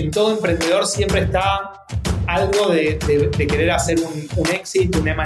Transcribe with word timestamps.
en 0.00 0.10
todo 0.10 0.32
emprendedor 0.32 0.86
siempre 0.86 1.22
está 1.22 1.84
algo 2.26 2.68
de, 2.68 2.98
querer 3.36 3.70
hacer 3.70 3.98
un, 4.00 4.28
un 4.36 4.46
exit, 4.50 4.94
un 4.96 5.04
MA. 5.04 5.24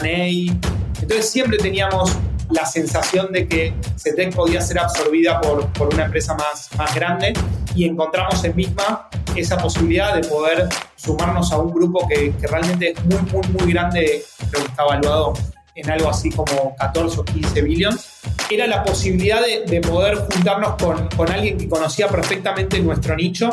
Entonces 1.01 1.31
siempre 1.31 1.59
teníamos 1.59 2.17
la 2.51 2.67
sensación 2.67 3.33
de 3.33 3.49
que 3.49 3.75
CETEC 3.97 4.35
podía 4.35 4.61
ser 4.61 4.79
absorbida 4.79 5.41
por, 5.41 5.67
por 5.73 5.93
una 5.93 6.05
empresa 6.05 6.35
más, 6.35 6.69
más 6.77 6.95
grande 6.95 7.33
y 7.75 7.85
encontramos 7.85 8.43
en 8.45 8.55
misma 8.55 9.09
esa 9.35 9.57
posibilidad 9.57 10.15
de 10.15 10.27
poder 10.29 10.69
sumarnos 10.97 11.53
a 11.53 11.59
un 11.59 11.73
grupo 11.73 12.07
que, 12.07 12.33
que 12.41 12.47
realmente 12.47 12.93
es 12.93 13.05
muy, 13.05 13.21
muy, 13.33 13.49
muy 13.49 13.73
grande, 13.73 14.25
creo 14.51 14.65
que 14.65 14.71
está 14.71 14.83
evaluado 14.85 15.35
en 15.75 15.91
algo 15.91 16.09
así 16.09 16.31
como 16.31 16.77
14 16.77 17.21
o 17.21 17.25
15 17.25 17.63
billions, 17.63 18.09
era 18.49 18.67
la 18.67 18.85
posibilidad 18.85 19.43
de, 19.43 19.65
de 19.67 19.81
poder 19.81 20.17
juntarnos 20.17 20.77
con, 20.81 21.09
con, 21.17 21.31
alguien 21.31 21.59
que 21.59 21.69
conocía 21.69 22.09
perfectamente 22.09 22.79
nuestro 22.79 23.17
nicho 23.17 23.51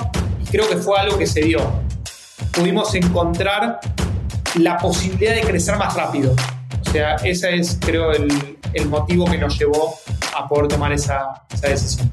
creo 0.51 0.67
que 0.67 0.75
fue 0.75 0.99
algo 0.99 1.17
que 1.17 1.25
se 1.25 1.41
dio. 1.41 1.59
Pudimos 2.51 2.93
encontrar 2.93 3.79
la 4.55 4.77
posibilidad 4.77 5.33
de 5.33 5.41
crecer 5.41 5.77
más 5.77 5.95
rápido. 5.95 6.35
O 6.85 6.91
sea, 6.91 7.15
ese 7.23 7.55
es, 7.55 7.77
creo, 7.79 8.11
el, 8.11 8.57
el 8.73 8.89
motivo 8.89 9.25
que 9.25 9.37
nos 9.37 9.57
llevó 9.57 9.95
a 10.35 10.47
poder 10.49 10.67
tomar 10.67 10.91
esa, 10.91 11.45
esa 11.53 11.69
decisión. 11.69 12.11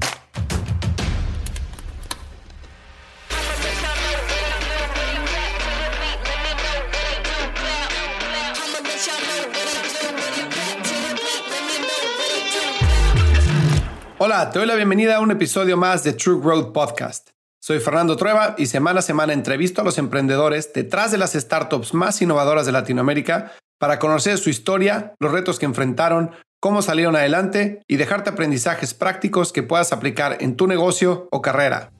Hola, 14.21 14.49
te 14.51 14.59
doy 14.59 14.67
la 14.67 14.75
bienvenida 14.75 15.17
a 15.17 15.19
un 15.21 15.31
episodio 15.31 15.75
más 15.77 16.03
de 16.03 16.13
True 16.13 16.41
Growth 16.41 16.73
Podcast. 16.73 17.29
Soy 17.61 17.81
Fernando 17.81 18.15
Trueba 18.15 18.55
y 18.57 18.67
semana 18.67 18.99
a 18.99 19.03
semana 19.03 19.33
entrevisto 19.33 19.81
a 19.81 19.83
los 19.83 19.97
emprendedores 19.97 20.71
detrás 20.71 21.11
de 21.11 21.17
las 21.17 21.33
startups 21.33 21.93
más 21.93 22.21
innovadoras 22.21 22.65
de 22.65 22.71
Latinoamérica 22.71 23.51
para 23.77 23.99
conocer 23.99 24.37
su 24.37 24.49
historia, 24.49 25.13
los 25.19 25.33
retos 25.33 25.59
que 25.59 25.65
enfrentaron, 25.65 26.31
cómo 26.61 26.81
salieron 26.81 27.17
adelante 27.17 27.81
y 27.85 27.97
dejarte 27.97 28.29
aprendizajes 28.29 28.93
prácticos 28.93 29.51
que 29.51 29.61
puedas 29.61 29.91
aplicar 29.91 30.37
en 30.39 30.55
tu 30.55 30.67
negocio 30.67 31.27
o 31.31 31.41
carrera. 31.41 31.91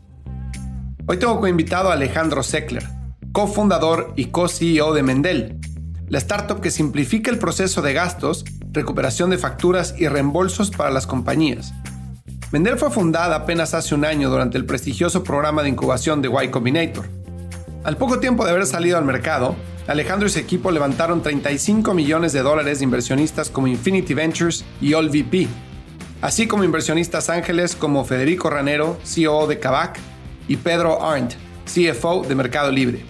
Hoy 1.07 1.17
tengo 1.17 1.35
como 1.35 1.47
invitado 1.47 1.89
a 1.89 1.93
Alejandro 1.93 2.41
Seckler, 2.41 2.87
cofundador 3.33 4.13
y 4.15 4.27
co-CEO 4.27 4.93
de 4.93 5.03
Mendel, 5.03 5.59
la 6.07 6.19
startup 6.19 6.61
que 6.61 6.71
simplifica 6.71 7.31
el 7.31 7.37
proceso 7.37 7.81
de 7.81 7.91
gastos, 7.91 8.45
recuperación 8.71 9.29
de 9.29 9.37
facturas 9.37 9.93
y 9.97 10.07
reembolsos 10.07 10.71
para 10.71 10.89
las 10.89 11.05
compañías. 11.05 11.73
Mendel 12.51 12.79
fue 12.79 12.89
fundada 12.89 13.35
apenas 13.35 13.75
hace 13.75 13.93
un 13.93 14.03
año 14.03 14.27
durante 14.31 14.57
el 14.57 14.65
prestigioso 14.65 15.23
programa 15.23 15.61
de 15.61 15.69
incubación 15.69 16.19
de 16.19 16.29
Y 16.29 16.47
Combinator. 16.47 17.05
Al 17.83 17.95
poco 17.95 18.19
tiempo 18.19 18.43
de 18.43 18.49
haber 18.49 18.65
salido 18.65 18.97
al 18.97 19.05
mercado, 19.05 19.55
Alejandro 19.85 20.27
y 20.27 20.31
su 20.31 20.39
equipo 20.39 20.71
levantaron 20.71 21.21
35 21.21 21.93
millones 21.93 22.33
de 22.33 22.41
dólares 22.41 22.79
de 22.79 22.85
inversionistas 22.85 23.51
como 23.51 23.67
Infinity 23.67 24.15
Ventures 24.15 24.65
y 24.81 24.95
AllVP, 24.95 25.47
así 26.21 26.47
como 26.47 26.63
inversionistas 26.63 27.29
ángeles 27.29 27.75
como 27.75 28.03
Federico 28.03 28.49
Ranero, 28.49 28.97
CEO 29.03 29.45
de 29.45 29.59
Kavak, 29.59 29.99
y 30.47 30.57
Pedro 30.57 31.03
Arndt, 31.05 31.35
CFO 31.65 32.23
de 32.27 32.33
Mercado 32.33 32.71
Libre. 32.71 33.05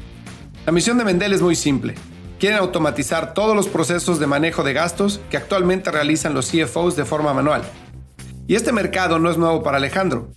La 0.65 0.73
misión 0.73 0.97
de 0.97 1.05
Mendel 1.05 1.31
es 1.31 1.41
muy 1.41 1.55
simple. 1.55 1.95
Quieren 2.39 2.59
automatizar 2.59 3.33
todos 3.33 3.55
los 3.55 3.69
procesos 3.69 4.19
de 4.19 4.27
manejo 4.27 4.63
de 4.63 4.73
gastos 4.73 5.21
que 5.29 5.37
actualmente 5.37 5.91
realizan 5.91 6.33
los 6.33 6.51
CFOs 6.51 6.97
de 6.97 7.05
forma 7.05 7.33
manual. 7.33 7.61
Y 8.50 8.55
este 8.55 8.72
mercado 8.72 9.19
no 9.19 9.30
es 9.30 9.38
nuevo 9.38 9.61
para 9.61 9.78
Alejandro. 9.78 10.31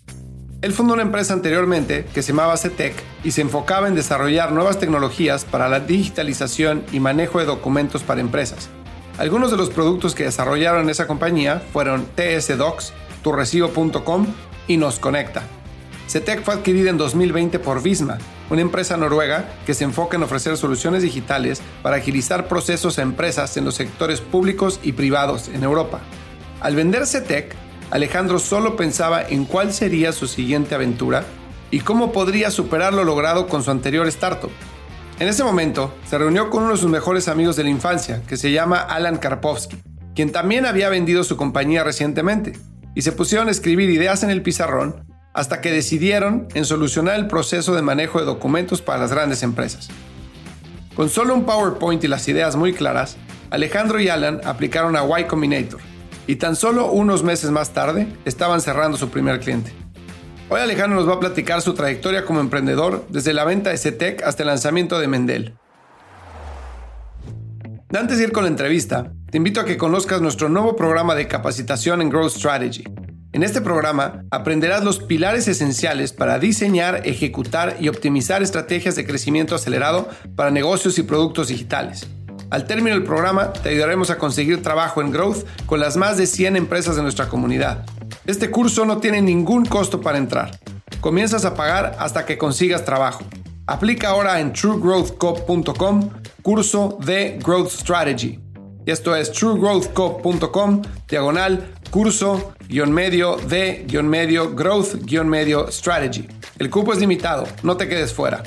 Él 0.61 0.75
fundó 0.75 0.93
una 0.93 1.03
empresa 1.03 1.33
anteriormente 1.33 2.05
que 2.13 2.21
se 2.21 2.33
llamaba 2.33 2.59
CETEC 2.59 2.95
y 3.25 3.31
se 3.31 3.41
enfocaba 3.41 3.89
en 3.89 3.95
desarrollar 3.95 4.53
nuevas 4.53 4.79
tecnologías 4.79 5.47
para 5.47 5.67
la 5.71 5.81
digitalización 5.81 6.85
y 6.93 7.01
manejo 7.01 7.39
de 7.39 7.47
documentos 7.47 8.03
para 8.03 8.21
empresas. 8.21 8.69
Algunos 9.17 9.51
de 9.51 9.57
los 9.57 9.71
productos 9.71 10.15
que 10.15 10.25
desarrollaron 10.25 10.91
esa 10.91 11.07
compañía 11.07 11.63
fueron 11.73 12.05
TS 12.15 12.59
Docs, 12.59 12.93
turrecibo.com 13.23 14.27
y 14.69 14.77
Nos 14.77 14.99
Conecta. 14.99 15.45
CETEC 16.07 16.45
fue 16.45 16.53
adquirida 16.53 16.91
en 16.91 16.99
2020 16.99 17.61
por 17.61 17.83
Visma, 17.83 18.19
una 18.51 18.61
empresa 18.61 18.99
noruega 18.99 19.49
que 19.65 19.73
se 19.73 19.85
enfoca 19.85 20.19
en 20.19 20.25
ofrecer 20.25 20.59
soluciones 20.59 21.03
digitales 21.03 21.63
para 21.81 21.97
agilizar 21.97 22.47
procesos 22.47 22.99
a 22.99 23.03
empresas 23.03 23.57
en 23.57 23.65
los 23.65 23.77
sectores 23.77 24.21
públicos 24.21 24.81
y 24.83 24.93
privados 24.93 25.49
en 25.49 25.65
Europa. 25.65 26.01
Al 26.61 26.77
vender 26.77 27.07
CETEC, 27.07 27.57
Alejandro 27.93 28.39
solo 28.39 28.75
pensaba 28.75 29.23
en 29.23 29.45
cuál 29.45 29.75
sería 29.75 30.13
su 30.13 30.27
siguiente 30.27 30.75
aventura 30.75 31.27
y 31.71 31.81
cómo 31.81 32.11
podría 32.11 32.51
superar 32.51 32.95
lo 32.95 33.05
logrado 33.05 33.49
con 33.49 33.63
su 33.63 33.71
anterior 33.71 34.09
startup. 34.09 34.51
En 35.21 35.29
ese 35.29 35.45
momento, 35.45 35.95
se 36.09 36.17
reunió 36.17 36.49
con 36.49 36.63
uno 36.63 36.73
de 36.73 36.79
sus 36.79 36.91
mejores 36.91 37.29
amigos 37.29 37.55
de 37.55 37.65
la 37.65 37.69
infancia, 37.69 38.23
que 38.27 38.39
se 38.39 38.51
llama 38.51 38.79
Alan 38.79 39.19
Karpovsky, 39.19 39.77
quien 40.15 40.33
también 40.33 40.65
había 40.65 40.89
vendido 40.89 41.23
su 41.23 41.37
compañía 41.37 41.85
recientemente, 41.85 42.55
y 42.95 43.03
se 43.03 43.13
pusieron 43.13 43.49
a 43.49 43.51
escribir 43.51 43.91
ideas 43.91 44.23
en 44.23 44.31
el 44.31 44.41
pizarrón 44.41 45.05
hasta 45.35 45.61
que 45.61 45.71
decidieron 45.71 46.49
en 46.55 46.65
solucionar 46.65 47.17
el 47.17 47.27
proceso 47.27 47.75
de 47.75 47.83
manejo 47.83 48.19
de 48.19 48.25
documentos 48.25 48.81
para 48.81 49.01
las 49.01 49.13
grandes 49.13 49.43
empresas. 49.43 49.91
Con 50.97 51.11
solo 51.11 51.35
un 51.35 51.45
PowerPoint 51.45 52.03
y 52.05 52.09
las 52.09 52.27
ideas 52.27 52.57
muy 52.57 52.73
claras, 52.73 53.19
Alejandro 53.51 54.01
y 54.01 54.09
Alan 54.09 54.41
aplicaron 54.45 54.97
a 54.97 55.05
Y 55.21 55.25
Combinator, 55.25 55.92
y 56.27 56.37
tan 56.37 56.57
solo 56.57 56.91
unos 56.91 57.23
meses 57.23 57.51
más 57.51 57.71
tarde 57.71 58.07
estaban 58.25 58.61
cerrando 58.61 58.97
su 58.97 59.09
primer 59.09 59.41
cliente. 59.41 59.73
Hoy 60.49 60.61
Alejandro 60.61 60.99
nos 60.99 61.09
va 61.09 61.15
a 61.15 61.21
platicar 61.21 61.63
su 61.63 61.75
trayectoria 61.75 62.25
como 62.25 62.41
emprendedor 62.41 63.07
desde 63.09 63.33
la 63.33 63.45
venta 63.45 63.71
de 63.71 63.79
CETEC 63.79 64.23
hasta 64.23 64.43
el 64.43 64.49
lanzamiento 64.49 64.99
de 64.99 65.09
Mendel. 65.09 65.55
Antes 67.95 68.19
de 68.19 68.25
ir 68.25 68.33
con 68.33 68.45
la 68.45 68.51
entrevista, 68.51 69.13
te 69.31 69.39
invito 69.39 69.61
a 69.61 69.65
que 69.65 69.77
conozcas 69.77 70.21
nuestro 70.21 70.49
nuevo 70.49 70.77
programa 70.77 71.15
de 71.15 71.29
capacitación 71.29 72.03
en 72.03 72.11
Growth 72.11 72.33
Strategy. 72.33 72.85
En 73.33 73.43
este 73.43 73.63
programa 73.63 74.25
aprenderás 74.31 74.85
los 74.85 74.99
pilares 74.99 75.49
esenciales 75.49 76.13
para 76.13 76.39
diseñar, 76.39 77.01
ejecutar 77.07 77.77
y 77.81 77.89
optimizar 77.89 78.43
estrategias 78.43 78.95
de 78.95 79.07
crecimiento 79.07 79.55
acelerado 79.55 80.09
para 80.37 80.51
negocios 80.51 80.99
y 80.99 81.03
productos 81.03 81.49
digitales. 81.49 82.07
Al 82.53 82.67
término 82.67 82.95
del 82.95 83.05
programa, 83.05 83.51
te 83.51 83.71
ayudaremos 83.71 84.11
a 84.11 84.19
conseguir 84.19 84.63
trabajo 84.63 85.01
en 85.01 85.11
Growth 85.11 85.47
con 85.65 85.81
las 85.81 85.97
más 85.97 86.19
de 86.19 86.27
100 86.27 86.57
empresas 86.57 86.97
de 86.97 87.03
nuestra 87.03 87.27
comunidad. 87.27 87.87
Este 88.27 88.51
curso 88.51 88.85
no 88.85 88.99
tiene 88.99 89.23
ningún 89.23 89.65
costo 89.65 90.03
para 90.03 90.19
entrar. 90.19 90.51
Comienzas 91.01 91.47
a 91.47 91.55
pagar 91.55 91.97
hasta 91.99 92.27
que 92.27 92.37
consigas 92.37 92.85
trabajo. 92.85 93.25
Aplica 93.67 94.11
ahora 94.11 94.39
en 94.39 94.53
truegrowthcop.com, 94.53 96.11
curso 96.43 96.99
de 97.01 97.39
Growth 97.43 97.71
Strategy. 97.71 98.39
Y 98.85 98.91
esto 98.91 99.17
es 99.17 99.33
truegrowthcop.com, 99.33 100.83
diagonal, 101.09 101.73
curso, 101.89 102.53
guion 102.69 102.93
medio 102.93 103.39
de, 103.39 103.87
guion 103.89 104.09
medio, 104.09 104.55
growth, 104.55 104.97
guion 105.07 105.27
medio, 105.27 105.73
strategy. 105.73 106.29
El 106.59 106.69
cupo 106.69 106.93
es 106.93 106.99
limitado, 106.99 107.49
no 107.63 107.79
te 107.79 107.89
quedes 107.89 108.13
fuera. 108.13 108.43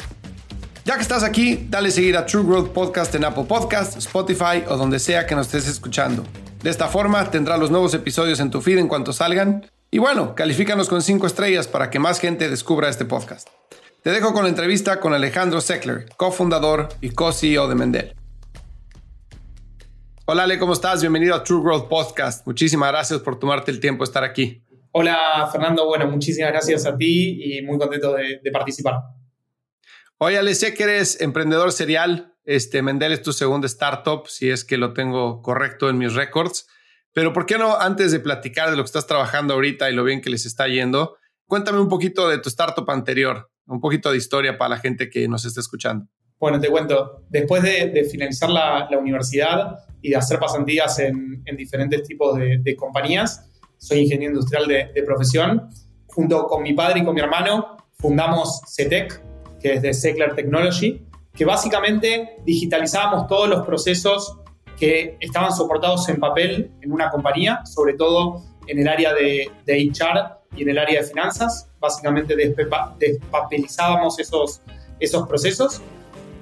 Ya 0.87 0.97
que 0.97 1.01
estás 1.01 1.23
aquí, 1.23 1.65
dale 1.67 1.89
seguir 1.89 2.15
a 2.15 2.27
True 2.27 2.43
Growth 2.43 2.69
Podcast 2.69 3.15
en 3.15 3.25
Apple 3.25 3.45
Podcast, 3.45 3.97
Spotify 3.97 4.63
o 4.69 4.77
donde 4.77 4.99
sea 4.99 5.25
que 5.25 5.33
nos 5.33 5.47
estés 5.47 5.67
escuchando. 5.67 6.23
De 6.61 6.69
esta 6.69 6.89
forma 6.89 7.31
tendrás 7.31 7.59
los 7.59 7.71
nuevos 7.71 7.95
episodios 7.95 8.39
en 8.39 8.51
tu 8.51 8.61
feed 8.61 8.77
en 8.77 8.87
cuanto 8.87 9.11
salgan. 9.11 9.65
Y 9.89 9.97
bueno, 9.97 10.35
califícanos 10.35 10.87
con 10.87 11.01
5 11.01 11.25
estrellas 11.25 11.67
para 11.67 11.89
que 11.89 11.97
más 11.97 12.19
gente 12.19 12.51
descubra 12.51 12.87
este 12.87 13.03
podcast. 13.03 13.47
Te 14.03 14.11
dejo 14.11 14.31
con 14.31 14.43
la 14.43 14.49
entrevista 14.49 14.99
con 14.99 15.15
Alejandro 15.15 15.59
Seckler, 15.59 16.05
cofundador 16.17 16.89
y 17.01 17.09
co-CEO 17.09 17.67
de 17.67 17.73
Mendel. 17.73 18.13
Hola 20.25 20.43
Ale, 20.43 20.59
¿cómo 20.59 20.73
estás? 20.73 21.01
Bienvenido 21.01 21.33
a 21.33 21.43
True 21.43 21.63
Growth 21.63 21.89
Podcast. 21.89 22.45
Muchísimas 22.45 22.91
gracias 22.91 23.21
por 23.21 23.39
tomarte 23.39 23.71
el 23.71 23.79
tiempo 23.79 24.03
de 24.03 24.09
estar 24.09 24.23
aquí. 24.23 24.61
Hola 24.91 25.49
Fernando, 25.51 25.87
bueno, 25.87 26.07
muchísimas 26.07 26.51
gracias 26.51 26.85
a 26.85 26.95
ti 26.95 27.41
y 27.43 27.63
muy 27.63 27.79
contento 27.79 28.13
de, 28.13 28.39
de 28.43 28.51
participar. 28.51 29.15
Oye, 30.17 30.37
Ale, 30.37 30.55
sé 30.55 30.73
que 30.73 30.83
eres 30.83 31.19
emprendedor 31.19 31.73
serial. 31.73 32.33
Este, 32.45 32.81
Mendel 32.81 33.11
es 33.11 33.21
tu 33.21 33.33
segunda 33.33 33.67
startup, 33.67 34.27
si 34.27 34.49
es 34.49 34.63
que 34.63 34.77
lo 34.77 34.93
tengo 34.93 35.41
correcto 35.41 35.89
en 35.89 35.97
mis 35.97 36.13
récords. 36.13 36.67
Pero 37.11 37.33
¿por 37.33 37.45
qué 37.45 37.57
no, 37.57 37.75
antes 37.77 38.11
de 38.11 38.19
platicar 38.19 38.69
de 38.69 38.77
lo 38.77 38.83
que 38.83 38.87
estás 38.87 39.07
trabajando 39.07 39.53
ahorita 39.53 39.89
y 39.89 39.93
lo 39.93 40.03
bien 40.03 40.21
que 40.21 40.29
les 40.29 40.45
está 40.45 40.67
yendo, 40.67 41.17
cuéntame 41.47 41.79
un 41.79 41.89
poquito 41.89 42.29
de 42.29 42.39
tu 42.39 42.49
startup 42.49 42.89
anterior, 42.89 43.49
un 43.67 43.81
poquito 43.81 44.11
de 44.11 44.17
historia 44.17 44.57
para 44.57 44.69
la 44.69 44.77
gente 44.77 45.09
que 45.09 45.27
nos 45.27 45.43
está 45.43 45.59
escuchando. 45.59 46.07
Bueno, 46.39 46.59
te 46.59 46.69
cuento. 46.69 47.25
Después 47.29 47.63
de, 47.63 48.07
finalizar 48.09 48.49
la, 48.49 48.87
universidad 48.97 49.79
y 50.01 50.11
de 50.11 50.15
hacer 50.15 50.39
pasantías 50.39 50.99
en, 50.99 51.43
diferentes 51.57 52.03
tipos 52.03 52.37
de, 52.37 52.75
compañías, 52.75 53.49
soy 53.77 53.99
ingeniero 53.99 54.33
industrial 54.33 54.67
de, 54.67 54.91
de 54.93 55.03
profesión. 55.03 55.69
Junto 56.07 56.47
con 56.47 56.63
mi 56.63 56.73
padre 56.73 56.99
y 56.99 57.05
con 57.05 57.15
mi 57.15 57.21
hermano 57.21 57.77
fundamos 57.97 58.61
CETEC, 58.73 59.21
que 59.65 59.73
es 59.73 59.81
de 59.81 59.95
Seckler 59.95 60.35
Technology, 60.35 61.01
que 61.33 61.43
básicamente 61.43 62.37
digitalizábamos 62.45 63.25
todos 63.27 63.49
los 63.49 63.65
procesos 63.65 64.37
que 64.77 65.17
estaban 65.19 65.51
soportados 65.51 66.07
en 66.07 66.19
papel 66.19 66.69
en 66.81 66.91
una 66.91 67.09
compañía, 67.09 67.65
sobre 67.65 67.95
todo 67.95 68.43
en 68.67 68.77
el 68.77 68.87
área 68.87 69.11
de, 69.15 69.49
de 69.65 69.91
HR 69.91 70.35
y 70.55 70.61
en 70.61 70.69
el 70.69 70.77
área 70.77 71.01
de 71.01 71.07
finanzas. 71.07 71.67
Básicamente 71.79 72.35
despapelizábamos 72.35 74.19
esos, 74.19 74.61
esos 74.99 75.27
procesos. 75.27 75.81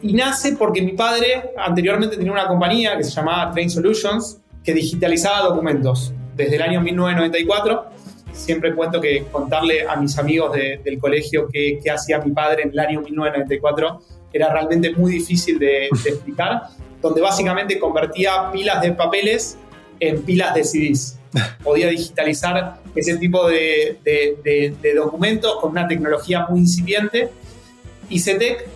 Y 0.02 0.12
nace 0.12 0.58
porque 0.58 0.82
mi 0.82 0.92
padre 0.92 1.54
anteriormente 1.58 2.18
tenía 2.18 2.34
una 2.34 2.50
compañía 2.50 2.98
que 2.98 3.06
se 3.06 3.12
llamaba 3.12 3.54
Train 3.54 3.70
Solutions, 3.70 4.42
que 4.66 4.74
digitalizaba 4.74 5.48
documentos 5.48 6.14
desde 6.36 6.58
el 6.58 6.62
año 6.62 6.82
1994. 6.82 7.86
Siempre 8.34 8.74
cuento 8.76 9.00
que 9.00 9.26
contarle 9.32 9.88
a 9.88 9.96
mis 9.96 10.18
amigos 10.18 10.54
del 10.54 11.00
colegio 11.00 11.48
qué, 11.52 11.80
hacía 11.90 12.20
mi 12.20 12.32
padre 12.32 12.64
en 12.64 12.72
el 12.72 12.80
año 12.80 13.02
1994 13.02 14.02
era 14.34 14.52
realmente 14.52 14.92
muy 14.96 15.14
difícil 15.14 15.60
de, 15.60 15.88
de 16.04 16.10
explicar, 16.10 16.64
donde 17.02 17.22
básicamente 17.22 17.78
convertía 17.80 18.52
pilas 18.52 18.82
de 18.82 18.92
papeles 18.94 19.58
en 20.00 20.22
pilas 20.24 20.54
de 20.54 20.64
CDs. 20.64 21.20
Podía 21.64 21.88
digitalizar 21.88 22.80
ese 22.96 23.18
tipo 23.18 23.48
de, 23.48 23.98
documentos 24.96 25.58
con 25.60 25.72
una 25.72 25.88
tecnología 25.88 26.46
muy 26.48 26.62
incipiente. 26.62 27.30
Y 28.10 28.20
CETEC 28.20 28.68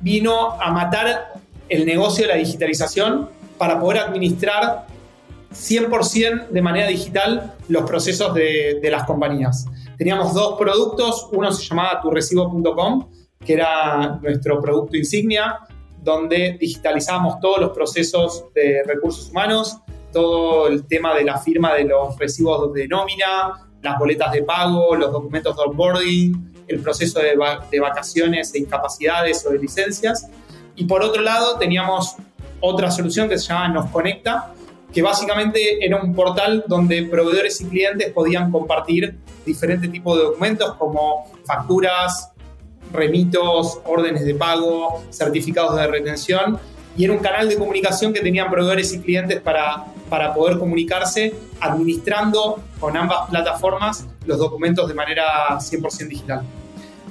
vino 0.00 0.60
a 0.60 0.70
matar 0.70 1.34
el 1.68 1.86
negocio 1.86 2.26
de 2.26 2.32
la 2.32 2.38
digitalización 2.38 3.30
para 3.56 3.80
poder 3.80 4.02
administrar 4.02 4.86
100% 5.52 6.48
de 6.48 6.62
manera 6.62 6.88
digital 6.88 7.54
los 7.68 7.84
procesos 7.84 8.34
de, 8.34 8.78
de, 8.80 8.90
las 8.90 9.04
compañías. 9.04 9.66
Teníamos 9.96 10.34
dos 10.34 10.58
productos, 10.58 11.28
uno 11.32 11.52
se 11.52 11.64
llamaba 11.64 12.00
turrecibo.com, 12.00 13.08
que 13.44 13.54
era 13.54 14.18
nuestro 14.22 14.60
producto 14.60 14.96
insignia, 14.96 15.60
donde 16.02 16.56
digitalizábamos 16.58 17.38
todos 17.40 17.60
los 17.60 17.70
procesos 17.70 18.46
de 18.54 18.82
recursos 18.84 19.30
humanos, 19.30 19.78
todo 20.12 20.68
el 20.68 20.86
tema 20.86 21.14
de 21.14 21.24
la 21.24 21.38
firma 21.38 21.74
de 21.74 21.84
los 21.84 22.18
recibos 22.18 22.72
de 22.72 22.88
nómina, 22.88 23.68
las 23.82 23.98
boletas 23.98 24.32
de 24.32 24.42
pago, 24.42 24.94
los 24.94 25.10
documentos 25.12 25.56
de 25.56 25.62
onboarding, 25.62 26.52
el 26.68 26.80
proceso 26.80 27.20
de, 27.20 27.80
vacaciones 27.80 28.54
e 28.54 28.58
incapacidades 28.58 29.44
o 29.46 29.50
de 29.50 29.58
licencias. 29.58 30.28
Y 30.76 30.84
por 30.84 31.02
otro 31.02 31.22
lado, 31.22 31.58
teníamos 31.58 32.16
otra 32.60 32.90
solución 32.90 33.28
que 33.28 33.38
se 33.38 33.48
llama 33.48 33.68
Nos 33.68 33.90
Conecta, 33.90 34.54
que 34.92 35.02
básicamente 35.02 35.84
era 35.84 36.02
un 36.02 36.14
portal 36.14 36.64
donde 36.66 37.04
proveedores 37.04 37.60
y 37.60 37.66
clientes 37.66 38.12
podían 38.12 38.50
compartir 38.50 39.16
diferentes 39.46 39.90
tipos 39.90 40.18
de 40.18 40.24
documentos 40.24 40.74
como 40.76 41.32
facturas, 41.44 42.32
remitos, 42.92 43.80
órdenes 43.84 44.24
de 44.24 44.34
pago, 44.34 45.02
certificados 45.10 45.76
de 45.76 45.86
retención 45.86 46.58
y 46.96 47.04
era 47.04 47.14
un 47.14 47.20
canal 47.20 47.48
de 47.48 47.56
comunicación 47.56 48.12
que 48.12 48.20
tenían 48.20 48.50
proveedores 48.50 48.92
y 48.92 49.00
clientes 49.00 49.40
para, 49.40 49.86
para 50.10 50.34
poder 50.34 50.58
comunicarse 50.58 51.34
administrando 51.60 52.62
con 52.78 52.96
ambas 52.96 53.30
plataformas 53.30 54.06
los 54.26 54.38
documentos 54.38 54.86
de 54.88 54.94
manera 54.94 55.48
100% 55.58 56.08
digital. 56.08 56.42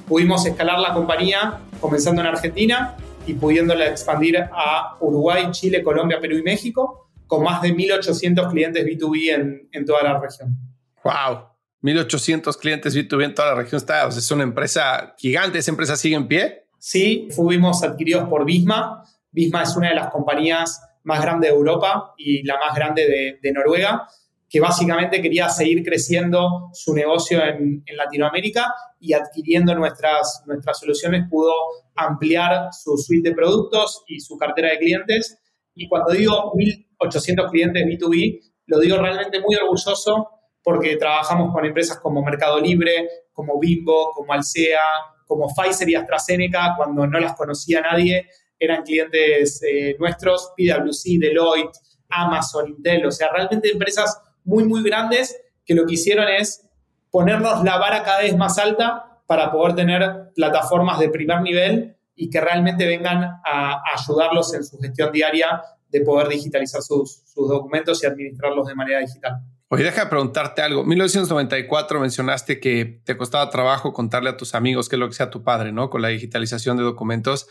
Pudimos 0.06 0.46
escalar 0.46 0.78
la 0.78 0.94
compañía 0.94 1.58
comenzando 1.80 2.20
en 2.20 2.28
Argentina 2.28 2.96
y 3.26 3.34
pudiéndola 3.34 3.86
expandir 3.86 4.38
a 4.38 4.96
Uruguay, 5.00 5.48
Chile, 5.50 5.82
Colombia, 5.82 6.18
Perú 6.20 6.36
y 6.38 6.42
México, 6.42 7.08
con 7.32 7.44
más 7.44 7.62
de 7.62 7.74
1.800 7.74 8.50
clientes 8.50 8.84
B2B 8.84 9.34
en, 9.34 9.68
en 9.72 9.86
toda 9.86 10.02
la 10.02 10.20
región. 10.20 10.54
¡Wow! 11.02 11.46
1.800 11.82 12.58
clientes 12.58 12.94
B2B 12.94 13.24
en 13.24 13.34
toda 13.34 13.48
la 13.48 13.54
región. 13.54 13.78
Está, 13.78 14.06
es 14.06 14.30
una 14.30 14.42
empresa 14.42 15.14
gigante. 15.16 15.56
¿Esa 15.56 15.70
empresa 15.70 15.96
sigue 15.96 16.14
en 16.14 16.28
pie? 16.28 16.66
Sí, 16.78 17.28
fuimos 17.34 17.82
adquiridos 17.82 18.28
por 18.28 18.44
Visma, 18.44 19.02
Visma 19.30 19.62
es 19.62 19.74
una 19.74 19.88
de 19.88 19.94
las 19.94 20.10
compañías 20.10 20.78
más 21.04 21.22
grandes 21.22 21.50
de 21.50 21.56
Europa 21.56 22.12
y 22.18 22.42
la 22.42 22.58
más 22.58 22.76
grande 22.76 23.38
de, 23.40 23.52
Noruega, 23.52 24.06
que 24.46 24.60
básicamente 24.60 25.22
quería 25.22 25.48
seguir 25.48 25.82
creciendo 25.82 26.68
su 26.74 26.92
negocio 26.92 27.42
en, 27.42 27.82
Latinoamérica 27.96 28.74
y 29.00 29.14
adquiriendo 29.14 29.74
nuestras, 29.74 30.42
nuestras 30.44 30.80
soluciones 30.80 31.30
pudo 31.30 31.54
ampliar 31.94 32.68
su 32.72 32.98
suite 32.98 33.30
de 33.30 33.34
productos 33.34 34.04
y 34.06 34.20
su 34.20 34.36
cartera 34.36 34.68
de 34.68 34.78
clientes. 34.78 35.38
Y 35.74 35.88
cuando 35.88 36.12
digo 36.12 36.52
1.800 36.54 37.50
clientes 37.50 37.84
B2B, 37.84 38.40
lo 38.66 38.78
digo 38.78 38.98
realmente 38.98 39.40
muy 39.40 39.54
orgulloso 39.56 40.28
porque 40.62 40.96
trabajamos 40.96 41.52
con 41.52 41.64
empresas 41.64 41.98
como 42.00 42.22
Mercado 42.22 42.60
Libre, 42.60 43.08
como 43.32 43.58
Bimbo, 43.58 44.12
como 44.14 44.32
Alsea, 44.32 44.80
como 45.26 45.48
Pfizer 45.48 45.88
y 45.88 45.94
AstraZeneca, 45.94 46.74
cuando 46.76 47.06
no 47.06 47.18
las 47.18 47.34
conocía 47.34 47.80
nadie 47.80 48.28
eran 48.62 48.84
clientes 48.84 49.60
eh, 49.64 49.96
nuestros, 49.98 50.52
PwC, 50.56 51.18
Deloitte, 51.18 51.76
Amazon, 52.08 52.68
Intel, 52.68 53.04
o 53.06 53.10
sea, 53.10 53.28
realmente 53.32 53.72
empresas 53.72 54.20
muy, 54.44 54.62
muy 54.62 54.84
grandes 54.84 55.36
que 55.64 55.74
lo 55.74 55.84
que 55.84 55.94
hicieron 55.94 56.28
es 56.28 56.68
ponernos 57.10 57.64
la 57.64 57.78
vara 57.78 58.04
cada 58.04 58.20
vez 58.20 58.36
más 58.36 58.58
alta 58.58 59.20
para 59.26 59.50
poder 59.50 59.74
tener 59.74 60.30
plataformas 60.36 61.00
de 61.00 61.08
primer 61.08 61.40
nivel 61.40 61.96
y 62.14 62.30
que 62.30 62.40
realmente 62.40 62.86
vengan 62.86 63.24
a, 63.44 63.82
ayudarlos 63.94 64.54
en 64.54 64.64
su 64.64 64.78
gestión 64.78 65.12
diaria 65.12 65.62
de 65.88 66.00
poder 66.00 66.28
digitalizar 66.28 66.82
sus, 66.82 67.22
sus 67.26 67.48
documentos 67.48 68.02
y 68.02 68.06
administrarlos 68.06 68.66
de 68.66 68.74
manera 68.74 69.00
digital. 69.00 69.42
Oye, 69.68 69.84
deja 69.84 70.04
de 70.04 70.10
preguntarte 70.10 70.60
algo. 70.60 70.84
1994 70.84 71.98
mencionaste 71.98 72.60
que 72.60 73.00
te 73.04 73.16
costaba 73.16 73.48
trabajo 73.48 73.92
contarle 73.92 74.28
a 74.28 74.36
tus 74.36 74.54
amigos 74.54 74.88
qué 74.88 74.96
es 74.96 75.00
lo 75.00 75.08
que 75.08 75.14
sea 75.14 75.30
tu 75.30 75.42
padre, 75.42 75.72
¿no? 75.72 75.88
Con 75.88 76.02
la 76.02 76.08
digitalización 76.08 76.76
de 76.76 76.82
documentos. 76.82 77.48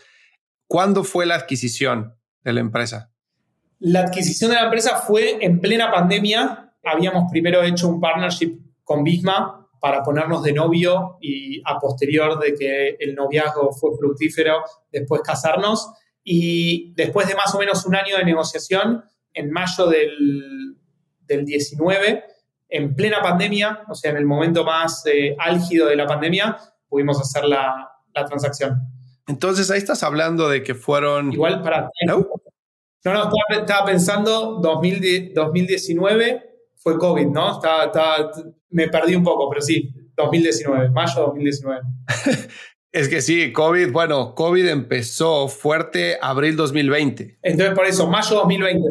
¿Cuándo 0.68 1.02
fue 1.02 1.26
la 1.26 1.34
adquisición 1.34 2.14
de 2.44 2.52
la 2.52 2.60
empresa? 2.60 3.12
La 3.80 4.02
adquisición 4.02 4.50
de 4.50 4.56
la 4.56 4.64
empresa 4.64 4.98
fue 4.98 5.44
en 5.44 5.60
plena 5.60 5.90
pandemia. 5.90 6.72
Habíamos 6.84 7.30
primero 7.30 7.60
hecho 7.64 7.88
un 7.88 8.00
partnership 8.00 8.56
con 8.84 9.02
Bisma 9.02 9.61
para 9.82 10.04
ponernos 10.04 10.44
de 10.44 10.52
novio 10.52 11.18
y 11.20 11.60
a 11.64 11.76
posterior 11.80 12.38
de 12.38 12.54
que 12.54 12.96
el 13.00 13.16
noviazgo 13.16 13.72
fue 13.72 13.90
fructífero, 13.98 14.62
después 14.92 15.22
casarnos. 15.22 15.90
Y 16.22 16.94
después 16.94 17.26
de 17.26 17.34
más 17.34 17.52
o 17.52 17.58
menos 17.58 17.84
un 17.84 17.96
año 17.96 18.16
de 18.16 18.24
negociación, 18.24 19.02
en 19.34 19.50
mayo 19.50 19.88
del, 19.88 20.76
del 21.22 21.44
19, 21.44 22.22
en 22.68 22.94
plena 22.94 23.20
pandemia, 23.20 23.82
o 23.88 23.96
sea, 23.96 24.12
en 24.12 24.18
el 24.18 24.24
momento 24.24 24.62
más 24.62 25.04
eh, 25.06 25.34
álgido 25.36 25.88
de 25.88 25.96
la 25.96 26.06
pandemia, 26.06 26.56
pudimos 26.88 27.20
hacer 27.20 27.44
la, 27.44 27.90
la 28.14 28.24
transacción. 28.24 28.78
Entonces 29.26 29.68
ahí 29.72 29.78
estás 29.78 30.04
hablando 30.04 30.48
de 30.48 30.62
que 30.62 30.76
fueron... 30.76 31.32
Igual 31.32 31.60
para... 31.60 31.90
No, 32.06 32.24
no, 33.04 33.30
estaba, 33.50 33.84
pensando 33.84 34.60
2019 34.60 36.50
fue 36.76 36.96
COVID, 36.98 37.26
¿no? 37.26 37.60
Me 38.72 38.88
perdí 38.88 39.14
un 39.14 39.22
poco, 39.22 39.48
pero 39.48 39.62
sí, 39.62 39.94
2019, 40.16 40.90
mayo 40.90 41.22
2019. 41.22 41.80
es 42.92 43.08
que 43.08 43.22
sí, 43.22 43.52
COVID, 43.52 43.92
bueno, 43.92 44.34
COVID 44.34 44.68
empezó 44.68 45.48
fuerte 45.48 46.18
abril 46.20 46.56
2020. 46.56 47.38
Entonces 47.42 47.74
por 47.74 47.86
eso, 47.86 48.08
mayo 48.08 48.36
2020, 48.36 48.88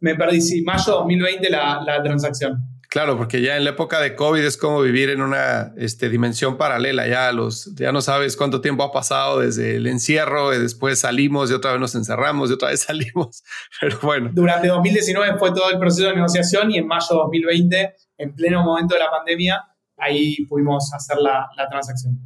me, 0.00 0.14
perdí, 0.14 0.40
sí, 0.40 0.62
mayo 0.62 0.92
2020 0.92 1.50
la, 1.50 1.82
la 1.84 2.02
transacción. 2.02 2.76
Claro, 2.96 3.18
porque 3.18 3.42
ya 3.42 3.56
en 3.56 3.64
la 3.64 3.70
época 3.70 4.00
de 4.00 4.14
COVID 4.14 4.42
es 4.42 4.56
como 4.56 4.80
vivir 4.80 5.10
en 5.10 5.20
una 5.20 5.74
este, 5.76 6.08
dimensión 6.08 6.56
paralela. 6.56 7.06
Ya, 7.06 7.30
los, 7.32 7.74
ya 7.74 7.92
no 7.92 8.00
sabes 8.00 8.38
cuánto 8.38 8.60
tiempo 8.60 8.84
ha 8.84 8.90
pasado 8.90 9.40
desde 9.40 9.76
el 9.76 9.86
encierro 9.86 10.54
y 10.54 10.58
después 10.58 11.00
salimos 11.00 11.50
y 11.50 11.54
otra 11.54 11.72
vez 11.72 11.80
nos 11.80 11.94
encerramos 11.94 12.48
y 12.48 12.54
otra 12.54 12.70
vez 12.70 12.80
salimos. 12.86 13.42
Pero 13.80 13.98
bueno. 14.02 14.30
Durante 14.32 14.68
2019 14.68 15.38
fue 15.38 15.50
todo 15.50 15.70
el 15.70 15.78
proceso 15.78 16.08
de 16.08 16.14
negociación 16.14 16.70
y 16.70 16.78
en 16.78 16.86
mayo 16.86 17.06
de 17.10 17.16
2020, 17.16 17.94
en 18.18 18.34
pleno 18.34 18.62
momento 18.62 18.94
de 18.94 19.00
la 19.00 19.10
pandemia, 19.10 19.62
ahí 19.96 20.44
pudimos 20.46 20.92
hacer 20.94 21.18
la, 21.18 21.48
la 21.56 21.68
transacción. 21.68 22.18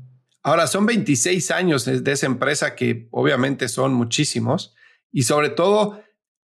Ahora, 0.43 0.67
son 0.67 0.87
26 0.87 1.51
años 1.51 1.85
de 1.85 2.13
esa 2.13 2.27
empresa 2.27 2.75
que 2.75 3.09
obviamente 3.11 3.69
son 3.69 3.93
muchísimos 3.93 4.75
y 5.13 5.25
sobre 5.25 5.51
todo 5.51 6.03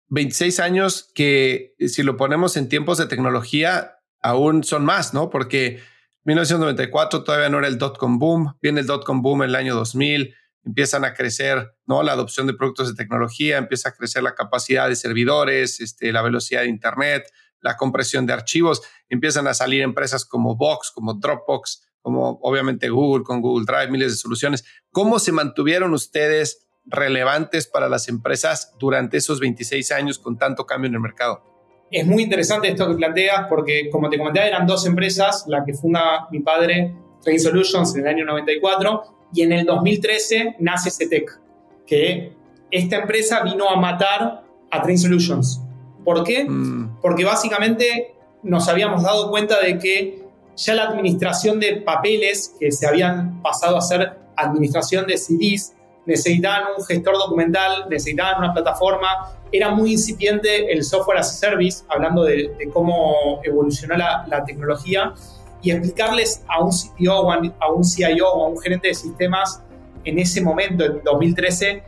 26 0.08 0.60
años 0.60 1.12
que 1.16 1.74
si 1.80 2.04
lo 2.04 2.18
ponemos 2.18 2.58
en 2.58 2.70
tiempos 2.70 2.98
de 2.98 3.08
tecnología 3.08 3.98
aún 4.22 4.64
son 4.64 4.86
más, 4.86 5.14
¿no? 5.14 5.30
Porque 5.30 5.82
1994 6.26 7.24
todavía 7.24 7.50
no 7.50 7.60
era 7.60 7.68
el 7.68 7.78
dot-com 7.78 8.20
boom, 8.20 8.54
viene 8.62 8.82
el 8.82 8.88
dot-com 8.88 9.22
boom 9.22 9.44
en 9.44 9.50
el 9.50 9.56
año 9.56 9.76
2000, 9.76 10.36
empiezan 10.64 11.06
a 11.06 11.14
crecer, 11.14 11.74
¿no? 11.86 12.04
La 12.04 12.12
adopción 12.12 12.46
de 12.46 12.54
productos 12.54 12.90
de 12.90 12.96
tecnología, 12.96 13.58
empieza 13.58 13.90
a 13.90 13.94
crecer 13.94 14.22
la 14.22 14.36
capacidad 14.36 14.88
de 14.88 14.96
servidores, 14.96 15.80
este, 15.80 16.12
la 16.12 16.22
velocidad 16.22 16.62
de 16.62 16.68
Internet, 16.68 17.24
la 17.62 17.78
compresión 17.78 18.26
de 18.26 18.34
archivos, 18.34 18.82
empiezan 19.10 19.48
a 19.48 19.54
salir 19.54 19.82
empresas 19.82 20.26
como 20.26 20.56
Box, 20.56 20.92
como 20.92 21.14
Dropbox, 21.14 21.88
como 22.02 22.40
obviamente 22.42 22.90
Google 22.90 23.24
con 23.24 23.42
Google 23.42 23.66
Drive, 23.66 23.92
miles 23.92 24.12
de 24.12 24.18
soluciones. 24.18 24.66
¿Cómo 24.92 25.20
se 25.20 25.32
mantuvieron 25.32 25.94
ustedes 25.94 26.68
relevantes 26.86 27.68
para 27.68 27.88
las 27.88 28.08
empresas 28.08 28.74
durante 28.80 29.18
esos 29.18 29.40
26 29.40 29.92
años 29.92 30.20
con 30.20 30.38
tanto 30.38 30.66
cambio 30.66 30.90
en 30.90 30.96
el 30.96 31.02
mercado? 31.02 31.44
Es 31.92 32.08
muy 32.08 32.24
interesante 32.24 32.70
esto 32.70 32.88
que 32.88 32.96
planteas 32.96 33.48
porque, 33.50 33.90
como 33.92 34.10
te 34.10 34.18
comenté, 34.18 34.48
eran 34.48 34.66
dos 34.66 34.86
empresas, 34.86 35.44
la 35.48 35.64
que 35.66 35.74
funda 35.74 36.28
mi 36.32 36.40
padre, 36.40 36.96
Train 37.22 37.40
Solutions, 37.40 37.96
en 37.96 38.02
el 38.02 38.08
año 38.08 38.26
94, 38.26 39.04
y 39.34 39.42
en 39.42 39.52
el 39.52 39.66
2013 39.66 40.56
nace 40.60 40.90
CETEC, 40.90 41.40
que 41.86 42.34
esta 42.72 42.98
empresa 42.98 43.44
vino 43.44 43.70
a 43.70 43.76
matar 43.76 44.44
a 44.72 44.82
Train 44.82 44.98
Solutions. 44.98 45.62
¿Por 46.04 46.24
qué? 46.24 46.46
Mm. 46.46 46.98
Porque 47.02 47.24
básicamente 47.24 48.16
nos 48.44 48.68
habíamos 48.68 49.04
dado 49.04 49.30
cuenta 49.30 49.60
de 49.60 49.78
que 49.78 50.22
ya 50.56 50.76
la 50.76 50.84
administración 50.84 51.60
de 51.60 51.78
papeles, 51.78 52.56
que 52.60 52.72
se 52.72 52.88
habían 52.88 53.42
pasado 53.42 53.78
a 53.78 53.82
ser 53.82 54.18
administración 54.36 55.08
de 55.08 55.18
CDs, 55.18 55.74
necesitaban 56.06 56.64
un 56.78 56.84
gestor 56.84 57.14
documental, 57.18 57.88
necesitaban 57.90 58.40
una 58.40 58.54
plataforma, 58.54 59.38
era 59.52 59.70
muy 59.70 59.94
incipiente 59.94 60.72
el 60.72 60.84
software 60.84 61.20
as 61.20 61.30
a 61.30 61.34
service, 61.34 61.84
hablando 61.90 62.24
de, 62.24 62.52
cómo 62.74 63.42
evolucionó 63.44 63.98
la, 63.98 64.26
la, 64.28 64.44
tecnología, 64.44 65.14
y 65.62 65.72
explicarles 65.72 66.44
a 66.48 66.64
un 66.64 66.72
CTO, 66.72 67.32
a 67.32 67.72
un 67.72 67.84
CIO 67.84 68.28
o 68.28 68.46
a 68.46 68.48
un 68.50 68.60
gerente 68.60 68.88
de 68.88 68.96
sistemas 68.96 69.62
en 70.06 70.18
ese 70.18 70.42
momento, 70.42 70.84
en 70.86 71.04
2013, 71.04 71.84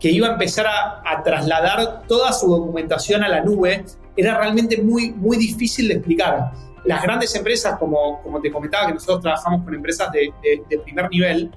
que 0.00 0.10
iba 0.10 0.28
a 0.28 0.32
empezar 0.32 0.66
a, 0.66 1.22
trasladar 1.22 2.02
toda 2.06 2.32
su 2.32 2.48
documentación 2.48 3.24
a 3.24 3.28
la 3.28 3.42
nube, 3.42 3.84
era 4.16 4.38
realmente 4.38 4.80
muy, 4.80 5.10
muy 5.10 5.36
difícil 5.36 5.88
de 5.88 5.94
explicar. 5.94 6.52
Las 6.84 7.02
grandes 7.02 7.34
empresas, 7.34 7.78
como, 7.78 8.22
como 8.22 8.40
te 8.40 8.50
comentaba, 8.50 8.86
que 8.86 8.94
nosotros 8.94 9.20
trabajamos 9.22 9.64
con 9.64 9.74
empresas 9.74 10.10
de, 10.12 10.32
primer 10.84 11.10
nivel, 11.10 11.50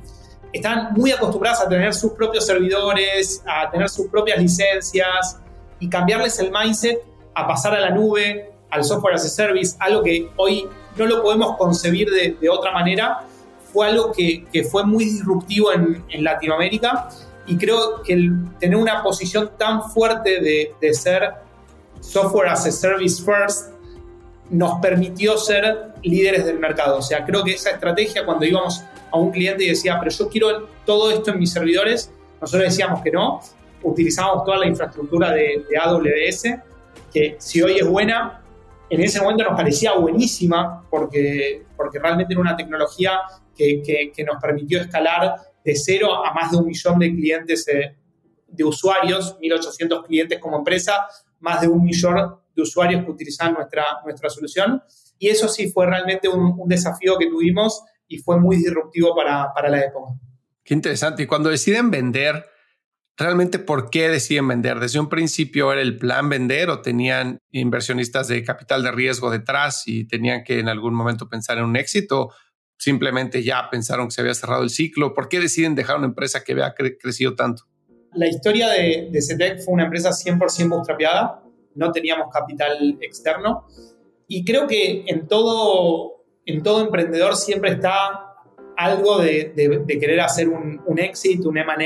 están 0.51 0.93
muy 0.93 1.11
acostumbradas 1.11 1.61
a 1.61 1.69
tener 1.69 1.93
sus 1.93 2.13
propios 2.13 2.45
servidores, 2.45 3.43
a 3.47 3.69
tener 3.69 3.87
sus 3.89 4.07
propias 4.07 4.39
licencias 4.39 5.39
y 5.79 5.87
cambiarles 5.87 6.39
el 6.39 6.51
mindset 6.51 6.99
a 7.35 7.47
pasar 7.47 7.75
a 7.75 7.79
la 7.79 7.91
nube, 7.91 8.51
al 8.69 8.83
software 8.83 9.15
as 9.15 9.25
a 9.25 9.29
service, 9.29 9.75
algo 9.79 10.01
que 10.01 10.29
hoy 10.37 10.67
no 10.97 11.05
lo 11.05 11.21
podemos 11.21 11.57
concebir 11.57 12.09
de, 12.09 12.49
otra 12.49 12.71
manera, 12.71 13.19
fue 13.71 13.87
algo 13.87 14.11
que, 14.11 14.45
fue 14.69 14.85
muy 14.85 15.05
disruptivo 15.05 15.71
en, 15.71 16.23
Latinoamérica 16.23 17.09
y 17.51 17.57
creo 17.57 18.01
que 18.01 18.13
el 18.13 18.31
tener 18.59 18.77
una 18.77 19.03
posición 19.03 19.51
tan 19.57 19.83
fuerte 19.91 20.39
de, 20.39 20.73
de 20.79 20.93
ser 20.93 21.33
software 21.99 22.47
as 22.47 22.65
a 22.65 22.71
service 22.71 23.21
first 23.21 23.73
nos 24.49 24.79
permitió 24.79 25.37
ser 25.37 25.93
líderes 26.01 26.45
del 26.45 26.59
mercado. 26.59 26.99
O 26.99 27.01
sea, 27.01 27.25
creo 27.25 27.43
que 27.43 27.53
esa 27.53 27.71
estrategia 27.71 28.25
cuando 28.25 28.45
íbamos 28.45 28.81
a 29.11 29.17
un 29.17 29.31
cliente 29.31 29.65
y 29.65 29.67
decía, 29.67 29.97
pero 29.99 30.11
yo 30.11 30.29
quiero 30.29 30.69
todo 30.85 31.11
esto 31.11 31.31
en 31.31 31.39
mis 31.39 31.51
servidores, 31.51 32.13
nosotros 32.39 32.69
decíamos 32.69 33.01
que 33.01 33.11
no, 33.11 33.41
utilizamos 33.83 34.45
toda 34.45 34.57
la 34.57 34.67
infraestructura 34.67 35.31
de, 35.31 35.65
AWS, 35.77 36.43
que 37.13 37.35
si 37.37 37.61
hoy 37.61 37.79
es 37.79 37.87
buena, 37.87 38.41
en 38.89 39.01
ese 39.01 39.21
momento 39.21 39.43
nos 39.43 39.57
parecía 39.57 39.91
buenísima 39.93 40.85
porque, 40.89 41.65
porque 41.75 41.99
realmente 41.99 42.33
era 42.33 42.39
una 42.39 42.55
tecnología 42.55 43.19
que, 43.57 43.81
que, 44.15 44.23
nos 44.23 44.41
permitió 44.41 44.79
escalar 44.79 45.35
de 45.63 45.75
cero 45.75 46.25
a 46.25 46.33
más 46.33 46.51
de 46.51 46.57
un 46.57 46.65
millón 46.65 46.99
de 46.99 47.13
clientes, 47.13 47.67
eh, 47.67 47.95
de 48.47 48.63
usuarios, 48.63 49.37
1.800 49.39 50.05
clientes 50.05 50.39
como 50.39 50.57
empresa, 50.57 51.07
más 51.39 51.61
de 51.61 51.67
un 51.67 51.83
millón 51.83 52.35
de 52.55 52.61
usuarios 52.61 53.03
que 53.03 53.11
utilizaban 53.11 53.53
nuestra, 53.53 53.83
nuestra 54.03 54.29
solución. 54.29 54.81
Y 55.17 55.29
eso 55.29 55.47
sí 55.47 55.71
fue 55.71 55.85
realmente 55.85 56.27
un, 56.27 56.67
desafío 56.67 57.17
que 57.17 57.27
tuvimos 57.27 57.83
y 58.07 58.17
fue 58.17 58.39
muy 58.39 58.57
disruptivo 58.57 59.15
para, 59.15 59.53
para 59.53 59.69
la 59.69 59.79
época. 59.81 60.13
Qué 60.63 60.73
interesante. 60.73 61.23
Y 61.23 61.27
cuando 61.27 61.49
deciden 61.49 61.91
vender, 61.91 62.45
¿realmente 63.17 63.59
por 63.59 63.89
qué 63.89 64.09
deciden 64.09 64.47
vender? 64.47 64.79
¿Desde 64.79 64.99
un 64.99 65.09
principio 65.09 65.71
era 65.71 65.81
el 65.81 65.97
plan 65.97 66.27
vender 66.27 66.69
o 66.69 66.81
tenían 66.81 67.39
inversionistas 67.51 68.27
de 68.27 68.43
capital 68.43 68.83
de 68.83 68.91
riesgo 68.91 69.29
detrás 69.29 69.83
y 69.85 70.07
tenían 70.07 70.43
que 70.43 70.59
en 70.59 70.67
algún 70.67 70.93
momento 70.93 71.29
pensar 71.29 71.57
en 71.57 71.65
un 71.65 71.77
éxito? 71.77 72.31
Simplemente 72.81 73.43
ya 73.43 73.69
pensaron 73.69 74.07
que 74.07 74.11
se 74.11 74.21
había 74.21 74.33
cerrado 74.33 74.63
el 74.63 74.71
ciclo. 74.71 75.13
¿Por 75.13 75.29
qué 75.29 75.39
deciden 75.39 75.75
dejar 75.75 75.97
una 75.97 76.07
empresa 76.07 76.43
que 76.43 76.53
había 76.53 76.73
crecido 76.73 77.35
tanto? 77.35 77.65
La 78.15 78.27
historia 78.27 78.69
de, 78.69 79.09
de 79.11 79.61
fue 79.63 79.75
una 79.75 79.83
empresa 79.83 80.09
100% 80.09 80.67
bootstrapeada. 80.67 81.43
No 81.75 81.91
teníamos 81.91 82.33
capital 82.33 82.97
externo. 83.01 83.67
Y 84.27 84.43
creo 84.43 84.65
que 84.65 85.03
en 85.05 85.27
todo 85.27 86.21
en 86.45 86.63
todo 86.63 86.81
emprendedor 86.81 87.35
siempre 87.35 87.71
está 87.71 88.35
algo 88.77 89.19
de, 89.19 89.53
querer 89.99 90.21
hacer 90.21 90.49
un, 90.49 90.81
exit, 90.97 91.45
un 91.45 91.55
MA. 91.55 91.77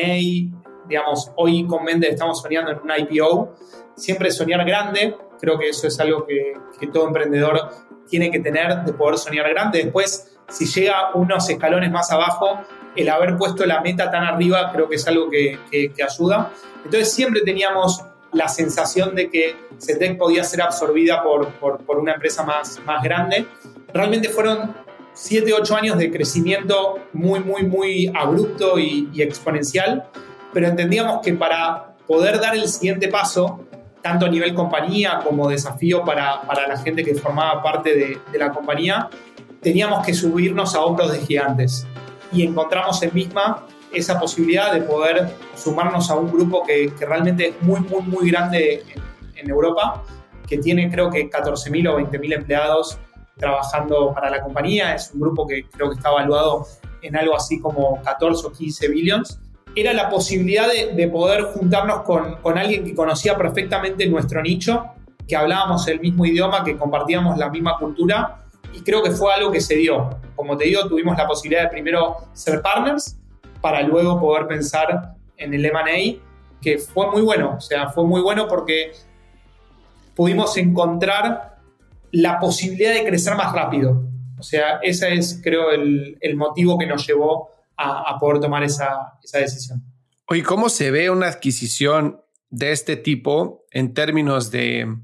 Digamos, 0.87 1.31
hoy 1.35 1.65
con 1.67 1.83
Mendes 1.83 2.11
estamos 2.11 2.41
soñando 2.41 2.71
en 2.71 2.79
un 2.79 2.91
IPO. 2.97 3.55
Siempre 3.95 4.31
soñar 4.31 4.65
grande, 4.65 5.15
creo 5.39 5.57
que 5.57 5.69
eso 5.69 5.87
es 5.87 5.99
algo 5.99 6.25
que, 6.25 6.53
todo 6.93 7.07
emprendedor 7.07 7.59
tiene 8.07 8.29
que 8.29 8.39
tener, 8.39 8.83
de 8.83 8.93
poder 8.93 9.17
soñar 9.17 9.49
grande. 9.49 9.83
Después, 9.83 10.34
si 10.49 10.65
llega 10.65 11.11
unos 11.13 11.49
escalones 11.49 11.91
más 11.91 12.11
abajo, 12.11 12.59
el 12.95 13.09
haber 13.09 13.37
puesto 13.37 13.65
la 13.65 13.81
meta 13.81 14.09
tan 14.09 14.23
arriba 14.23 14.71
creo 14.71 14.87
que 14.87 14.95
es 14.95 15.07
algo 15.07 15.29
que, 15.29 15.59
ayuda. 16.03 16.51
Entonces 16.83 17.11
siempre 17.13 17.41
teníamos 17.41 18.03
la 18.31 18.47
sensación 18.47 19.15
de 19.15 19.29
que 19.29 19.55
CETEC 19.79 20.17
podía 20.17 20.43
ser 20.43 20.61
absorbida 20.61 21.23
por, 21.23 21.49
por, 21.53 21.97
una 21.97 22.13
empresa 22.13 22.43
más, 22.43 22.79
más 22.85 23.01
grande 23.01 23.47
realmente 23.95 24.27
fueron 24.27 24.75
7, 25.13 25.53
8 25.53 25.75
años 25.77 25.97
de 25.97 26.11
crecimiento 26.11 26.99
muy, 27.13 27.39
muy, 27.39 27.63
muy 27.63 28.11
abrupto 28.13 28.77
y, 28.77 29.09
exponencial, 29.21 30.05
pero 30.53 30.67
entendíamos 30.67 31.21
que 31.21 31.33
para 31.33 31.95
poder 32.05 32.39
dar 32.41 32.55
el 32.55 32.67
siguiente 32.67 33.07
paso, 33.07 33.61
tanto 34.01 34.25
a 34.25 34.29
nivel 34.29 34.53
compañía 34.53 35.21
como 35.23 35.49
desafío 35.49 36.03
para, 36.03 36.41
para 36.41 36.67
la 36.67 36.77
gente 36.77 37.03
que 37.03 37.15
formaba 37.15 37.63
parte 37.63 37.95
de, 37.95 38.19
de, 38.31 38.37
la 38.37 38.51
compañía, 38.51 39.09
teníamos 39.65 40.05
que 40.05 40.13
subirnos 40.13 40.75
a 40.75 40.81
hombros 40.81 41.11
de 41.11 41.25
gigantes. 41.25 41.87
Y 42.31 42.43
encontramos 42.43 43.01
en 43.01 43.11
misma 43.15 43.65
esa 43.91 44.19
posibilidad 44.19 44.71
de 44.71 44.81
poder 44.81 45.35
sumarnos 45.55 46.11
a 46.11 46.15
un 46.15 46.31
grupo 46.31 46.61
que, 46.63 46.93
que 46.93 47.03
realmente 47.03 47.47
es 47.47 47.61
muy, 47.63 47.79
muy, 47.79 48.03
muy 48.03 48.29
grande 48.29 48.83
en, 49.35 49.49
Europa, 49.49 50.03
que 50.47 50.59
tiene 50.59 50.91
creo 50.91 51.09
que 51.09 51.29
14.000 51.31 51.89
o 51.89 51.99
20.000 51.99 52.33
empleados 52.35 52.99
trabajando 53.37 54.13
para 54.13 54.29
la 54.29 54.43
compañía. 54.43 54.93
Es 54.93 55.09
un 55.11 55.21
grupo 55.21 55.47
que 55.47 55.65
creo 55.71 55.89
que 55.89 55.95
está 55.95 56.09
evaluado 56.09 56.67
en 57.01 57.15
algo 57.15 57.35
así 57.35 57.59
como 57.59 57.99
14 58.03 58.45
o 58.45 58.51
15 58.51 58.87
billions. 58.89 59.39
Era 59.75 59.93
la 59.93 60.09
posibilidad 60.09 60.67
de, 60.67 61.07
poder 61.07 61.41
juntarnos 61.41 62.03
con, 62.03 62.35
con, 62.35 62.59
alguien 62.59 62.83
que 62.83 62.93
conocía 62.93 63.35
perfectamente 63.35 64.07
nuestro 64.07 64.43
nicho, 64.43 64.85
que 65.27 65.35
hablábamos 65.35 65.87
el 65.87 65.99
mismo 65.99 66.23
idioma, 66.23 66.63
que 66.63 66.77
compartíamos 66.77 67.37
la 67.39 67.49
misma 67.49 67.77
cultura 67.79 68.44
y 68.75 68.81
creo 68.81 69.01
que 69.01 69.11
fue 69.11 69.33
algo 69.33 69.51
que 69.51 69.61
se 69.61 69.75
dio. 69.75 70.19
Como 70.35 70.57
te 70.57 70.65
digo, 70.65 70.87
tuvimos 70.87 71.17
la 71.17 71.25
posibilidad 71.25 71.63
de 71.63 71.69
primero 71.69 72.17
ser 72.33 72.61
partners 72.61 73.17
para 73.61 73.81
luego 73.81 74.19
poder 74.19 74.47
pensar 74.47 75.15
en 75.37 75.53
el 75.53 75.65
M&A, 75.65 76.21
que 76.61 76.77
fue 76.77 77.09
muy 77.09 77.21
bueno. 77.21 77.55
O 77.57 77.61
sea, 77.61 77.89
fue 77.89 78.03
muy 78.03 78.21
bueno 78.21 78.47
porque 78.47 78.91
pudimos 80.13 80.57
encontrar 80.57 81.59
la 82.11 82.37
posibilidad 82.39 82.93
de 82.93 83.05
crecer 83.05 83.35
más 83.35 83.53
rápido. 83.53 84.03
O 84.37 84.43
sea, 84.43 84.79
ese 84.83 85.13
es, 85.13 85.39
creo, 85.41 85.71
el, 85.71 86.35
motivo 86.35 86.77
que 86.77 86.85
nos 86.85 87.07
llevó 87.07 87.49
a, 87.77 88.17
poder 88.19 88.41
tomar 88.41 88.63
esa, 88.63 89.17
esa 89.23 89.39
decisión. 89.39 89.83
Oye, 90.27 90.43
¿cómo 90.43 90.67
se 90.67 90.91
ve 90.91 91.09
una 91.09 91.27
adquisición 91.27 92.21
de 92.49 92.71
este 92.71 92.97
tipo 92.97 93.65
en 93.71 93.93
términos 93.93 94.51
de 94.51 94.97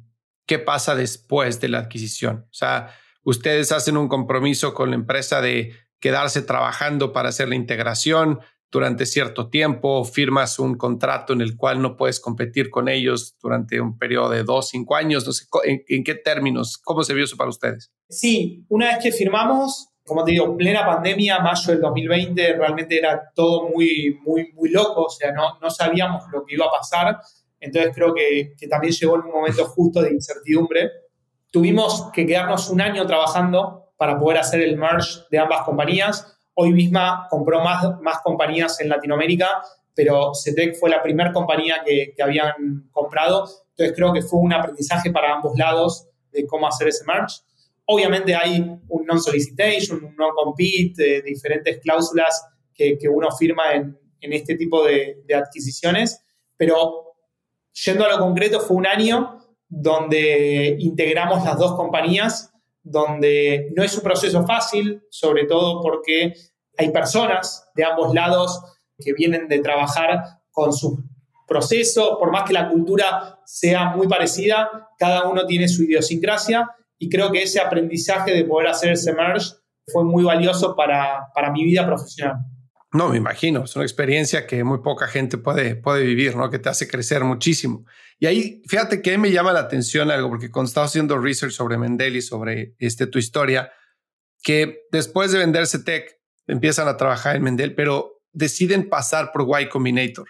qué 0.45 0.59
pasa 0.59 0.95
después 0.95 1.61
de 1.61 1.69
la 1.69 1.79
adquisición? 1.79 2.45
O 2.49 2.53
sea, 2.53 2.93
ustedes 3.23 3.71
hacen 3.71 3.97
un 3.97 4.07
compromiso 4.07 4.73
con 4.73 4.89
la 4.89 4.95
empresa 4.95 5.41
de 5.41 5.73
quedarse 5.99 6.41
trabajando 6.41 7.13
para 7.13 7.29
hacer 7.29 7.47
la 7.49 7.55
integración, 7.55 8.39
durante 8.71 9.05
cierto 9.05 9.49
tiempo, 9.49 10.05
firmas 10.05 10.57
un 10.57 10.75
contrato 10.75 11.33
en 11.33 11.41
el 11.41 11.57
cual 11.57 11.81
no 11.81 11.97
puedes 11.97 12.21
competir 12.21 12.69
con 12.69 12.87
ellos 12.87 13.35
durante 13.41 13.81
un 13.81 13.97
periodo 13.97 14.29
de 14.29 14.43
dos, 14.43 14.69
cinco 14.69 14.95
años, 14.95 15.25
no 15.27 15.33
sé, 15.33 15.45
¿en, 15.65 16.03
qué 16.05 16.15
términos? 16.15 16.77
¿Cómo 16.77 17.03
se 17.03 17.13
vio 17.13 17.25
eso 17.25 17.35
para 17.35 17.49
ustedes? 17.49 17.91
Sí, 18.09 18.65
una 18.69 18.87
vez 18.87 19.03
que 19.03 19.11
firmamos, 19.11 19.89
como 20.05 20.23
te 20.23 20.31
digo, 20.31 20.55
plena 20.55 20.85
pandemia, 20.85 21.39
mayo 21.39 21.73
del 21.73 21.81
2020, 21.81 22.53
realmente 22.53 22.97
era 22.97 23.21
todo 23.35 23.67
muy, 23.69 24.17
muy, 24.25 24.53
muy 24.53 24.69
loco, 24.69 25.03
o 25.03 25.09
sea, 25.09 25.33
no, 25.33 25.69
sabíamos 25.69 26.23
lo 26.31 26.45
que 26.45 26.55
iba 26.55 26.65
a 26.65 26.71
pasar, 26.71 27.17
entonces 27.59 27.91
creo 27.93 28.13
que, 28.13 28.53
que 28.57 28.67
también 28.69 28.93
llegó 28.93 29.15
en 29.15 29.25
un 29.25 29.31
momento 29.31 29.65
justo 29.65 30.01
de 30.01 30.13
incertidumbre. 30.13 30.89
Tuvimos 31.51 32.09
que 32.11 32.25
quedarnos 32.25 32.69
un 32.69 32.81
año 32.81 33.05
trabajando 33.05 33.93
para 33.97 34.17
poder 34.17 34.39
hacer 34.39 34.61
el 34.61 34.77
merge 34.77 35.19
de 35.29 35.37
ambas 35.37 35.61
compañías 35.61 36.37
Hoy 36.53 36.73
misma 36.73 37.27
compró 37.29 37.63
más, 37.63 37.99
más 38.01 38.19
compañías 38.23 38.79
en 38.81 38.89
Latinoamérica, 38.89 39.63
pero 39.95 40.33
CETEC 40.33 40.77
fue 40.77 40.89
la 40.89 41.01
primera 41.01 41.31
compañía 41.31 41.81
que, 41.85 42.13
que, 42.15 42.21
habían 42.21 42.89
comprado. 42.91 43.47
Entonces 43.69 43.95
creo 43.95 44.11
que 44.11 44.21
fue 44.21 44.39
un 44.39 44.53
aprendizaje 44.53 45.11
para 45.11 45.33
ambos 45.33 45.57
lados 45.57 46.07
de 46.31 46.45
cómo 46.45 46.67
hacer 46.67 46.89
ese 46.89 47.05
merge. 47.05 47.37
Obviamente 47.85 48.35
hay 48.35 48.59
un 48.59 49.05
non-solicitation, 49.05 50.03
un 50.03 50.15
non-compete, 50.15 51.17
eh, 51.17 51.21
diferentes 51.21 51.79
cláusulas 51.79 52.45
que, 52.73 52.97
que, 52.97 53.09
uno 53.09 53.31
firma 53.31 53.73
en, 53.73 53.97
en 54.19 54.33
este 54.33 54.55
tipo 54.55 54.83
de, 54.85 55.23
de, 55.25 55.35
adquisiciones, 55.35 56.23
pero 56.55 57.15
yendo 57.85 58.05
a 58.05 58.09
lo 58.09 58.19
concreto 58.19 58.59
fue 58.59 58.77
un 58.77 58.87
año 58.87 59.40
donde 59.71 60.75
integramos 60.79 61.45
las 61.45 61.57
dos 61.57 61.75
compañías 61.75 62.51
donde 62.83 63.71
no 63.75 63.83
es 63.83 63.95
un 63.95 64.03
proceso 64.03 64.45
fácil, 64.45 65.01
sobre 65.09 65.45
todo 65.45 65.81
porque 65.81 66.33
hay 66.77 66.89
personas 66.91 67.69
de 67.75 67.85
ambos 67.85 68.13
lados 68.13 68.61
que 68.97 69.13
vienen 69.13 69.47
de 69.47 69.59
trabajar 69.59 70.21
con 70.51 70.73
sus 70.73 70.99
procesos, 71.47 72.17
por 72.19 72.31
más 72.31 72.43
que 72.43 72.53
la 72.53 72.69
cultura 72.69 73.39
sea 73.45 73.95
muy 73.95 74.07
parecida, 74.07 74.89
cada 74.97 75.29
uno 75.29 75.45
tiene 75.45 75.67
su 75.67 75.83
idiosincrasia 75.83 76.69
y 76.97 77.09
creo 77.09 77.31
que 77.31 77.43
ese 77.43 77.59
aprendizaje 77.59 78.33
de 78.33 78.43
poder 78.43 78.67
hacer 78.67 78.91
ese 78.91 79.13
merge 79.13 79.51
fue 79.87 80.03
muy 80.03 80.23
valioso 80.23 80.75
para, 80.75 81.27
para 81.33 81.51
mi 81.51 81.63
vida 81.63 81.85
profesional. 81.85 82.37
No, 82.93 83.07
me 83.07 83.17
imagino, 83.17 83.63
es 83.63 83.75
una 83.77 83.85
experiencia 83.85 84.45
que 84.45 84.65
muy 84.65 84.79
poca 84.79 85.07
gente 85.07 85.37
puede, 85.37 85.75
puede 85.75 86.03
vivir, 86.03 86.35
¿no? 86.35 86.49
Que 86.49 86.59
te 86.59 86.67
hace 86.67 86.89
crecer 86.89 87.23
muchísimo. 87.23 87.85
Y 88.19 88.25
ahí, 88.25 88.61
fíjate 88.67 89.01
que 89.01 89.17
me 89.17 89.31
llama 89.31 89.53
la 89.53 89.61
atención 89.61 90.11
algo, 90.11 90.29
porque 90.29 90.51
cuando 90.51 90.67
estaba 90.67 90.87
haciendo 90.87 91.17
research 91.17 91.53
sobre 91.53 91.77
Mendel 91.77 92.17
y 92.17 92.21
sobre 92.21 92.75
este, 92.79 93.07
tu 93.07 93.17
historia, 93.17 93.71
que 94.43 94.81
después 94.91 95.31
de 95.31 95.39
venderse 95.39 95.79
Tech, 95.79 96.19
empiezan 96.47 96.89
a 96.89 96.97
trabajar 96.97 97.37
en 97.37 97.43
Mendel, 97.43 97.75
pero 97.75 98.21
deciden 98.33 98.89
pasar 98.89 99.31
por 99.31 99.47
Y 99.61 99.69
Combinator. 99.69 100.27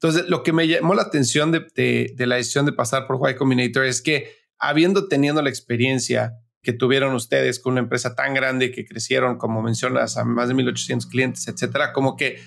Entonces, 0.00 0.28
lo 0.28 0.44
que 0.44 0.52
me 0.52 0.68
llamó 0.68 0.94
la 0.94 1.02
atención 1.02 1.50
de, 1.50 1.66
de 2.14 2.26
la 2.26 2.36
decisión 2.36 2.64
de 2.64 2.72
pasar 2.72 3.08
por 3.08 3.28
Y 3.28 3.34
Combinator 3.34 3.84
es 3.86 4.00
que, 4.00 4.36
habiendo 4.58 5.08
tenido 5.08 5.42
la 5.42 5.48
experiencia 5.48 6.43
que 6.64 6.72
tuvieron 6.72 7.14
ustedes 7.14 7.60
con 7.60 7.74
una 7.74 7.82
empresa 7.82 8.16
tan 8.16 8.34
grande 8.34 8.72
que 8.72 8.86
crecieron, 8.86 9.36
como 9.36 9.62
mencionas, 9.62 10.16
a 10.16 10.24
más 10.24 10.48
de 10.48 10.54
1800 10.54 11.08
clientes, 11.08 11.46
etcétera, 11.46 11.92
como 11.92 12.16
que 12.16 12.40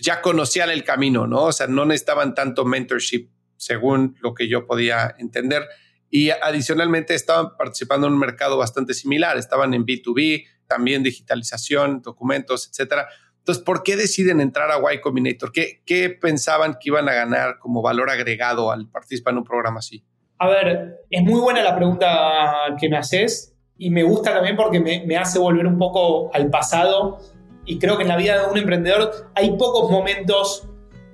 ya 0.00 0.22
conocían 0.22 0.70
el 0.70 0.84
camino, 0.84 1.26
¿no? 1.26 1.42
O 1.42 1.52
sea, 1.52 1.66
no 1.66 1.84
necesitaban 1.84 2.34
tanto 2.34 2.64
mentorship, 2.64 3.28
según 3.56 4.16
lo 4.20 4.32
que 4.32 4.48
yo 4.48 4.64
podía 4.64 5.14
entender. 5.18 5.66
Y 6.08 6.30
adicionalmente 6.30 7.14
estaban 7.14 7.56
participando 7.58 8.06
en 8.06 8.12
un 8.14 8.18
mercado 8.20 8.56
bastante 8.56 8.94
similar, 8.94 9.36
estaban 9.36 9.74
en 9.74 9.84
B2B, 9.84 10.46
también 10.68 11.02
digitalización, 11.02 12.00
documentos, 12.00 12.68
etcétera. 12.68 13.08
Entonces, 13.38 13.64
¿por 13.64 13.82
qué 13.82 13.96
deciden 13.96 14.40
entrar 14.40 14.70
a 14.70 14.94
Y 14.94 15.00
Combinator? 15.00 15.50
¿Qué, 15.50 15.82
¿Qué 15.84 16.10
pensaban 16.10 16.74
que 16.74 16.90
iban 16.90 17.08
a 17.08 17.14
ganar 17.14 17.58
como 17.58 17.82
valor 17.82 18.08
agregado 18.08 18.70
al 18.70 18.88
participar 18.88 19.32
en 19.32 19.38
un 19.38 19.44
programa 19.44 19.80
así? 19.80 20.04
A 20.38 20.48
ver, 20.48 21.00
es 21.10 21.22
muy 21.22 21.40
buena 21.40 21.62
la 21.62 21.74
pregunta 21.74 22.76
que 22.80 22.88
me 22.88 22.96
haces 22.96 23.54
y 23.76 23.90
me 23.90 24.04
gusta 24.04 24.32
también 24.32 24.56
porque 24.56 24.80
me, 24.80 25.16
hace 25.16 25.38
volver 25.38 25.66
un 25.66 25.78
poco 25.78 26.30
al 26.32 26.48
pasado 26.48 27.18
y 27.64 27.78
creo 27.78 27.96
que 27.96 28.02
en 28.02 28.08
la 28.08 28.16
vida 28.16 28.42
de 28.42 28.50
un 28.50 28.56
emprendedor 28.56 29.10
hay 29.34 29.50
pocos 29.56 29.90
momentos 29.90 30.68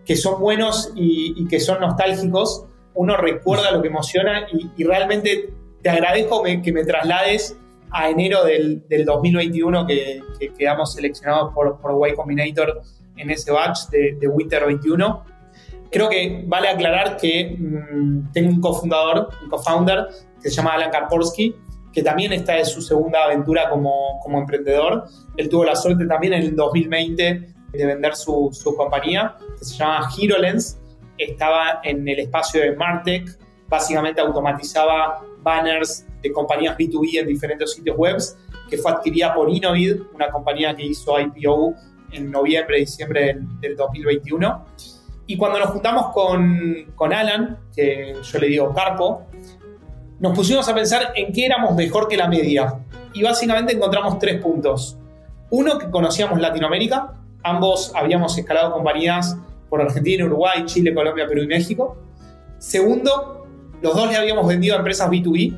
que 0.04 0.16
son 0.16 0.40
buenos 0.40 0.92
y, 0.94 1.46
que 1.48 1.58
son 1.58 1.80
nostálgicos. 1.80 2.66
Uno 2.94 3.16
recuerda 3.16 3.70
lo 3.70 3.80
que 3.80 3.88
emociona 3.88 4.46
y, 4.52 4.84
realmente 4.84 5.52
te 5.82 5.90
agradezco 5.90 6.42
que 6.42 6.72
me 6.72 6.84
traslades 6.84 7.56
a 7.90 8.10
enero 8.10 8.44
del, 8.44 8.84
2021 9.06 9.86
que, 9.86 10.22
quedamos 10.58 10.92
seleccionados 10.92 11.54
por, 11.54 11.80
por 11.80 12.08
Y 12.08 12.14
Combinator 12.14 12.82
en 13.16 13.30
ese 13.30 13.52
batch 13.52 13.88
de, 13.90 14.16
de 14.20 14.28
Winter 14.28 14.66
21 14.66 15.33
Creo 15.94 16.08
que 16.08 16.42
vale 16.48 16.66
aclarar 16.66 17.16
que 17.16 17.56
mm, 17.56 18.32
tengo 18.32 18.50
un 18.50 18.60
cofundador, 18.60 19.28
un 19.44 19.48
co-founder, 19.48 20.08
que 20.42 20.50
se 20.50 20.56
llama 20.56 20.72
Alan 20.72 20.90
Karporsky, 20.90 21.54
que 21.92 22.02
también 22.02 22.32
está 22.32 22.58
en 22.58 22.66
su 22.66 22.82
segunda 22.82 23.22
aventura 23.22 23.70
como, 23.70 24.18
como 24.20 24.40
emprendedor. 24.40 25.04
Él 25.36 25.48
tuvo 25.48 25.64
la 25.64 25.76
suerte 25.76 26.04
también 26.06 26.32
en 26.32 26.42
el 26.42 26.56
2020 26.56 27.54
de 27.72 27.86
vender 27.86 28.16
su, 28.16 28.50
su 28.52 28.74
compañía, 28.74 29.36
que 29.56 29.64
se 29.64 29.76
llama 29.76 30.08
HeroLens. 30.18 30.80
Estaba 31.16 31.78
en 31.84 32.08
el 32.08 32.18
espacio 32.18 32.60
de 32.60 32.72
Martech, 32.74 33.28
básicamente 33.68 34.20
automatizaba 34.20 35.22
banners 35.42 36.04
de 36.20 36.32
compañías 36.32 36.76
B2B 36.76 37.20
en 37.20 37.28
diferentes 37.28 37.70
sitios 37.72 37.96
web, 37.96 38.16
que 38.68 38.78
fue 38.78 38.90
adquirida 38.90 39.32
por 39.32 39.48
Innovid, 39.48 40.00
una 40.12 40.28
compañía 40.28 40.74
que 40.74 40.86
hizo 40.86 41.20
IPO 41.20 41.72
en 42.10 42.32
noviembre, 42.32 42.78
diciembre 42.80 43.26
del, 43.26 43.60
del 43.60 43.76
2021. 43.76 44.64
Y 45.26 45.36
cuando 45.36 45.58
nos 45.58 45.70
juntamos 45.70 46.12
con, 46.12 46.92
con 46.94 47.12
Alan, 47.12 47.58
que 47.74 48.14
yo 48.22 48.38
le 48.38 48.46
digo 48.48 48.74
Carpo, 48.74 49.26
nos 50.20 50.36
pusimos 50.36 50.68
a 50.68 50.74
pensar 50.74 51.12
en 51.14 51.32
qué 51.32 51.46
éramos 51.46 51.74
mejor 51.74 52.08
que 52.08 52.16
la 52.16 52.28
media. 52.28 52.80
Y 53.14 53.22
básicamente 53.22 53.74
encontramos 53.74 54.18
tres 54.18 54.40
puntos. 54.40 54.98
Uno, 55.50 55.78
que 55.78 55.90
conocíamos 55.90 56.40
Latinoamérica. 56.40 57.12
Ambos 57.42 57.92
habíamos 57.94 58.36
escalado 58.36 58.72
compañías 58.72 59.36
por 59.68 59.80
Argentina, 59.80 60.24
Uruguay, 60.24 60.64
Chile, 60.66 60.94
Colombia, 60.94 61.26
Perú 61.26 61.42
y 61.42 61.46
México. 61.46 61.96
Segundo, 62.58 63.46
los 63.82 63.94
dos 63.94 64.10
le 64.10 64.16
habíamos 64.16 64.46
vendido 64.46 64.74
a 64.74 64.78
empresas 64.78 65.10
B2B, 65.10 65.56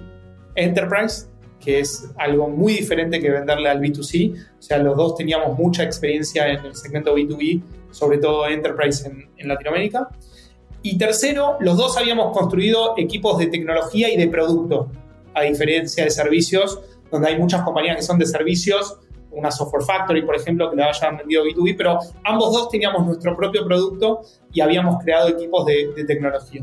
Enterprise, 0.54 1.26
que 1.60 1.80
es 1.80 2.10
algo 2.16 2.48
muy 2.48 2.74
diferente 2.74 3.20
que 3.20 3.30
venderle 3.30 3.68
al 3.68 3.80
B2C. 3.80 4.34
O 4.58 4.62
sea, 4.62 4.78
los 4.78 4.96
dos 4.96 5.16
teníamos 5.16 5.56
mucha 5.58 5.82
experiencia 5.82 6.48
en 6.48 6.64
el 6.64 6.74
segmento 6.74 7.14
B2B 7.14 7.62
sobre 7.96 8.18
todo 8.18 8.46
Enterprise 8.46 9.08
en, 9.08 9.48
Latinoamérica. 9.48 10.08
Y 10.82 10.98
tercero, 10.98 11.56
los 11.60 11.76
dos 11.78 11.96
habíamos 11.96 12.36
construido 12.36 12.94
equipos 12.98 13.38
de 13.38 13.46
tecnología 13.46 14.12
y 14.12 14.16
de 14.18 14.28
producto, 14.28 14.90
a 15.34 15.42
diferencia 15.42 16.04
de 16.04 16.10
servicios, 16.10 16.78
donde 17.10 17.28
hay 17.28 17.38
muchas 17.38 17.62
compañías 17.62 17.96
que 17.96 18.02
son 18.02 18.18
de 18.18 18.26
servicios, 18.26 18.98
una 19.30 19.50
Software 19.50 19.82
Factory, 19.84 20.22
por 20.22 20.36
ejemplo, 20.36 20.70
que 20.70 20.76
le 20.76 20.84
hayan 20.84 21.16
vendido 21.16 21.44
B2B, 21.44 21.74
pero 21.76 21.98
ambos 22.24 22.52
dos 22.52 22.68
teníamos 22.68 23.06
nuestro 23.06 23.34
propio 23.34 23.64
producto 23.64 24.20
y 24.52 24.60
habíamos 24.60 25.02
creado 25.02 25.28
equipos 25.28 25.64
de, 25.66 26.04
tecnología. 26.06 26.62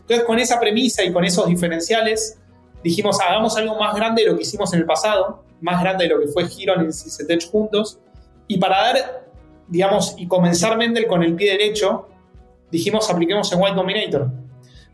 Entonces, 0.00 0.24
con 0.24 0.38
esa 0.38 0.58
premisa 0.58 1.04
y 1.04 1.12
con 1.12 1.24
esos 1.24 1.46
diferenciales, 1.46 2.38
dijimos, 2.82 3.20
hagamos 3.20 3.56
algo 3.56 3.78
más 3.78 3.94
grande 3.94 4.22
de 4.22 4.30
lo 4.30 4.36
que 4.36 4.42
hicimos 4.42 4.72
en 4.72 4.80
el 4.80 4.86
pasado, 4.86 5.44
más 5.60 5.80
grande 5.82 6.04
de 6.04 6.10
lo 6.10 6.20
que 6.20 6.28
fue 6.28 6.48
Giron 6.48 6.88
y 6.88 6.92
Citech 6.92 7.50
juntos, 7.50 8.00
y 8.48 8.58
para 8.58 8.82
dar 8.82 9.29
digamos, 9.70 10.14
y 10.18 10.26
comenzar 10.26 10.76
Mendel 10.76 11.06
con 11.06 11.22
el 11.22 11.34
pie 11.34 11.52
derecho, 11.52 12.08
dijimos 12.70 13.08
apliquemos 13.08 13.50
en 13.52 13.60
Y 13.60 13.74
Combinator. 13.74 14.30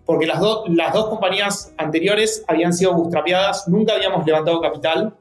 Porque 0.04 0.26
las, 0.26 0.40
las 0.68 0.92
dos 0.92 1.08
compañías 1.08 1.74
anteriores 1.78 2.44
habían 2.46 2.72
sido 2.72 2.94
bootstrapeadas, 2.94 3.66
nunca 3.66 3.94
habíamos 3.94 4.24
levantado 4.24 4.60
capital. 4.60 5.16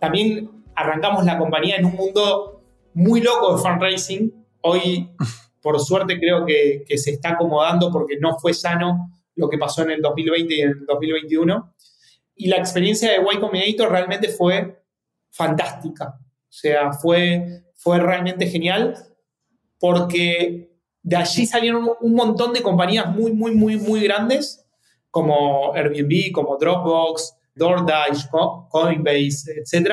También 0.00 0.50
arrancamos 0.74 1.24
la 1.24 1.36
compañía 1.36 1.76
en 1.76 1.84
un 1.84 1.96
mundo 1.96 2.62
muy 2.94 3.20
loco 3.20 3.54
de 3.54 3.62
fundraising. 3.62 4.46
Hoy, 4.62 5.10
por 5.60 5.78
suerte, 5.80 6.18
creo 6.18 6.46
que, 6.46 6.84
que 6.86 6.96
se 6.96 7.10
está 7.10 7.30
acomodando 7.30 7.90
porque 7.90 8.16
no 8.18 8.38
fue 8.38 8.54
sano 8.54 9.10
lo 9.34 9.50
que 9.50 9.58
pasó 9.58 9.82
en 9.82 9.90
el 9.90 10.00
2020 10.00 10.54
y 10.54 10.60
en 10.60 10.68
el 10.70 10.86
2021. 10.86 11.74
Y 12.36 12.48
la 12.48 12.56
experiencia 12.56 13.10
de 13.10 13.18
Y 13.18 13.38
Combinator 13.38 13.90
realmente 13.90 14.28
fue 14.28 14.82
fantástica. 15.30 16.18
O 16.18 16.54
sea, 16.54 16.92
fue 16.92 17.64
fue 17.82 17.98
realmente 17.98 18.46
genial 18.46 18.96
porque 19.80 20.78
de 21.02 21.16
allí 21.16 21.46
salieron 21.46 21.90
un 22.00 22.14
montón 22.14 22.52
de 22.52 22.62
compañías 22.62 23.08
muy, 23.14 23.32
muy, 23.32 23.52
muy, 23.54 23.76
muy 23.76 24.00
grandes 24.00 24.64
como 25.10 25.74
Airbnb, 25.74 26.32
como 26.32 26.56
Dropbox, 26.56 27.34
DoorDash, 27.54 28.26
Coinbase, 28.70 29.52
etc. 29.58 29.90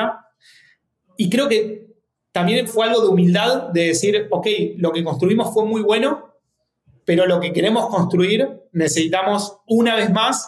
Y 1.18 1.30
creo 1.30 1.50
que 1.50 1.88
también 2.32 2.68
fue 2.68 2.86
algo 2.86 3.02
de 3.02 3.08
humildad 3.08 3.70
de 3.70 3.88
decir, 3.88 4.28
ok, 4.30 4.48
lo 4.78 4.92
que 4.92 5.04
construimos 5.04 5.52
fue 5.52 5.66
muy 5.66 5.82
bueno, 5.82 6.36
pero 7.06 7.26
lo 7.26 7.40
que 7.40 7.52
queremos 7.52 7.88
construir 7.88 8.48
necesitamos 8.72 9.58
una 9.68 9.96
vez 9.96 10.12
más 10.12 10.48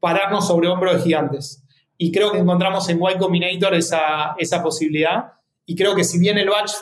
pararnos 0.00 0.46
sobre 0.46 0.68
hombros 0.68 0.96
de 0.96 1.02
gigantes. 1.02 1.62
Y 1.98 2.10
creo 2.12 2.32
que 2.32 2.38
encontramos 2.38 2.88
en 2.88 2.98
Y 2.98 3.18
Combinator 3.18 3.74
esa, 3.74 4.34
esa 4.38 4.62
posibilidad 4.62 5.37
y 5.68 5.76
creo 5.76 5.94
que 5.94 6.02
si 6.02 6.18
bien 6.18 6.38
el 6.38 6.48
batch 6.48 6.72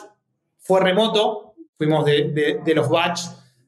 fue 0.59 0.79
remoto, 0.79 1.55
fuimos 1.77 2.05
de, 2.05 2.61
los 2.73 2.87
batch 2.87 3.19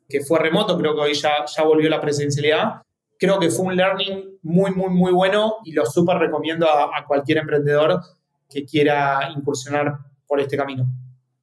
que 0.07 0.21
fue 0.21 0.39
remoto, 0.39 0.77
creo 0.77 0.95
que 0.95 1.01
hoy 1.01 1.13
ya, 1.13 1.45
ya 1.45 1.63
volvió 1.63 1.89
la 1.89 1.99
presencialidad. 1.99 2.81
Creo 3.17 3.37
que 3.37 3.49
fue 3.49 3.65
un 3.65 3.75
learning 3.75 4.39
muy, 4.43 4.71
muy, 4.71 4.89
muy 4.89 5.11
bueno 5.11 5.57
y 5.65 5.73
lo 5.73 5.85
súper 5.85 6.19
recomiendo 6.19 6.67
a, 6.67 7.05
cualquier 7.05 7.39
emprendedor 7.39 8.01
que 8.49 8.63
quiera 8.63 9.29
incursionar 9.35 9.97
por 10.25 10.39
este 10.39 10.55
camino. 10.55 10.85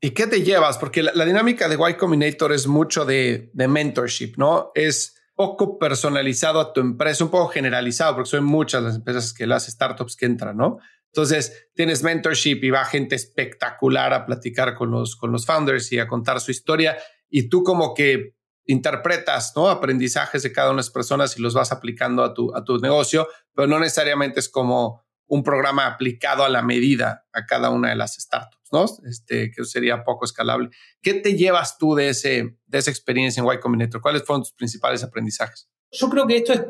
¿Y 0.01 0.13
qué 0.13 0.27
te 0.27 0.43
llevas? 0.43 0.79
Porque 0.79 1.03
la, 1.03 1.25
dinámica 1.27 1.69
de 1.69 1.77
Y 1.91 1.95
Combinator 1.95 2.55
es 2.55 2.67
mucho 2.67 3.05
de, 3.05 3.51
de, 3.53 3.69
mentorship, 3.69 4.37
¿no? 4.39 4.73
Es 4.75 5.17
poco 5.35 5.79
personalizado 5.79 6.61
a 6.61 6.73
tu 6.73 6.81
empresa, 6.81 7.25
un 7.25 7.31
poco 7.31 7.49
generalizado, 7.49 8.15
porque 8.15 8.31
son 8.31 8.45
muchas 8.45 8.83
las 8.83 8.97
empresas 8.97 9.35
que 9.35 9.47
las 9.47 9.67
startups 9.67 10.17
que 10.17 10.25
entran, 10.25 10.57
¿no? 10.57 10.79
Entonces, 11.17 11.71
tienes 11.75 12.03
mentorship 12.03 12.63
y 12.63 12.69
va 12.69 12.85
gente 12.85 13.15
espectacular 13.15 14.13
a 14.13 14.27
platicar 14.27 14.75
con 14.75 14.91
los, 14.91 15.17
con 15.17 15.33
los 15.33 15.47
founders 15.47 15.91
y 15.93 15.99
a 15.99 16.07
contar 16.07 16.43
su 16.43 16.51
historia. 16.51 16.99
Y 17.31 17.49
tú 17.49 17.63
como 17.63 17.95
que 17.95 18.37
interpretas 18.67 19.55
¿no? 19.57 19.71
aprendizajes 19.71 20.43
de 20.43 20.53
cada 20.53 20.69
una 20.69 20.77
de 20.77 20.81
las 20.81 20.91
personas 20.91 21.39
y 21.39 21.41
los 21.41 21.55
vas 21.55 21.73
aplicando 21.73 22.23
a 22.23 22.35
tu, 22.35 22.55
a 22.55 22.63
tu 22.65 22.77
negocio, 22.81 23.27
pero 23.55 23.67
no 23.67 23.81
necesariamente 23.81 24.41
es 24.41 24.51
como 24.51 25.07
un 25.27 25.43
programa 25.43 25.87
aplicado 25.87 26.45
a 26.45 26.51
la 26.51 26.61
medida 26.61 27.27
a 27.33 27.47
cada 27.47 27.71
una 27.71 27.89
de 27.89 27.97
las 27.97 28.17
startups, 28.17 28.69
¿no? 28.71 28.85
Este, 29.09 29.51
que 29.51 29.65
sería 29.65 30.05
poco 30.05 30.27
escalable. 30.27 30.69
¿Qué 31.01 31.15
te 31.15 31.35
llevas 31.35 31.79
tú 31.79 31.95
de, 31.95 32.11
ese, 32.11 32.59
de 32.67 32.79
esa 32.79 32.91
experiencia 32.91 33.43
en 33.43 33.51
Y 33.51 33.59
Combinator? 33.59 34.03
¿Cuáles 34.03 34.23
fueron 34.23 34.43
tus 34.43 34.53
principales 34.53 35.03
aprendizajes? 35.03 35.71
Yo 35.91 36.11
creo 36.11 36.27
que 36.27 36.37
esto 36.37 36.53
es 36.53 36.61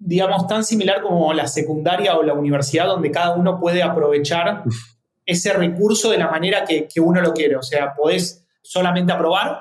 digamos, 0.00 0.46
tan 0.46 0.64
similar 0.64 1.02
como 1.02 1.32
la 1.34 1.46
secundaria 1.46 2.16
o 2.16 2.22
la 2.22 2.32
universidad, 2.32 2.86
donde 2.86 3.10
cada 3.10 3.34
uno 3.34 3.60
puede 3.60 3.82
aprovechar 3.82 4.64
ese 5.26 5.52
recurso 5.52 6.10
de 6.10 6.18
la 6.18 6.30
manera 6.30 6.64
que, 6.64 6.88
uno 7.00 7.20
lo 7.20 7.34
quiere. 7.34 7.56
O 7.56 7.62
sea, 7.62 7.94
podés 7.94 8.46
solamente 8.62 9.12
aprobar 9.12 9.60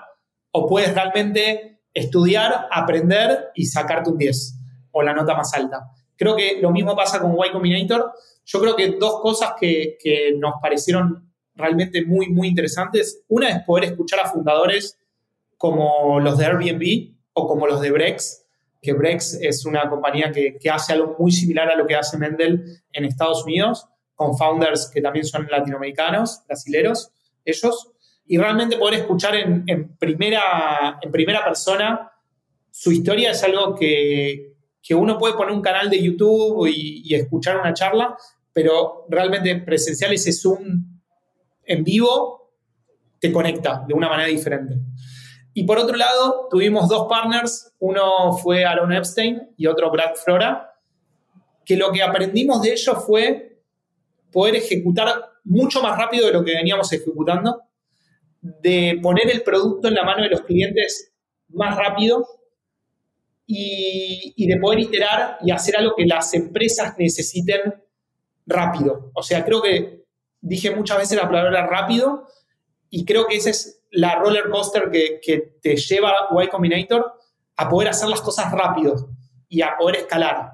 o 0.52 0.66
puedes 0.66 0.96
realmente 0.96 1.82
estudiar, 1.94 2.68
aprender 2.72 3.50
y 3.54 3.66
sacarte 3.66 4.10
un 4.10 4.18
10 4.18 4.56
o 4.92 5.04
la 5.04 5.14
nota 5.14 5.36
más 5.36 5.54
alta. 5.54 5.92
Creo 6.16 6.36
que 6.36 6.60
lo 6.62 6.72
mismo 6.72 6.96
pasa 6.96 7.20
con 7.20 7.34
Y 7.34 7.52
Combinator. 7.52 8.14
Yo 8.46 8.62
creo 8.62 8.76
que 8.76 8.96
dos 8.98 9.20
cosas 9.22 9.54
que, 9.60 9.98
que 10.02 10.34
nos 10.38 10.54
parecieron 10.62 11.32
realmente 11.54 12.06
muy, 12.06 12.30
muy 12.30 12.48
interesantes. 12.48 13.24
Una 13.28 13.50
es 13.50 13.64
poder 13.64 13.84
escuchar 13.86 14.22
a 14.22 14.30
fundadores 14.30 14.98
como 15.58 16.22
los 16.22 16.38
de 16.38 16.46
Airbnb 16.46 17.16
o 17.34 17.48
como 17.48 17.68
los 17.68 17.82
de 17.82 17.92
Brex, 17.92 18.46
que 18.82 18.94
Brex 18.94 19.36
es 19.42 19.66
una 19.66 19.90
compañía 19.90 20.32
que, 20.32 20.58
hace 20.70 20.94
algo 20.94 21.16
muy 21.20 21.32
similar 21.32 21.70
a 21.70 21.76
lo 21.76 21.86
que 21.86 21.96
hace 21.96 22.18
Mendel 22.18 22.82
en 22.92 23.06
Estados 23.06 23.44
Unidos, 23.44 23.88
con 24.16 24.38
founders 24.38 24.90
que 24.94 25.02
también 25.02 25.26
son 25.26 25.48
latinoamericanos, 25.50 26.44
brasileros, 26.48 27.12
ellos, 27.44 27.92
y 28.26 28.38
realmente 28.38 28.78
poder 28.78 29.02
escuchar 29.02 29.36
en, 29.36 29.98
primera, 29.98 31.00
en 31.02 31.12
primera 31.12 31.44
persona 31.44 32.12
su 32.72 32.92
historia 32.92 33.32
es 33.32 33.44
algo 33.44 33.76
que, 33.76 34.48
uno 34.92 35.20
puede 35.20 35.36
poner 35.36 35.54
un 35.54 35.62
canal 35.62 35.88
de 35.90 36.02
YouTube 36.02 36.68
y, 36.68 37.04
y, 37.06 37.14
escuchar 37.14 37.60
una 37.60 37.74
charla, 37.74 38.18
pero 38.52 39.06
realmente 39.08 39.56
presencial 39.58 40.14
ese 40.14 40.34
Zoom 40.34 41.00
en 41.64 41.84
vivo 41.84 42.54
te 43.20 43.32
conecta 43.32 43.86
de 43.88 43.94
una 43.94 44.10
manera 44.10 44.30
diferente. 44.30 44.76
Y 45.60 45.66
por 45.66 45.78
otro 45.78 45.98
lado, 45.98 46.48
tuvimos 46.50 46.88
dos 46.88 47.08
partners, 47.10 47.74
uno 47.80 48.32
fue 48.32 48.64
Aaron 48.64 48.94
Epstein 48.94 49.42
y 49.58 49.68
otro 49.68 49.92
Brad 49.92 50.16
Flora, 50.16 50.74
que 51.66 51.76
lo 51.76 51.92
que 51.92 52.02
aprendimos 52.02 52.62
de 52.62 52.72
ellos 52.72 53.06
fue 53.06 53.60
poder 54.32 54.56
ejecutar 54.56 55.22
mucho 55.44 55.82
más 55.82 55.98
rápido 55.98 56.28
de 56.28 56.32
lo 56.32 56.46
que 56.46 56.54
veníamos 56.54 56.94
ejecutando, 56.94 57.64
de 58.40 59.02
poner 59.04 59.30
el 59.30 59.42
producto 59.44 59.90
en 59.90 59.96
la 59.96 60.04
mano 60.04 60.24
de 60.24 60.30
los 60.30 60.44
clientes 60.44 61.12
más 61.50 61.76
rápido 61.76 62.26
y, 63.46 64.34
y 64.38 64.48
de 64.48 64.58
poder 64.62 64.80
iterar 64.80 65.40
y 65.42 65.52
hacer 65.52 65.76
algo 65.76 65.94
que 65.94 66.06
las 66.06 66.34
empresas 66.36 66.98
necesiten 66.98 67.84
rápido. 68.46 69.12
O 69.14 69.24
sea, 69.24 69.44
creo 69.44 69.62
que 69.62 70.06
dije 70.40 70.74
muchas 70.74 71.00
veces 71.00 71.18
la 71.18 71.28
palabra 71.28 71.68
rápido 71.68 72.30
y 72.90 73.04
creo 73.04 73.28
que 73.28 73.36
esa 73.36 73.50
es 73.50 73.79
la 73.92 74.16
roller 74.16 74.50
coaster 74.50 74.90
que, 74.92 75.58
te 75.62 75.76
lleva 75.76 76.14
Y 76.32 76.48
Combinator 76.48 77.14
a 77.56 77.70
poder 77.70 77.90
hacer 77.90 78.10
las 78.10 78.22
cosas 78.22 78.52
rápido 78.52 79.10
y 79.48 79.62
a 79.62 79.76
poder 79.78 79.98
escalar. 79.98 80.52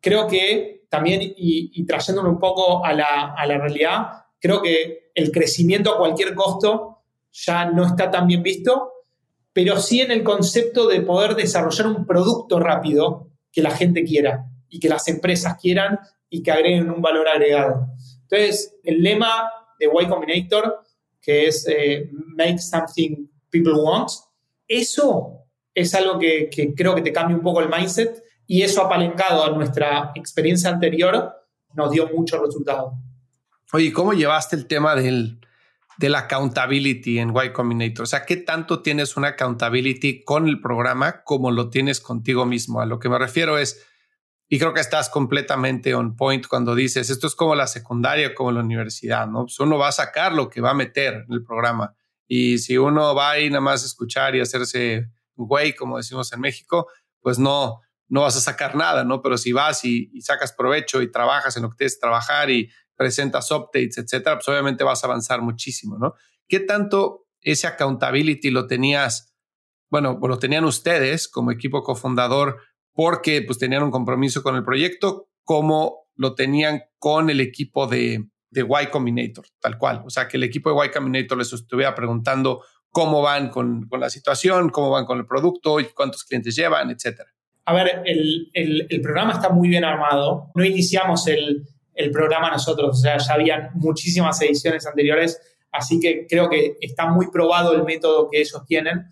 Creo 0.00 0.26
que 0.26 0.86
también, 0.88 1.20
y, 1.22 1.86
trayéndome 1.86 2.28
un 2.28 2.38
poco 2.38 2.84
a 2.84 2.92
la, 2.92 3.34
a 3.36 3.46
la 3.46 3.58
realidad, 3.58 4.24
creo 4.38 4.60
que 4.60 5.10
el 5.14 5.30
crecimiento 5.30 5.94
a 5.94 5.98
cualquier 5.98 6.34
costo 6.34 6.98
ya 7.30 7.64
no 7.66 7.86
está 7.86 8.10
tan 8.10 8.26
bien 8.26 8.42
visto, 8.42 8.92
pero 9.52 9.78
sí 9.78 10.00
en 10.00 10.10
el 10.10 10.22
concepto 10.22 10.86
de 10.88 11.00
poder 11.00 11.34
desarrollar 11.34 11.86
un 11.86 12.06
producto 12.06 12.58
rápido 12.58 13.30
que 13.50 13.62
la 13.62 13.70
gente 13.70 14.04
quiera 14.04 14.46
y 14.68 14.80
que 14.80 14.88
las 14.88 15.08
empresas 15.08 15.56
quieran 15.60 15.98
y 16.28 16.42
que 16.42 16.50
agreguen 16.50 16.90
un 16.90 17.00
valor 17.00 17.28
agregado. 17.28 17.86
Entonces, 18.22 18.78
el 18.82 19.02
lema 19.02 19.50
de 19.78 19.86
Y 19.86 20.08
Combinator 20.08 20.82
que 21.22 21.46
es 21.46 21.66
eh, 21.68 22.10
Make 22.36 22.58
Something 22.58 23.28
People 23.50 23.74
Want. 23.74 24.10
Eso 24.66 25.42
es 25.74 25.94
algo 25.94 26.18
que, 26.18 26.50
creo 26.76 26.94
que 26.94 27.02
te 27.02 27.12
cambia 27.12 27.36
un 27.36 27.42
poco 27.42 27.60
el 27.60 27.68
mindset 27.68 28.22
y 28.46 28.62
eso 28.62 28.82
apalancado 28.82 29.44
a 29.44 29.50
nuestra 29.50 30.12
experiencia 30.14 30.70
anterior 30.70 31.32
nos 31.74 31.90
dio 31.90 32.08
mucho 32.08 32.42
resultado. 32.42 32.94
Oye, 33.72 33.92
¿cómo 33.92 34.12
llevaste 34.12 34.56
el 34.56 34.66
tema 34.66 34.94
del, 34.94 35.40
del 35.96 36.14
accountability 36.14 37.18
en 37.18 37.34
Y 37.34 37.52
Combinator? 37.52 38.02
O 38.02 38.06
sea, 38.06 38.26
¿qué 38.26 38.36
tanto 38.36 38.82
tienes 38.82 39.16
una 39.16 39.28
accountability 39.28 40.22
con 40.24 40.46
el 40.46 40.60
programa 40.60 41.22
como 41.24 41.50
lo 41.50 41.70
tienes 41.70 42.00
contigo 42.00 42.44
mismo? 42.44 42.80
A 42.80 42.86
lo 42.86 42.98
que 42.98 43.08
me 43.08 43.18
refiero 43.18 43.56
es, 43.56 43.82
y 44.48 44.58
creo 44.58 44.74
que 44.74 44.80
estás 44.80 45.08
completamente 45.08 45.94
on 45.94 46.14
point 46.14 46.46
cuando 46.46 46.74
dices, 46.74 47.08
esto 47.08 47.26
es 47.26 47.34
como 47.34 47.54
la 47.54 47.66
secundaria, 47.66 48.34
como 48.34 48.52
la 48.52 48.60
universidad, 48.60 49.26
¿no? 49.26 49.44
Pues 49.44 49.58
uno 49.60 49.78
va 49.78 49.88
a 49.88 49.92
sacar 49.92 50.34
lo 50.34 50.50
que 50.50 50.60
va 50.60 50.72
a 50.72 50.74
meter 50.74 51.24
en 51.26 51.32
el 51.32 51.42
programa. 51.42 51.94
Y 52.26 52.58
si 52.58 52.78
uno 52.78 53.14
va 53.14 53.32
ahí 53.32 53.50
nada 53.50 53.60
más 53.60 53.82
a 53.82 53.86
escuchar 53.86 54.34
y 54.34 54.40
hacerse 54.40 55.10
güey, 55.34 55.74
como 55.74 55.96
decimos 55.96 56.32
en 56.32 56.40
México, 56.40 56.88
pues 57.20 57.38
no, 57.38 57.80
no 58.08 58.22
vas 58.22 58.36
a 58.36 58.40
sacar 58.40 58.74
nada, 58.74 59.04
¿no? 59.04 59.22
Pero 59.22 59.38
si 59.38 59.52
vas 59.52 59.84
y, 59.84 60.10
sacas 60.20 60.52
provecho 60.52 61.02
y 61.02 61.10
trabajas 61.10 61.56
en 61.56 61.62
lo 61.62 61.70
que 61.70 61.76
tienes 61.76 61.96
que 61.96 62.00
trabajar 62.00 62.50
y 62.50 62.70
presentas 62.96 63.50
updates, 63.50 63.98
etcétera, 63.98 64.36
pues 64.36 64.48
obviamente 64.48 64.84
vas 64.84 65.02
a 65.02 65.06
avanzar 65.06 65.42
muchísimo, 65.42 65.98
¿no? 65.98 66.14
¿Qué 66.48 66.60
tanto 66.60 67.26
ese 67.40 67.66
accountability 67.66 68.50
lo 68.50 68.66
tenías, 68.66 69.34
bueno, 69.90 70.18
lo 70.22 70.38
tenían 70.38 70.64
ustedes 70.64 71.28
como 71.28 71.50
equipo 71.50 71.82
cofundador 71.82 72.60
porque 72.92 73.42
pues 73.42 73.58
tenían 73.58 73.82
un 73.82 73.90
compromiso 73.90 74.42
con 74.42 74.54
el 74.56 74.64
proyecto, 74.64 75.28
como 75.44 76.06
lo 76.14 76.34
tenían 76.34 76.82
con 76.98 77.30
el 77.30 77.40
equipo 77.40 77.86
de, 77.86 78.28
de 78.52 78.60
Y 78.60 78.86
Combinator, 78.90 79.44
tal 79.60 79.78
cual. 79.78 80.02
O 80.06 80.10
sea, 80.10 80.28
que 80.28 80.36
el 80.36 80.44
equipo 80.44 80.70
de 80.70 80.86
Y 80.86 80.90
Combinator 80.90 81.38
les 81.38 81.52
estuviera 81.52 81.94
preguntando 81.94 82.62
cómo 82.90 83.22
van 83.22 83.48
con, 83.48 83.88
con 83.88 83.98
la 83.98 84.10
situación, 84.10 84.70
cómo 84.70 84.90
van 84.90 85.06
con 85.06 85.18
el 85.18 85.26
producto 85.26 85.80
y 85.80 85.86
cuántos 85.86 86.24
clientes 86.24 86.54
llevan, 86.54 86.90
etcétera. 86.90 87.30
A 87.64 87.74
ver, 87.74 88.02
el, 88.04 88.50
el, 88.52 89.00
programa 89.00 89.32
está 89.32 89.48
muy 89.48 89.68
bien 89.68 89.84
armado. 89.84 90.50
No 90.54 90.64
iniciamos 90.64 91.26
el, 91.28 91.66
el 91.94 92.10
programa 92.10 92.50
nosotros, 92.50 92.98
o 92.98 93.00
sea, 93.00 93.18
ya 93.18 93.34
habían 93.34 93.70
muchísimas 93.74 94.40
ediciones 94.42 94.86
anteriores, 94.86 95.40
así 95.70 95.98
que 95.98 96.26
creo 96.28 96.50
que 96.50 96.76
está 96.80 97.06
muy 97.06 97.30
probado 97.30 97.72
el 97.72 97.84
método 97.84 98.28
que 98.30 98.40
ellos 98.40 98.62
tienen 98.66 99.06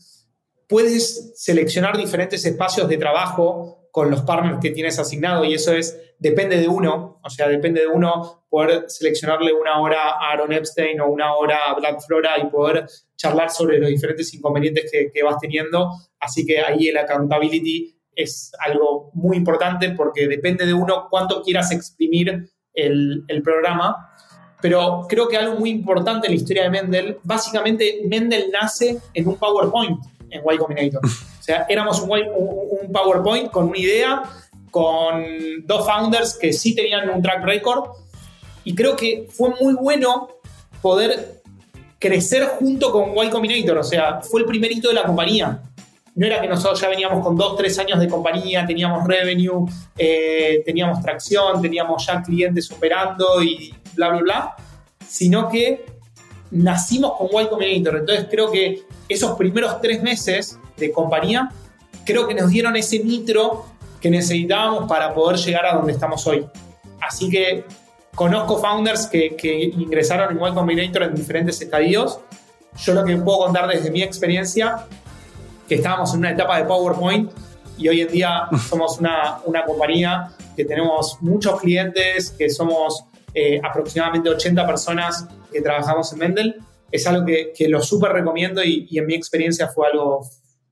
puedes 0.70 1.32
seleccionar 1.34 1.98
diferentes 1.98 2.46
espacios 2.46 2.88
de 2.88 2.96
trabajo 2.96 3.79
con 3.90 4.10
los 4.10 4.22
partners 4.22 4.58
que 4.60 4.70
tienes 4.70 4.98
asignado 4.98 5.44
y 5.44 5.54
eso 5.54 5.72
es, 5.72 5.98
depende 6.18 6.56
de 6.56 6.68
uno, 6.68 7.20
o 7.22 7.30
sea, 7.30 7.48
depende 7.48 7.80
de 7.80 7.86
uno 7.86 8.44
poder 8.48 8.84
seleccionarle 8.88 9.52
una 9.52 9.78
hora 9.80 10.10
a 10.10 10.32
Aaron 10.32 10.52
Epstein 10.52 11.00
o 11.00 11.06
una 11.06 11.34
hora 11.34 11.58
a 11.68 11.74
Black 11.74 12.00
Flora 12.06 12.38
y 12.38 12.46
poder 12.46 12.86
charlar 13.16 13.50
sobre 13.50 13.78
los 13.78 13.88
diferentes 13.88 14.32
inconvenientes 14.34 14.90
que, 14.90 15.22
vas 15.22 15.38
teniendo. 15.40 15.90
Así 16.18 16.44
que 16.44 16.60
ahí 16.60 16.88
el 16.88 16.98
accountability 16.98 17.96
es 18.14 18.52
algo 18.58 19.10
muy 19.14 19.36
importante 19.36 19.90
porque 19.90 20.26
depende 20.26 20.66
de 20.66 20.74
uno 20.74 21.06
cuánto 21.08 21.42
quieras 21.42 21.70
exprimir 21.70 22.50
el, 22.74 23.24
el 23.28 23.42
programa. 23.42 24.14
Pero 24.60 25.06
creo 25.08 25.28
que 25.28 25.36
algo 25.36 25.58
muy 25.58 25.70
importante 25.70 26.26
en 26.26 26.34
la 26.34 26.36
historia 26.36 26.64
de 26.64 26.70
Mendel, 26.70 27.18
básicamente 27.22 28.02
Mendel 28.06 28.50
nace 28.50 28.98
en 29.14 29.28
un 29.28 29.36
PowerPoint 29.36 29.98
en 30.30 30.42
Y 30.44 30.58
Combinator. 30.58 31.00
O 31.40 31.42
sea, 31.42 31.66
éramos 31.68 32.00
un, 32.02 32.10
un, 32.10 32.92
PowerPoint 32.92 33.50
con 33.50 33.68
una 33.68 33.78
idea, 33.78 34.22
con 34.70 35.24
dos 35.64 35.86
founders 35.86 36.36
que 36.38 36.52
sí 36.52 36.74
tenían 36.74 37.08
un 37.08 37.22
track 37.22 37.42
record. 37.42 37.90
Y 38.62 38.74
creo 38.74 38.94
que 38.94 39.26
fue 39.30 39.50
muy 39.60 39.74
bueno 39.74 40.28
poder 40.82 41.40
crecer 41.98 42.46
junto 42.58 42.92
con 42.92 43.12
Y 43.16 43.30
Combinator. 43.30 43.78
O 43.78 43.82
sea, 43.82 44.20
fue 44.20 44.42
el 44.42 44.46
primer 44.46 44.70
hito 44.70 44.88
de 44.88 44.94
la 44.94 45.04
compañía. 45.04 45.62
No 46.14 46.26
era 46.26 46.40
que 46.40 46.48
nosotros 46.48 46.80
ya 46.80 46.88
veníamos 46.88 47.24
con 47.24 47.36
dos, 47.36 47.56
tres 47.56 47.78
años 47.78 48.00
de 48.00 48.08
compañía, 48.08 48.66
teníamos 48.66 49.06
revenue, 49.06 49.66
eh, 49.96 50.62
teníamos 50.66 51.00
tracción, 51.00 51.62
teníamos 51.62 52.04
ya 52.06 52.22
clientes 52.22 52.70
operando 52.70 53.42
y 53.42 53.74
bla, 53.94 54.08
bla, 54.10 54.20
bla, 54.20 54.56
sino 55.06 55.48
que 55.48 55.86
nacimos 56.50 57.12
con 57.16 57.28
Y 57.28 57.46
Combinator. 57.46 57.98
Entonces 57.98 58.26
creo 58.30 58.50
que 58.50 58.82
esos 59.10 59.36
primeros 59.36 59.80
tres 59.80 60.02
meses 60.02 60.58
de 60.76 60.92
compañía, 60.92 61.50
creo 62.06 62.26
que 62.26 62.34
nos 62.34 62.48
dieron 62.50 62.76
ese 62.76 63.00
nitro 63.00 63.66
que 64.00 64.08
necesitábamos 64.08 64.88
para 64.88 65.12
poder 65.12 65.36
llegar 65.38 65.66
a 65.66 65.74
donde 65.74 65.92
estamos 65.92 66.26
hoy. 66.26 66.46
Así 67.00 67.28
que 67.28 67.64
conozco 68.14 68.58
founders 68.58 69.06
que, 69.06 69.36
ingresaron 69.76 70.38
en 70.38 70.44
Y 70.44 70.54
Combinator 70.54 71.02
en 71.02 71.14
diferentes 71.14 71.60
estadios. 71.60 72.20
Yo 72.78 72.94
lo 72.94 73.04
que 73.04 73.16
puedo 73.16 73.38
contar 73.38 73.68
desde 73.68 73.90
mi 73.90 74.00
experiencia, 74.02 74.86
que 75.68 75.74
estábamos 75.74 76.14
en 76.14 76.20
una 76.20 76.30
etapa 76.30 76.56
de 76.58 76.64
PowerPoint 76.64 77.32
y 77.76 77.88
hoy 77.88 78.02
en 78.02 78.08
día 78.08 78.48
somos 78.68 79.00
una, 79.00 79.38
una 79.44 79.64
compañía 79.64 80.30
que 80.56 80.64
tenemos 80.64 81.18
muchos 81.20 81.60
clientes, 81.60 82.30
que 82.30 82.48
somos 82.48 83.04
eh, 83.34 83.60
aproximadamente 83.62 84.30
80 84.30 84.66
personas 84.66 85.26
que 85.52 85.60
trabajamos 85.60 86.12
en 86.12 86.18
Mendel 86.20 86.62
es 86.90 87.06
algo 87.06 87.26
que, 87.26 87.68
lo 87.68 87.80
súper 87.80 88.12
recomiendo 88.12 88.62
y, 88.62 88.86
en 88.98 89.06
mi 89.06 89.14
experiencia 89.14 89.68
fue 89.68 89.88
algo 89.88 90.26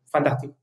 fantástico. 0.06 0.56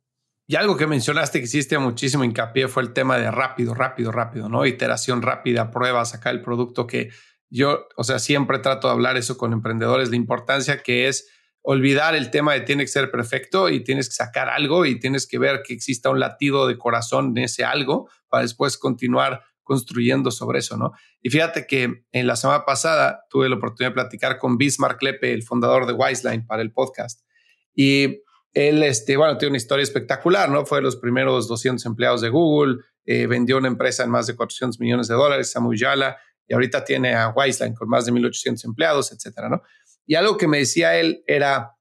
Y 0.48 0.56
algo 0.56 0.78
que 0.78 0.86
mencionaste 0.86 1.39
que 1.39 1.46
hiciste 1.46 1.78
muchísimo 1.78 2.24
hincapié 2.24 2.68
fue 2.68 2.84
el 2.84 2.94
tema 2.94 3.18
de 3.18 3.32
rápido, 3.32 3.74
rápido, 3.74 4.12
rápido, 4.12 4.48
¿no? 4.48 4.65
Iteración 4.65 5.24
rápida, 5.24 5.72
pruebas, 5.72 6.12
sacar 6.12 6.36
el 6.36 6.41
producto 6.41 6.86
que 6.86 7.10
yo, 7.50 7.88
o 7.96 8.04
sea, 8.04 8.20
siempre 8.20 8.60
trato 8.60 8.88
de 8.88 8.94
hablar 8.94 9.18
eso 9.18 9.38
con 9.38 9.54
emprendedores, 9.54 10.10
la 10.10 10.18
importancia 10.18 10.84
que 10.84 11.08
es 11.08 11.28
olvidar 11.62 12.15
el 12.15 12.30
tema 12.30 12.54
de 12.54 12.62
tiene 12.62 12.84
que 12.84 12.89
ser 12.89 13.10
perfecto 13.10 13.70
y 13.70 13.84
tienes 13.84 14.08
que 14.08 14.15
sacar 14.15 14.50
algo 14.50 14.86
y 14.86 15.00
tienes 15.00 15.26
que 15.26 15.39
ver 15.39 15.63
que 15.63 15.74
exista 15.74 16.12
un 16.12 16.20
latido 16.20 16.68
de 16.68 16.78
corazón 16.78 17.36
en 17.36 17.46
ese 17.46 17.63
algo 17.63 18.08
para 18.30 18.44
después 18.44 18.78
continuar 18.78 19.44
construyendo 19.65 20.32
sobre 20.32 20.60
eso, 20.60 20.78
¿no? 20.78 20.93
Y 21.21 21.30
fíjate 21.30 21.67
que 21.67 22.06
en 22.13 22.28
la 22.28 22.38
semana 22.38 22.63
pasada 22.63 23.25
tuve 23.30 23.49
la 23.49 23.56
oportunidad 23.56 23.91
de 23.91 23.95
platicar 23.95 24.38
con 24.38 24.58
Bismarck 24.58 25.01
Lepe, 25.01 25.34
el 25.34 25.43
fundador 25.43 25.86
de 25.88 25.93
Wiseline, 25.93 26.45
para 26.45 26.62
el 26.62 26.71
podcast. 26.71 27.25
Y 27.73 28.21
él, 28.54 28.84
este, 28.84 29.17
bueno, 29.17 29.38
tiene 29.38 29.49
una 29.49 29.58
historia 29.58 29.84
espectacular, 29.84 30.49
¿no? 30.49 30.65
Fue 30.65 30.78
de 30.78 30.84
los 30.84 30.95
primeros 30.95 31.49
200 31.49 31.86
empleados 31.86 32.21
de 32.21 32.30
Google, 32.30 32.78
eh, 33.04 33.28
vendió 33.28 33.58
una 33.58 33.67
empresa 33.67 34.04
en 34.04 34.12
más 34.12 34.28
de 34.28 34.36
400 34.36 34.80
millones 34.80 35.08
de 35.10 35.15
dólares, 35.15 35.51
Samuyala, 35.51 36.17
y 36.47 36.54
ahorita 36.54 36.86
tiene 36.86 37.15
a 37.15 37.34
Wiseline 37.36 37.73
con 37.73 37.89
más 37.89 38.06
de 38.06 38.13
1.800 38.13 38.63
empleados, 38.65 39.12
etcétera, 39.12 39.49
¿no? 39.49 39.62
Y 40.06 40.15
algo 40.15 40.38
que 40.38 40.47
me 40.47 40.60
decía 40.60 40.95
él 40.95 41.23
era 41.25 41.71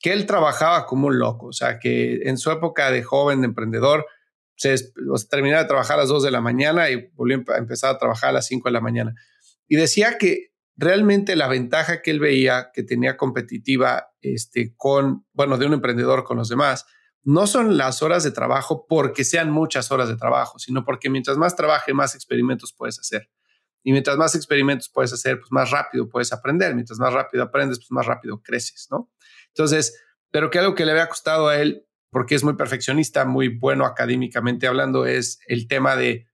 que 0.00 0.12
él 0.12 0.26
trabajaba 0.26 0.86
como 0.86 1.06
un 1.06 1.18
loco, 1.18 1.46
o 1.46 1.52
sea, 1.52 1.78
que 1.78 2.20
en 2.24 2.36
su 2.36 2.50
época 2.50 2.90
de 2.90 3.02
joven, 3.02 3.40
de 3.40 3.46
emprendedor, 3.46 4.06
se, 4.58 4.76
terminaba 5.30 5.62
de 5.62 5.68
trabajar 5.68 5.98
a 5.98 6.02
las 6.02 6.08
2 6.08 6.24
de 6.24 6.30
la 6.30 6.40
mañana 6.40 6.90
y 6.90 7.10
volvió 7.14 7.42
a 7.48 7.58
empezar 7.58 7.94
a 7.94 7.98
trabajar 7.98 8.30
a 8.30 8.32
las 8.32 8.46
5 8.48 8.68
de 8.68 8.72
la 8.72 8.80
mañana. 8.80 9.14
Y 9.68 9.76
decía 9.76 10.18
que 10.18 10.52
realmente 10.76 11.36
la 11.36 11.48
ventaja 11.48 12.02
que 12.02 12.10
él 12.10 12.20
veía 12.20 12.70
que 12.72 12.82
tenía 12.82 13.16
competitiva 13.16 14.08
este, 14.20 14.74
con, 14.76 15.26
bueno, 15.32 15.58
de 15.58 15.66
un 15.66 15.74
emprendedor 15.74 16.24
con 16.24 16.36
los 16.36 16.48
demás, 16.48 16.86
no 17.22 17.46
son 17.46 17.76
las 17.76 18.02
horas 18.02 18.24
de 18.24 18.30
trabajo 18.30 18.86
porque 18.88 19.24
sean 19.24 19.50
muchas 19.50 19.92
horas 19.92 20.08
de 20.08 20.16
trabajo, 20.16 20.58
sino 20.58 20.84
porque 20.84 21.08
mientras 21.08 21.36
más 21.36 21.54
trabaje, 21.54 21.94
más 21.94 22.14
experimentos 22.14 22.72
puedes 22.76 22.98
hacer. 22.98 23.30
Y 23.84 23.92
mientras 23.92 24.16
más 24.16 24.34
experimentos 24.34 24.90
puedes 24.92 25.12
hacer, 25.12 25.38
pues 25.38 25.52
más 25.52 25.70
rápido 25.70 26.08
puedes 26.08 26.32
aprender. 26.32 26.74
Mientras 26.74 26.98
más 26.98 27.12
rápido 27.12 27.44
aprendes, 27.44 27.78
pues 27.78 27.90
más 27.90 28.06
rápido 28.06 28.42
creces, 28.42 28.88
¿no? 28.90 29.10
Entonces, 29.48 29.98
pero 30.30 30.50
que 30.50 30.58
algo 30.58 30.74
que 30.74 30.84
le 30.84 30.92
había 30.92 31.08
costado 31.08 31.48
a 31.48 31.58
él, 31.60 31.87
porque 32.10 32.34
es 32.34 32.44
muy 32.44 32.54
perfeccionista, 32.54 33.24
muy 33.24 33.48
bueno 33.48 33.84
académicamente 33.84 34.66
hablando, 34.66 35.06
es 35.06 35.40
el 35.46 35.68
tema 35.68 35.96
de 35.96 36.26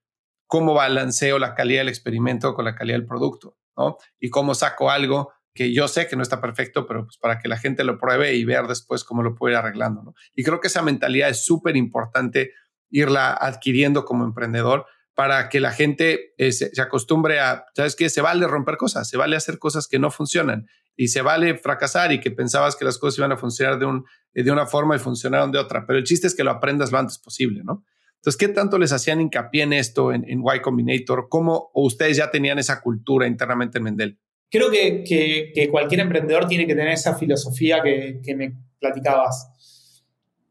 cómo 0.46 0.74
balanceo 0.74 1.38
la 1.38 1.54
calidad 1.54 1.80
del 1.80 1.88
experimento 1.88 2.54
con 2.54 2.64
la 2.64 2.74
calidad 2.74 2.98
del 2.98 3.06
producto, 3.06 3.56
¿no? 3.76 3.96
Y 4.20 4.30
cómo 4.30 4.54
saco 4.54 4.90
algo 4.90 5.32
que 5.54 5.72
yo 5.72 5.86
sé 5.88 6.08
que 6.08 6.16
no 6.16 6.22
está 6.22 6.40
perfecto, 6.40 6.86
pero 6.86 7.04
pues 7.04 7.16
para 7.16 7.38
que 7.38 7.48
la 7.48 7.56
gente 7.56 7.84
lo 7.84 7.98
pruebe 7.98 8.34
y 8.34 8.44
ver 8.44 8.66
después 8.66 9.04
cómo 9.04 9.22
lo 9.22 9.34
puede 9.34 9.54
ir 9.54 9.58
arreglando, 9.58 10.02
¿no? 10.02 10.14
Y 10.34 10.42
creo 10.42 10.60
que 10.60 10.66
esa 10.66 10.82
mentalidad 10.82 11.28
es 11.28 11.44
súper 11.44 11.76
importante 11.76 12.52
irla 12.90 13.32
adquiriendo 13.32 14.04
como 14.04 14.24
emprendedor 14.24 14.86
para 15.14 15.48
que 15.48 15.60
la 15.60 15.70
gente 15.70 16.34
eh, 16.38 16.52
se, 16.52 16.70
acostumbre 16.80 17.40
a, 17.40 17.66
¿sabes 17.74 17.94
qué? 17.94 18.10
Se 18.10 18.20
vale 18.20 18.46
romper 18.46 18.76
cosas, 18.76 19.08
se 19.08 19.16
vale 19.16 19.36
hacer 19.36 19.58
cosas 19.58 19.86
que 19.86 19.98
no 20.00 20.10
funcionan 20.10 20.68
y 20.96 21.08
se 21.08 21.22
vale 21.22 21.56
fracasar 21.56 22.12
y 22.12 22.20
que 22.20 22.30
pensabas 22.30 22.76
que 22.76 22.84
las 22.84 22.98
cosas 22.98 23.18
iban 23.18 23.32
a 23.32 23.36
funcionar 23.36 23.78
de, 23.78 23.86
un, 23.86 24.06
de 24.42 24.50
una 24.50 24.66
forma 24.66 24.96
y 24.96 24.98
funcionaron 24.98 25.52
de 25.52 25.58
otra, 25.58 25.86
pero 25.86 25.98
el 25.98 26.04
chiste 26.04 26.26
es 26.26 26.34
que 26.34 26.42
lo 26.42 26.50
aprendas 26.50 26.90
lo 26.90 26.98
antes 26.98 27.18
posible, 27.18 27.62
¿no? 27.64 27.84
Entonces, 28.16 28.38
¿qué 28.38 28.48
tanto 28.48 28.78
les 28.78 28.90
hacían 28.90 29.20
hincapié 29.20 29.64
en 29.64 29.74
esto 29.74 30.10
en, 30.10 30.24
en 30.26 30.42
Y 30.42 30.60
Combinator? 30.60 31.28
¿Cómo 31.28 31.70
ustedes 31.74 32.16
ya 32.16 32.30
tenían 32.30 32.58
esa 32.58 32.80
cultura 32.80 33.26
internamente 33.26 33.76
en 33.76 33.84
Mendel? 33.84 34.18
Creo 34.50 34.70
que, 34.70 35.04
que, 35.04 35.68
cualquier 35.70 36.00
emprendedor 36.00 36.46
tiene 36.46 36.66
que 36.66 36.74
tener 36.74 36.92
esa 36.92 37.16
filosofía 37.16 37.82
que, 37.82 38.20
que 38.24 38.34
me 38.34 38.56
platicabas. 38.78 39.52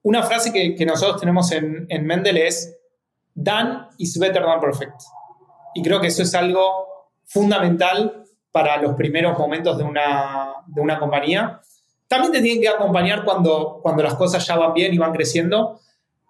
Una 0.04 0.22
frase 0.22 0.52
que, 0.54 0.86
nosotros 0.86 1.19
tenemos 1.19 1.52
en, 1.52 1.88
en 1.89 2.06
Mendel 2.06 2.38
es, 2.38 2.78
done 3.34 3.88
is 3.98 4.19
better 4.19 4.43
than 4.43 4.60
perfect. 4.60 5.02
Y 5.74 5.82
creo 5.82 6.00
que 6.00 6.08
eso 6.08 6.22
es 6.22 6.36
algo 6.36 7.10
fundamental 7.26 8.24
para 8.52 8.80
los 8.82 8.93
primeros 8.93 9.38
momentos 9.39 9.78
de 9.78 9.84
una, 9.84 10.54
de 10.67 10.82
una 10.82 11.00
compañía. 11.00 11.60
También 12.08 12.32
te 12.32 12.42
tienen 12.42 12.62
que 12.62 12.68
acompañar 12.68 13.24
cuando, 13.24 13.80
cuando 13.82 14.04
las 14.04 14.16
cosas 14.16 14.46
ya 14.46 14.56
van 14.56 14.74
bien 14.74 14.94
y 14.94 14.98
van 14.98 15.13
creciendo, 15.13 15.80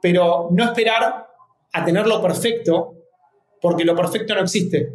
pero 0.02 0.50
no 0.52 0.64
esperar 0.64 1.28
a 1.72 1.86
tenerlo 1.86 2.22
perfecto, 2.22 2.94
porque 3.62 3.84
lo 3.84 3.96
perfecto 3.96 4.36
no 4.36 4.42
existe. 4.42 4.94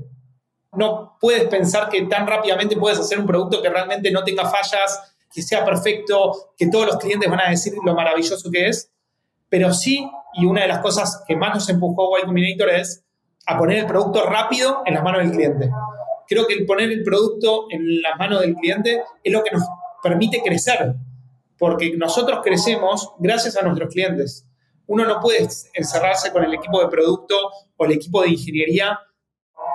No 0.73 1.17
puedes 1.21 1.45
pensar 1.45 1.89
que 1.89 2.03
tan 2.03 2.27
rápidamente 2.27 2.77
puedes 2.77 2.99
hacer 2.99 3.19
un 3.19 3.27
producto 3.27 3.61
que 3.63 3.71
realmente 3.71 4.11
no 4.11 4.23
tenga 4.23 4.49
fallas, 4.49 5.15
que 5.33 5.43
sea 5.43 5.65
perfecto, 5.65 6.53
que 6.57 6.69
todos 6.69 6.87
los 6.87 6.97
clientes 6.99 7.29
van 7.29 7.41
a 7.41 7.51
decir 7.51 7.75
lo 7.85 7.95
maravilloso 7.95 8.51
que 8.51 8.69
es, 8.69 8.91
pero 9.49 9.73
sí, 9.73 10.09
y 10.35 10.47
una 10.47 10.63
de 10.63 10.69
las 10.69 10.79
cosas 10.81 11.23
que 11.27 11.35
más 11.35 11.55
nos 11.55 11.69
empujó 11.71 12.19
Y 12.19 12.27
Combinator 12.27 12.69
es 12.69 13.03
a 13.47 13.59
poner 13.59 13.79
el 13.79 13.87
producto 13.87 14.25
rápido 14.27 14.83
en 14.85 14.95
las 14.95 15.03
manos 15.03 15.23
del 15.23 15.33
cliente 15.33 15.71
creo 16.29 16.47
que 16.47 16.55
el 16.55 16.67
poner 16.67 16.91
el 16.93 17.03
producto 17.03 17.67
en 17.71 18.03
las 18.03 18.17
manos 18.19 18.43
del 18.43 18.55
cliente 18.55 19.03
es 19.25 19.33
lo 19.33 19.43
que 19.43 19.51
nos 19.51 19.63
permite 20.03 20.43
crecer, 20.43 20.95
porque 21.59 21.97
nosotros 21.97 22.41
crecemos 22.43 23.13
gracias 23.19 23.57
a 23.57 23.63
nuestros 23.63 23.93
clientes. 23.93 24.47
Uno 24.87 25.05
no 25.05 25.21
puede 25.21 25.47
encerrarse 25.75 26.33
con 26.33 26.45
el 26.45 26.55
equipo 26.55 26.81
de 26.81 26.89
producto 26.89 27.37
o 27.77 27.85
el 27.85 27.93
equipo 27.93 28.23
de 28.23 28.31
ingeniería 28.31 28.99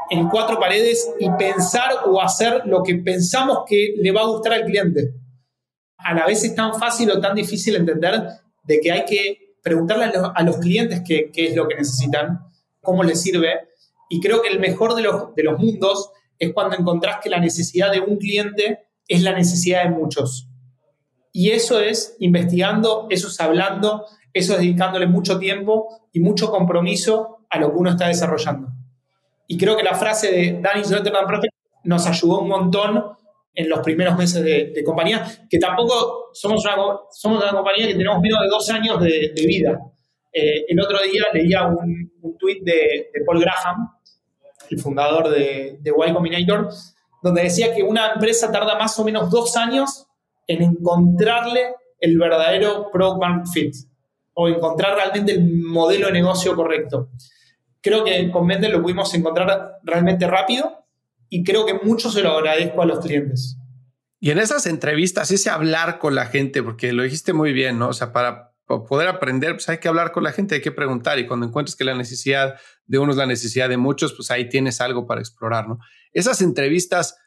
en 0.10 0.28
cuatro 0.30 0.60
paredes 0.60 1.10
y 1.20 1.30
pensar 1.32 1.92
o 2.06 2.22
hacer 2.22 2.64
lo 2.66 2.84
que 2.84 2.96
pensamos 2.96 3.60
que 3.68 3.96
le 3.98 4.12
va 4.12 4.22
a 4.22 4.28
gustar 4.28 4.54
al 4.54 4.66
cliente. 4.66 5.14
A 5.98 6.14
la 6.14 6.26
vez 6.26 6.44
es 6.44 6.56
tan 6.56 6.78
fácil 6.78 7.12
o 7.12 7.22
tan 7.22 7.36
difícil 7.36 7.76
entender 7.76 8.22
de 8.64 8.80
que 8.80 8.92
hay 8.92 9.06
que 9.06 9.56
preguntarle 9.62 10.06
a 10.06 10.44
los, 10.44 10.58
clientes 10.58 11.02
qué, 11.06 11.32
es 11.34 11.56
lo 11.56 11.68
que 11.68 11.76
necesitan, 11.76 12.40
cómo 12.82 13.04
les 13.04 13.22
sirve. 13.22 13.70
Y 14.10 14.20
creo 14.20 14.42
que 14.42 14.50
el 14.50 14.60
mejor 14.60 14.96
de 14.96 15.04
los, 15.04 15.34
de 15.36 15.44
los 15.44 15.58
mundos 15.58 16.12
es 16.38 16.54
cuando 16.54 16.76
encontrás 16.76 17.20
que 17.24 17.30
la 17.30 17.40
necesidad 17.40 17.92
de 17.92 18.02
un 18.02 18.18
cliente 18.18 18.80
es 19.08 19.22
la 19.22 19.34
necesidad 19.34 19.84
de 19.84 19.90
muchos. 19.90 20.48
Y 21.32 21.50
eso 21.52 21.80
es 21.80 22.16
investigando, 22.20 23.08
eso 23.10 23.28
es 23.28 23.40
hablando, 23.40 24.06
eso 24.34 24.54
es 24.54 24.60
dedicándole 24.60 25.08
mucho 25.08 25.40
tiempo 25.40 26.08
y 26.12 26.20
mucho 26.20 26.52
compromiso 26.52 27.46
a 27.50 27.60
lo 27.60 27.72
que 27.72 27.78
uno 27.78 27.92
está 27.92 28.08
desarrollando. 28.08 28.70
Y 29.48 29.58
creo 29.58 29.76
que 29.76 29.84
la 29.84 29.96
frase 29.96 30.32
de 30.32 30.60
Danny 30.62 30.84
Rotterdam 30.84 31.28
Perfect 31.28 31.54
nos 31.84 32.08
ayudó 32.08 32.42
un 32.42 32.50
montón 32.50 33.04
en 33.56 33.70
los 33.70 33.80
primeros 33.80 34.18
meses 34.18 34.44
de, 34.44 34.84
compañía, 34.84 35.26
que 35.50 35.60
tampoco 35.60 36.30
somos 36.34 36.64
una, 36.66 36.76
somos 37.12 37.44
una 37.44 37.52
compañía 37.52 37.88
que 37.88 37.94
tenemos 37.94 38.20
menos 38.20 38.42
de 38.42 38.48
dos 38.48 38.70
años 38.70 39.00
de, 39.00 39.32
vida. 39.46 39.80
Eh, 40.32 40.66
el 40.68 40.80
otro 40.80 40.98
día 41.04 41.24
leía 41.34 41.68
un, 41.68 42.12
un 42.22 42.38
de, 42.42 43.10
de 43.14 43.26
Paul 43.26 43.42
Graham, 43.42 43.90
el 44.72 44.80
fundador 44.80 45.30
de, 45.30 45.78
de 45.82 45.92
Y 45.92 46.14
Combinator, 46.14 46.70
donde 47.24 47.44
decía 47.44 47.74
que 47.74 47.82
una 47.82 48.14
empresa 48.14 48.52
tarda 48.52 48.78
más 48.78 49.00
o 49.00 49.06
menos 49.06 49.32
dos 49.32 49.56
años 49.56 50.06
en 50.46 50.62
encontrarle 50.62 51.74
el 52.00 52.20
verdadero 52.20 52.92
product 52.92 53.48
fit 53.52 53.74
o 54.34 54.50
encontrar 54.50 54.96
realmente 54.96 55.32
el 55.32 55.64
modelo 55.64 56.08
de 56.08 56.14
negocio 56.14 56.54
correcto. 56.56 57.10
Creo 57.82 58.04
que 58.04 58.30
con 58.30 58.46
Mendel 58.46 58.74
lo 58.74 58.82
pudimos 58.82 59.14
encontrar 59.14 59.80
realmente 59.84 60.28
rápido 60.28 60.86
y 61.30 61.44
creo 61.44 61.66
que 61.66 61.76
mucho 61.76 62.12
se 62.12 62.22
lo 62.22 62.32
agradezco 62.32 62.82
a 62.82 62.86
los 62.86 63.00
clientes. 63.00 63.58
Y 64.20 64.32
en 64.32 64.40
esas 64.40 64.66
entrevistas, 64.66 65.32
ese 65.32 65.50
hablar 65.50 66.00
con 66.00 66.16
la 66.16 66.26
gente, 66.26 66.62
porque 66.62 66.92
lo 66.94 67.04
dijiste 67.04 67.34
muy 67.34 67.54
bien, 67.54 67.80
¿no? 67.80 67.90
O 67.90 67.94
sea, 67.94 68.12
para 68.12 68.53
poder 68.66 69.08
aprender, 69.08 69.54
pues 69.54 69.68
hay 69.70 69.78
que 69.78 69.88
hablar 69.88 70.12
con 70.12 70.24
la 70.24 70.32
gente, 70.32 70.56
hay 70.56 70.62
que 70.62 70.72
preguntar 70.72 71.20
y 71.20 71.28
cuando 71.28 71.46
encuentres 71.46 71.76
que 71.76 71.84
la 71.84 71.96
necesidad 71.96 72.56
de 72.86 72.98
uno 72.98 73.12
es 73.12 73.18
la 73.18 73.26
necesidad 73.26 73.70
de 73.70 73.78
muchos, 73.78 74.14
pues 74.14 74.32
ahí 74.32 74.50
tienes 74.50 74.82
algo 74.82 75.06
para 75.06 75.22
explorar, 75.22 75.68
¿no? 75.68 75.80
Esas 76.12 76.42
entrevistas, 76.42 77.18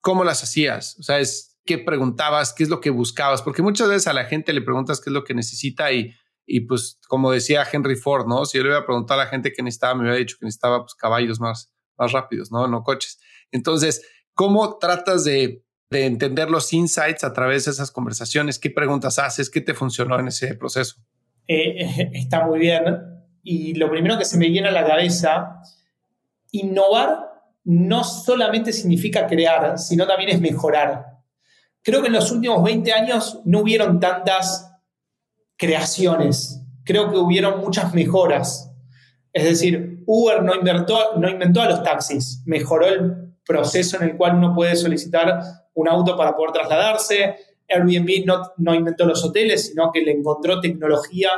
¿cómo 0.00 0.24
las 0.24 0.42
hacías? 0.42 0.96
O 0.98 1.02
sea, 1.02 1.20
es 1.20 1.58
qué 1.64 1.78
preguntabas, 1.78 2.52
qué 2.52 2.64
es 2.64 2.68
lo 2.68 2.80
que 2.80 2.90
buscabas, 2.90 3.42
porque 3.42 3.62
muchas 3.62 3.88
veces 3.88 4.08
a 4.08 4.12
la 4.12 4.24
gente 4.24 4.52
le 4.52 4.62
preguntas 4.62 5.00
qué 5.00 5.10
es 5.10 5.14
lo 5.14 5.24
que 5.24 5.34
necesita 5.34 5.92
y, 5.92 6.14
y 6.46 6.60
pues 6.60 6.98
como 7.06 7.30
decía 7.30 7.66
Henry 7.70 7.96
Ford, 7.96 8.26
¿no? 8.26 8.44
Si 8.44 8.58
yo 8.58 8.64
le 8.64 8.70
hubiera 8.70 8.86
preguntado 8.86 9.20
a 9.20 9.24
la 9.24 9.30
gente 9.30 9.52
qué 9.52 9.62
necesitaba, 9.62 9.94
me 9.94 10.02
hubiera 10.02 10.16
dicho 10.16 10.36
que 10.38 10.46
necesitaba 10.46 10.80
pues, 10.80 10.94
caballos 10.94 11.38
más, 11.40 11.72
más 11.96 12.12
rápidos, 12.12 12.50
¿no? 12.50 12.66
No 12.66 12.82
coches. 12.82 13.20
Entonces, 13.52 14.04
¿cómo 14.34 14.78
tratas 14.78 15.24
de 15.24 15.64
de 15.90 16.06
entender 16.06 16.48
los 16.48 16.72
insights 16.72 17.24
a 17.24 17.32
través 17.32 17.64
de 17.64 17.72
esas 17.72 17.90
conversaciones? 17.90 18.58
¿Qué 18.58 18.70
preguntas 18.70 19.18
haces? 19.18 19.50
¿Qué 19.50 19.60
te 19.60 19.74
funcionó 19.74 20.18
en 20.18 20.28
ese 20.28 20.54
proceso? 20.54 20.96
Eh, 21.48 22.10
está 22.14 22.46
muy 22.46 22.60
bien. 22.60 22.82
Y 23.42 23.74
lo 23.74 23.90
primero 23.90 24.16
que 24.16 24.24
se 24.24 24.38
me 24.38 24.48
viene 24.48 24.68
a 24.68 24.72
la 24.72 24.86
cabeza, 24.86 25.60
innovar 26.52 27.30
no 27.64 28.04
solamente 28.04 28.72
significa 28.72 29.26
crear, 29.26 29.78
sino 29.78 30.06
también 30.06 30.30
es 30.30 30.40
mejorar. 30.40 31.06
Creo 31.82 32.00
que 32.00 32.08
en 32.08 32.14
los 32.14 32.30
últimos 32.30 32.62
20 32.62 32.92
años 32.92 33.40
no 33.44 33.60
hubieron 33.60 34.00
tantas 34.00 34.70
creaciones, 35.56 36.62
creo 36.84 37.10
que 37.10 37.16
hubieron 37.16 37.60
muchas 37.60 37.92
mejoras. 37.94 38.72
Es 39.32 39.44
decir, 39.44 40.02
Uber 40.06 40.42
no 40.42 40.54
inventó, 40.54 41.16
no 41.16 41.28
inventó 41.28 41.62
a 41.62 41.68
los 41.68 41.82
taxis, 41.82 42.42
mejoró 42.46 42.86
el 42.86 43.34
proceso 43.44 43.96
en 43.96 44.10
el 44.10 44.16
cual 44.16 44.36
uno 44.36 44.54
puede 44.54 44.76
solicitar 44.76 45.40
un 45.80 45.88
auto 45.88 46.16
para 46.16 46.36
poder 46.36 46.52
trasladarse. 46.52 47.36
Airbnb 47.68 48.24
no, 48.26 48.52
no 48.58 48.74
inventó 48.74 49.04
los 49.04 49.24
hoteles, 49.24 49.68
sino 49.68 49.90
que 49.92 50.02
le 50.02 50.12
encontró 50.12 50.60
tecnología 50.60 51.30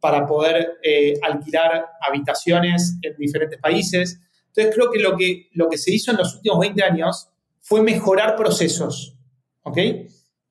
para 0.00 0.26
poder 0.26 0.78
eh, 0.82 1.14
alquilar 1.22 1.86
habitaciones 2.06 2.98
en 3.02 3.16
diferentes 3.16 3.58
países. 3.60 4.20
Entonces 4.48 4.74
creo 4.74 4.90
que 4.90 4.98
lo, 4.98 5.16
que 5.16 5.48
lo 5.52 5.68
que 5.68 5.78
se 5.78 5.92
hizo 5.92 6.10
en 6.10 6.18
los 6.18 6.34
últimos 6.34 6.60
20 6.60 6.82
años 6.82 7.28
fue 7.60 7.82
mejorar 7.82 8.36
procesos. 8.36 9.16
¿ok? 9.62 9.78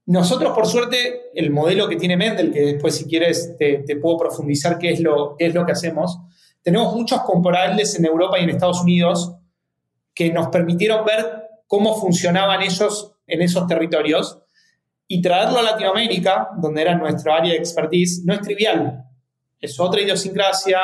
Nosotros, 0.07 0.53
por 0.53 0.67
suerte, 0.67 1.31
el 1.33 1.49
modelo 1.49 1.87
que 1.87 1.95
tiene 1.95 2.17
Mendel, 2.17 2.51
que 2.51 2.61
después 2.61 2.95
si 2.95 3.05
quieres 3.05 3.55
te, 3.57 3.79
te 3.79 3.95
puedo 3.95 4.17
profundizar 4.17 4.77
qué 4.77 4.91
es, 4.91 4.99
lo, 4.99 5.35
qué 5.37 5.47
es 5.47 5.53
lo 5.53 5.65
que 5.65 5.71
hacemos, 5.71 6.19
tenemos 6.61 6.95
muchos 6.95 7.21
comparables 7.21 7.97
en 7.97 8.05
Europa 8.05 8.39
y 8.39 8.43
en 8.43 8.49
Estados 8.49 8.81
Unidos 8.81 9.35
que 10.13 10.31
nos 10.31 10.47
permitieron 10.47 11.05
ver 11.05 11.43
cómo 11.67 11.99
funcionaban 11.99 12.61
ellos 12.61 13.14
en 13.27 13.41
esos 13.41 13.67
territorios 13.67 14.39
y 15.07 15.21
traerlo 15.21 15.59
a 15.59 15.63
Latinoamérica, 15.63 16.49
donde 16.57 16.81
era 16.81 16.95
nuestro 16.95 17.33
área 17.33 17.53
de 17.53 17.59
expertise, 17.59 18.23
no 18.25 18.33
es 18.33 18.41
trivial. 18.41 19.03
Es 19.59 19.79
otra 19.79 20.01
idiosincrasia, 20.01 20.79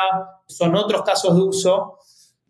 son 0.46 0.76
otros 0.76 1.02
casos 1.02 1.34
de 1.34 1.42
uso. 1.42 1.98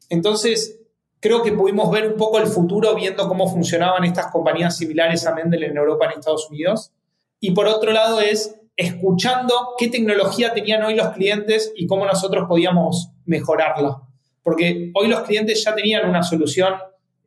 Entonces, 0.09 0.81
creo 1.21 1.43
que 1.43 1.53
pudimos 1.53 1.91
ver 1.91 2.07
un 2.09 2.17
poco 2.17 2.39
el 2.39 2.47
futuro 2.47 2.95
viendo 2.95 3.27
cómo 3.29 3.49
funcionaban 3.49 4.05
estas 4.05 4.27
compañías 4.31 4.77
similares 4.77 5.27
a 5.27 5.35
Mendel 5.35 5.65
en 5.65 5.77
Europa 5.77 6.07
en 6.07 6.19
Estados 6.19 6.49
Unidos. 6.51 6.93
Y 7.41 7.53
por 7.53 7.67
otro 7.67 7.93
lado 7.93 8.21
es 8.21 8.59
escuchando 8.77 9.75
qué 9.79 9.89
tecnología 9.89 10.53
tenían 10.53 10.83
hoy 10.83 10.95
los 10.95 11.09
clientes 11.11 11.73
y 11.77 11.87
cómo 11.87 12.05
nosotros 12.07 12.47
podíamos 12.49 13.11
mejorarla. 13.25 14.03
Porque 14.43 14.91
hoy 14.95 15.09
los 15.09 15.21
clientes 15.23 15.63
ya 15.65 15.75
tenían 15.75 16.09
una 16.09 16.23
solución 16.23 16.75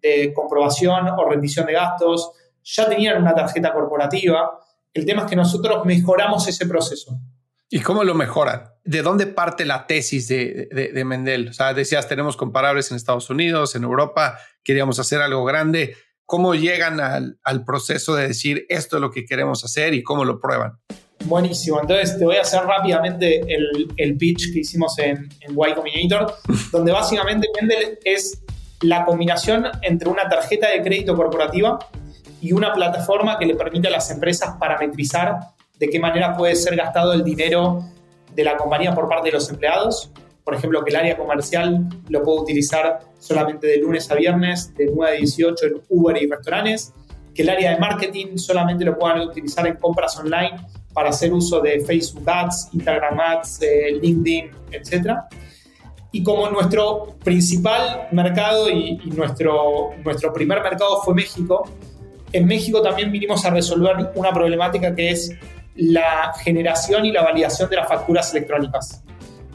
de 0.01 0.33
comprobación 0.33 1.07
o 1.07 1.29
rendición 1.29 1.65
de 1.65 1.73
gastos, 1.73 2.31
ya 2.65 2.89
tenían 2.89 3.21
una 3.21 3.33
tarjeta 3.33 3.71
corporativa. 3.71 4.59
El 4.93 5.05
tema 5.05 5.23
es 5.23 5.29
que 5.29 5.35
nosotros 5.35 5.85
mejoramos 5.85 6.47
ese 6.47 6.65
proceso. 6.65 7.19
¿Y 7.69 7.79
cómo 7.81 8.03
lo 8.03 8.13
mejoran? 8.13 8.71
¿De 8.83 9.01
dónde 9.01 9.27
parte 9.27 9.65
la 9.65 9.87
tesis 9.87 10.27
de, 10.27 10.67
de, 10.71 11.05
Mendel? 11.05 11.49
O 11.49 11.53
sea, 11.53 11.73
decías, 11.73 12.07
tenemos 12.07 12.37
comparables 12.37 12.91
en 12.91 12.97
Estados 12.97 13.29
Unidos, 13.29 13.75
en 13.75 13.83
Europa, 13.83 14.39
queríamos 14.63 14.99
hacer 14.99 15.21
algo 15.21 15.43
grande. 15.43 15.95
¿Cómo 16.25 16.55
llegan 16.55 16.99
al, 16.99 17.39
al 17.43 17.65
proceso 17.65 18.15
de 18.15 18.27
decir 18.27 18.65
esto 18.69 18.97
es 18.97 19.01
lo 19.01 19.11
que 19.11 19.25
queremos 19.25 19.63
hacer 19.63 19.93
y 19.93 20.03
cómo 20.03 20.25
lo 20.25 20.39
prueban? 20.39 20.79
Buenísimo. 21.25 21.81
Entonces 21.81 22.17
te 22.17 22.25
voy 22.25 22.35
a 22.37 22.41
hacer 22.41 22.61
rápidamente 22.63 23.41
el, 23.41 23.87
el 23.97 24.17
pitch 24.17 24.53
que 24.53 24.59
hicimos 24.59 24.97
en, 24.99 25.29
en 25.41 25.51
Y 25.51 25.73
Combinator, 25.73 26.35
donde 26.71 26.91
básicamente 26.91 27.47
Mendel 27.59 27.99
es 28.03 28.41
la 28.81 29.05
combinación 29.05 29.65
entre 29.81 30.09
una 30.09 30.27
tarjeta 30.29 30.69
de 30.69 30.81
crédito 30.83 31.15
corporativa 31.15 31.79
y 32.41 32.53
una 32.53 32.73
plataforma 32.73 33.37
que 33.37 33.45
le 33.45 33.55
permite 33.55 33.87
a 33.87 33.91
las 33.91 34.09
empresas 34.11 34.55
parametrizar 34.59 35.39
de 35.79 35.89
qué 35.89 35.99
manera 35.99 36.35
puede 36.35 36.55
ser 36.55 36.75
gastado 36.75 37.13
el 37.13 37.23
dinero 37.23 37.83
de 38.33 38.43
la 38.43 38.57
compañía 38.57 38.93
por 38.93 39.07
parte 39.07 39.29
de 39.29 39.33
los 39.33 39.49
empleados. 39.49 40.11
Por 40.43 40.55
ejemplo, 40.55 40.83
que 40.83 40.91
el 40.91 40.95
área 40.97 41.17
comercial 41.17 41.87
lo 42.09 42.23
puede 42.23 42.41
utilizar 42.41 42.99
solamente 43.19 43.67
de 43.67 43.77
lunes 43.77 44.09
a 44.11 44.15
viernes, 44.15 44.75
de 44.75 44.91
9 44.93 45.11
a 45.11 45.19
18 45.19 45.65
en 45.65 45.81
Uber 45.89 46.21
y 46.21 46.27
restaurantes. 46.29 46.93
Que 47.33 47.41
el 47.41 47.49
área 47.49 47.71
de 47.71 47.79
marketing 47.79 48.37
solamente 48.37 48.85
lo 48.85 48.97
puedan 48.97 49.21
utilizar 49.21 49.65
en 49.67 49.75
compras 49.77 50.17
online 50.17 50.55
para 50.93 51.09
hacer 51.09 51.33
uso 51.33 51.59
de 51.59 51.81
Facebook 51.81 52.23
Ads, 52.29 52.69
Instagram 52.73 53.19
Ads, 53.19 53.61
eh, 53.63 53.99
LinkedIn, 54.01 54.51
etc. 54.71 55.17
Y 56.11 56.23
como 56.23 56.49
nuestro 56.49 57.17
principal 57.23 58.07
mercado 58.11 58.69
y, 58.69 59.01
y, 59.03 59.09
nuestro, 59.09 59.89
nuestro 60.03 60.31
primer 60.31 60.61
mercado 60.61 61.01
fue 61.01 61.13
México, 61.13 61.67
en 62.35 62.45
México 62.45 62.81
también 62.81 63.11
vinimos 63.11 63.45
a 63.45 63.49
resolver 63.49 64.11
una 64.15 64.31
problemática 64.33 64.93
que 64.93 65.11
es 65.11 65.31
la 65.75 66.33
generación 66.43 67.05
y 67.05 67.11
la 67.11 67.23
validación 67.23 67.69
de 67.69 67.77
las 67.77 67.87
facturas 67.87 68.33
electrónicas. 68.33 69.03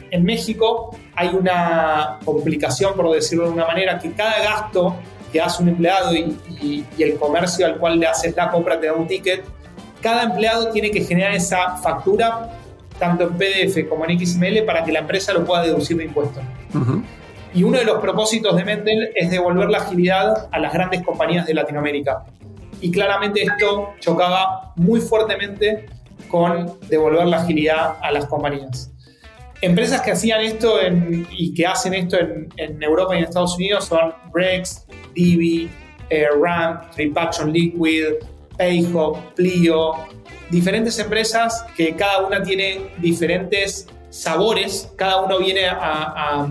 En 0.09 0.23
México 0.23 0.95
hay 1.15 1.29
una 1.29 2.19
complicación, 2.25 2.95
por 2.95 3.11
decirlo 3.11 3.45
de 3.45 3.51
una 3.51 3.67
manera, 3.67 3.99
que 3.99 4.11
cada 4.13 4.39
gasto 4.43 4.95
que 5.31 5.39
hace 5.39 5.61
un 5.63 5.69
empleado 5.69 6.13
y, 6.13 6.37
y, 6.61 6.85
y 6.97 7.03
el 7.03 7.15
comercio 7.17 7.65
al 7.65 7.77
cual 7.77 7.99
le 7.99 8.07
haces 8.07 8.35
la 8.35 8.49
compra 8.49 8.79
te 8.79 8.87
da 8.87 8.93
un 8.93 9.07
ticket, 9.07 9.43
cada 10.01 10.23
empleado 10.23 10.71
tiene 10.71 10.91
que 10.91 11.01
generar 11.01 11.33
esa 11.33 11.77
factura 11.77 12.49
tanto 12.99 13.23
en 13.23 13.37
PDF 13.37 13.87
como 13.87 14.05
en 14.05 14.19
XML 14.19 14.63
para 14.65 14.83
que 14.83 14.91
la 14.91 14.99
empresa 14.99 15.33
lo 15.33 15.45
pueda 15.45 15.63
deducir 15.63 15.97
de 15.97 16.05
impuestos. 16.05 16.43
Y 17.53 17.63
uno 17.63 17.77
de 17.77 17.85
los 17.85 17.99
propósitos 17.99 18.55
de 18.55 18.63
Mendel 18.63 19.11
es 19.15 19.29
devolver 19.29 19.69
la 19.69 19.79
agilidad 19.79 20.47
a 20.51 20.59
las 20.59 20.73
grandes 20.73 21.03
compañías 21.03 21.45
de 21.45 21.53
Latinoamérica. 21.53 22.23
Y 22.81 22.91
claramente 22.91 23.43
esto 23.43 23.93
chocaba 23.99 24.73
muy 24.75 24.99
fuertemente 24.99 25.85
con 26.27 26.79
devolver 26.89 27.27
la 27.27 27.37
agilidad 27.37 27.97
a 28.01 28.11
las 28.11 28.25
compañías. 28.25 28.91
Empresas 29.61 30.01
que 30.01 30.11
hacían 30.11 30.41
esto 30.41 30.79
y 31.29 31.53
que 31.53 31.67
hacen 31.67 31.93
esto 31.93 32.17
en, 32.19 32.81
Europa 32.81 33.13
y 33.15 33.19
en 33.19 33.25
Estados 33.25 33.55
Unidos 33.55 33.85
son 33.85 34.13
Brex, 34.33 34.87
Divi, 35.13 35.69
eh, 36.09 36.27
Ramp, 36.41 36.89
Tripaction 36.95 37.53
Liquid, 37.53 38.05
Payhawk, 38.57 39.35
Plio, 39.35 39.93
diferentes 40.49 40.97
empresas 40.99 41.63
que 41.77 41.95
cada 41.95 42.25
una 42.25 42.43
tiene 42.43 42.91
diferentes 42.97 43.87
sabores, 44.09 44.91
cada 44.97 45.21
uno 45.21 45.39
viene 45.39 45.67
a, 45.67 46.47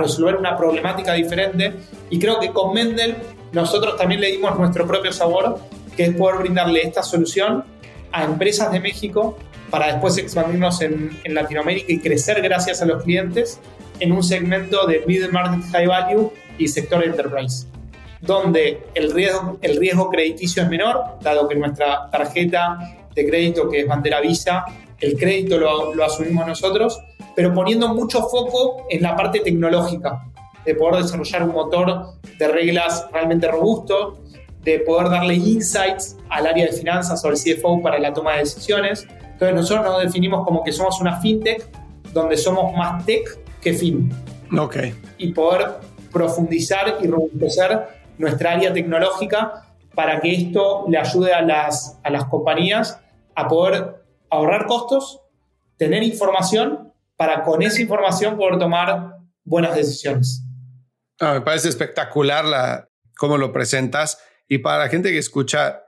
resolver 0.00 0.36
una 0.36 0.56
problemática 0.56 1.12
diferente 1.12 1.74
y 2.08 2.18
creo 2.18 2.40
que 2.40 2.50
con 2.50 2.72
Mendel 2.72 3.14
nosotros 3.52 3.96
también 3.98 4.22
le 4.22 4.30
dimos 4.30 4.58
nuestro 4.58 4.86
propio 4.86 5.12
sabor, 5.12 5.58
que 5.96 6.04
es 6.04 6.14
poder 6.14 6.40
brindarle 6.40 6.82
esta 6.82 7.02
solución 7.02 7.64
a 8.12 8.24
empresas 8.24 8.70
de 8.72 8.80
México 8.80 9.38
para 9.70 9.86
después 9.86 10.18
expandirnos 10.18 10.82
en, 10.82 11.18
en 11.24 11.34
Latinoamérica 11.34 11.92
y 11.92 11.98
crecer 11.98 12.42
gracias 12.42 12.82
a 12.82 12.84
los 12.84 13.02
clientes 13.02 13.60
en 14.00 14.12
un 14.12 14.22
segmento 14.22 14.86
de 14.86 15.02
middle 15.06 15.28
market 15.28 15.64
high 15.72 15.86
value 15.86 16.32
y 16.58 16.68
sector 16.68 17.02
enterprise 17.04 17.66
donde 18.22 18.84
el 18.94 19.12
riesgo, 19.12 19.58
el 19.60 19.76
riesgo 19.76 20.08
crediticio 20.08 20.62
es 20.62 20.68
menor, 20.68 21.18
dado 21.20 21.48
que 21.48 21.56
nuestra 21.56 22.08
tarjeta 22.10 22.78
de 23.14 23.28
crédito, 23.28 23.68
que 23.68 23.80
es 23.80 23.86
bandera 23.86 24.20
Visa, 24.20 24.64
el 25.00 25.18
crédito 25.18 25.58
lo, 25.58 25.92
lo 25.94 26.04
asumimos 26.04 26.46
nosotros, 26.46 27.00
pero 27.34 27.52
poniendo 27.52 27.92
mucho 27.92 28.22
foco 28.28 28.86
en 28.88 29.02
la 29.02 29.16
parte 29.16 29.40
tecnológica, 29.40 30.24
de 30.64 30.76
poder 30.76 31.02
desarrollar 31.02 31.42
un 31.42 31.52
motor 31.52 32.12
de 32.38 32.48
reglas 32.48 33.06
realmente 33.12 33.48
robusto, 33.48 34.21
de 34.62 34.78
poder 34.80 35.10
darle 35.10 35.34
insights 35.34 36.16
al 36.28 36.46
área 36.46 36.66
de 36.66 36.72
finanzas 36.72 37.24
o 37.24 37.28
al 37.28 37.34
CFO 37.34 37.82
para 37.82 37.98
la 37.98 38.12
toma 38.12 38.34
de 38.34 38.40
decisiones. 38.40 39.06
Entonces 39.32 39.54
nosotros 39.54 39.84
nos 39.84 40.02
definimos 40.02 40.44
como 40.44 40.62
que 40.62 40.72
somos 40.72 41.00
una 41.00 41.20
fintech 41.20 41.66
donde 42.12 42.36
somos 42.36 42.74
más 42.76 43.04
tech 43.04 43.38
que 43.60 43.72
fin. 43.72 44.12
Ok. 44.56 44.76
Y 45.18 45.32
poder 45.32 45.66
profundizar 46.12 46.98
y 47.00 47.06
robustecer 47.06 47.88
nuestra 48.18 48.52
área 48.52 48.72
tecnológica 48.72 49.66
para 49.94 50.20
que 50.20 50.32
esto 50.32 50.84
le 50.88 50.98
ayude 50.98 51.32
a 51.32 51.42
las, 51.42 51.98
a 52.02 52.10
las 52.10 52.26
compañías 52.26 53.00
a 53.34 53.48
poder 53.48 54.04
ahorrar 54.30 54.66
costos, 54.66 55.20
tener 55.76 56.02
información, 56.02 56.92
para 57.16 57.42
con 57.42 57.62
esa 57.62 57.80
información 57.80 58.36
poder 58.36 58.58
tomar 58.58 59.16
buenas 59.44 59.74
decisiones. 59.74 60.42
Ah, 61.20 61.34
me 61.34 61.40
parece 61.40 61.68
espectacular 61.68 62.44
la, 62.44 62.88
cómo 63.16 63.38
lo 63.38 63.52
presentas 63.52 64.18
y 64.52 64.58
para 64.58 64.84
la 64.84 64.90
gente 64.90 65.10
que 65.10 65.16
escucha 65.16 65.82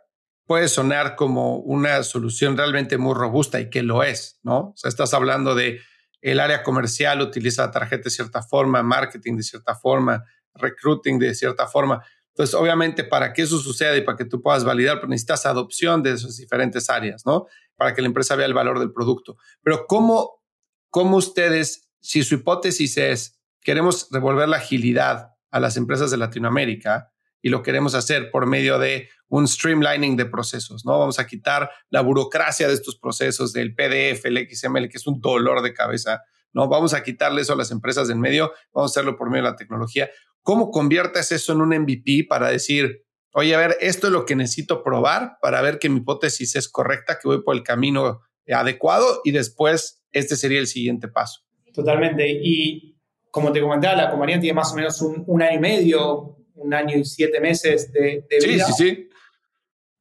puede 0.47 0.69
sonar 0.69 1.17
como 1.17 1.59
una 1.59 2.03
solución 2.03 2.57
realmente 2.57 2.97
muy 2.97 3.13
robusta 3.13 3.61
y 3.61 3.69
que 3.69 3.83
lo 3.83 4.03
es, 4.03 4.41
¿no? 4.43 4.59
O 4.69 4.73
sea, 4.75 4.89
estás 4.89 5.13
hablando 5.13 5.55
de 5.55 5.83
el 6.23 6.41
área 6.41 6.63
comercial 6.63 7.21
utiliza 7.21 7.67
la 7.67 7.71
tarjeta 7.71 8.05
de 8.05 8.11
cierta 8.11 8.43
forma, 8.43 8.83
marketing 8.83 9.37
de 9.37 9.43
cierta 9.43 9.75
forma, 9.75 10.25
recruiting 10.55 11.19
de 11.19 11.35
cierta 11.35 11.67
forma. 11.67 12.03
Entonces, 12.29 12.55
obviamente, 12.55 13.05
para 13.05 13.35
que 13.35 13.43
eso 13.43 13.59
suceda 13.59 13.95
y 13.99 14.01
para 14.01 14.17
que 14.17 14.25
tú 14.25 14.41
puedas 14.41 14.65
validar, 14.65 14.99
pues 14.99 15.11
necesitas 15.11 15.45
adopción 15.45 16.03
de 16.03 16.13
esas 16.13 16.39
diferentes 16.39 16.89
áreas, 16.89 17.27
¿no? 17.27 17.45
Para 17.77 17.95
que 17.95 18.01
la 18.01 18.07
empresa 18.07 18.35
vea 18.35 18.47
el 18.47 18.55
valor 18.55 18.79
del 18.79 18.95
producto. 18.95 19.37
Pero 19.63 19.85
¿cómo, 19.87 20.43
cómo 20.89 21.19
ustedes, 21.19 21.91
si 22.01 22.23
su 22.23 22.37
hipótesis 22.37 22.97
es, 22.97 23.39
queremos 23.61 24.09
devolver 24.09 24.49
la 24.49 24.57
agilidad 24.57 25.35
a 25.51 25.61
las 25.61 25.77
empresas 25.77 26.11
de 26.11 26.17
Latinoamérica 26.17 27.11
y 27.45 27.51
lo 27.51 27.63
queremos 27.63 27.95
hacer 27.95 28.31
por 28.31 28.47
medio 28.47 28.79
de 28.79 29.11
un 29.29 29.47
streamlining 29.47 30.17
de 30.17 30.25
procesos, 30.25 30.87
¿no? 30.87 30.99
Vamos 30.99 31.19
a 31.19 31.27
quitar 31.27 31.71
la 31.91 32.01
burocracia 32.01 32.67
de 32.67 32.73
estos 32.73 32.97
procesos 32.97 33.53
del 33.53 33.75
PDF, 33.75 34.25
el 34.25 34.49
XML, 34.51 34.89
que 34.89 34.97
es 34.97 35.07
un 35.07 35.21
dolor 35.21 35.61
de 35.61 35.75
cabeza, 35.75 36.23
¿no? 36.55 36.69
Vamos 36.69 36.95
a 36.95 37.03
quitarle 37.03 37.43
eso 37.43 37.53
a 37.53 37.57
las 37.57 37.71
empresas 37.71 38.09
del 38.09 38.17
medio, 38.17 38.55
vamos 38.73 38.91
a 38.91 38.93
hacerlo 38.93 39.19
por 39.19 39.29
medio 39.29 39.45
de 39.45 39.51
la 39.51 39.57
tecnología. 39.57 40.09
¿Cómo 40.41 40.71
conviertes 40.71 41.33
eso 41.33 41.53
en 41.53 41.61
un 41.61 41.79
MVP 41.79 42.25
para 42.31 42.49
decir, 42.49 43.05
oye, 43.35 43.55
a 43.55 43.59
ver, 43.59 43.77
esto 43.81 44.07
es 44.07 44.13
lo 44.15 44.25
que 44.25 44.37
necesito 44.37 44.83
probar 44.83 45.37
para 45.43 45.61
ver 45.61 45.79
que 45.79 45.91
mi 45.91 45.99
hipótesis 45.99 46.57
es 46.57 46.67
correcta, 46.71 47.19
que 47.21 47.29
voy 47.29 47.43
por 47.43 47.55
el 47.55 47.63
camino 47.63 48.23
adecuado 48.49 49.21
y 49.23 49.33
después 49.33 50.03
este 50.13 50.37
sería 50.37 50.61
el 50.61 50.67
siguiente 50.67 51.09
paso? 51.09 51.43
Totalmente. 51.75 52.27
Y 52.43 52.95
como 53.35 53.51
te 53.51 53.61
comentaba, 53.61 53.97
la 53.97 54.11
compañía 54.11 54.39
tiene 54.39 54.55
más 54.55 54.73
o 54.73 54.77
menos 54.77 55.03
un, 55.03 55.43
año 55.43 55.57
y 55.57 55.59
medio, 55.59 56.34
un 56.55 56.75
año 56.75 56.97
y 56.97 57.05
siete 57.05 57.41
meses 57.41 57.93
de, 57.93 58.25
de 58.29 58.47
vida. 58.47 58.67
Sí, 58.67 58.73
sí, 58.73 58.91
sí. 58.91 59.09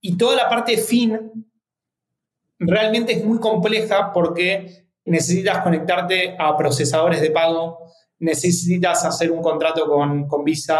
Y 0.01 0.17
toda 0.17 0.35
la 0.35 0.49
parte 0.49 0.77
fin 0.77 1.47
realmente 2.59 3.13
es 3.13 3.23
muy 3.23 3.39
compleja 3.39 4.11
porque 4.13 4.87
necesitas 5.05 5.63
conectarte 5.63 6.35
a 6.37 6.55
procesadores 6.57 7.21
de 7.21 7.31
pago, 7.31 7.91
necesitas 8.19 9.03
hacer 9.05 9.31
un 9.31 9.41
contrato 9.41 9.87
con, 9.87 10.27
con 10.27 10.43
Visa, 10.43 10.79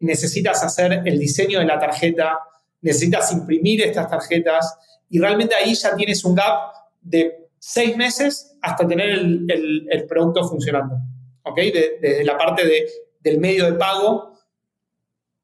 necesitas 0.00 0.62
hacer 0.62 1.02
el 1.04 1.18
diseño 1.18 1.58
de 1.58 1.66
la 1.66 1.78
tarjeta, 1.78 2.38
necesitas 2.80 3.32
imprimir 3.32 3.82
estas 3.82 4.08
tarjetas 4.08 4.76
y 5.10 5.18
realmente 5.18 5.54
ahí 5.54 5.74
ya 5.74 5.94
tienes 5.94 6.24
un 6.24 6.34
gap 6.34 6.72
de 7.00 7.48
seis 7.58 7.96
meses 7.96 8.56
hasta 8.62 8.86
tener 8.86 9.10
el, 9.10 9.86
el, 9.90 10.06
producto 10.06 10.46
funcionando. 10.48 10.96
¿Ok? 11.42 11.56
Desde 12.00 12.24
la 12.24 12.36
parte 12.36 12.64
de, 12.64 12.86
del 13.20 13.38
medio 13.38 13.64
de 13.64 13.72
pago 13.72 14.37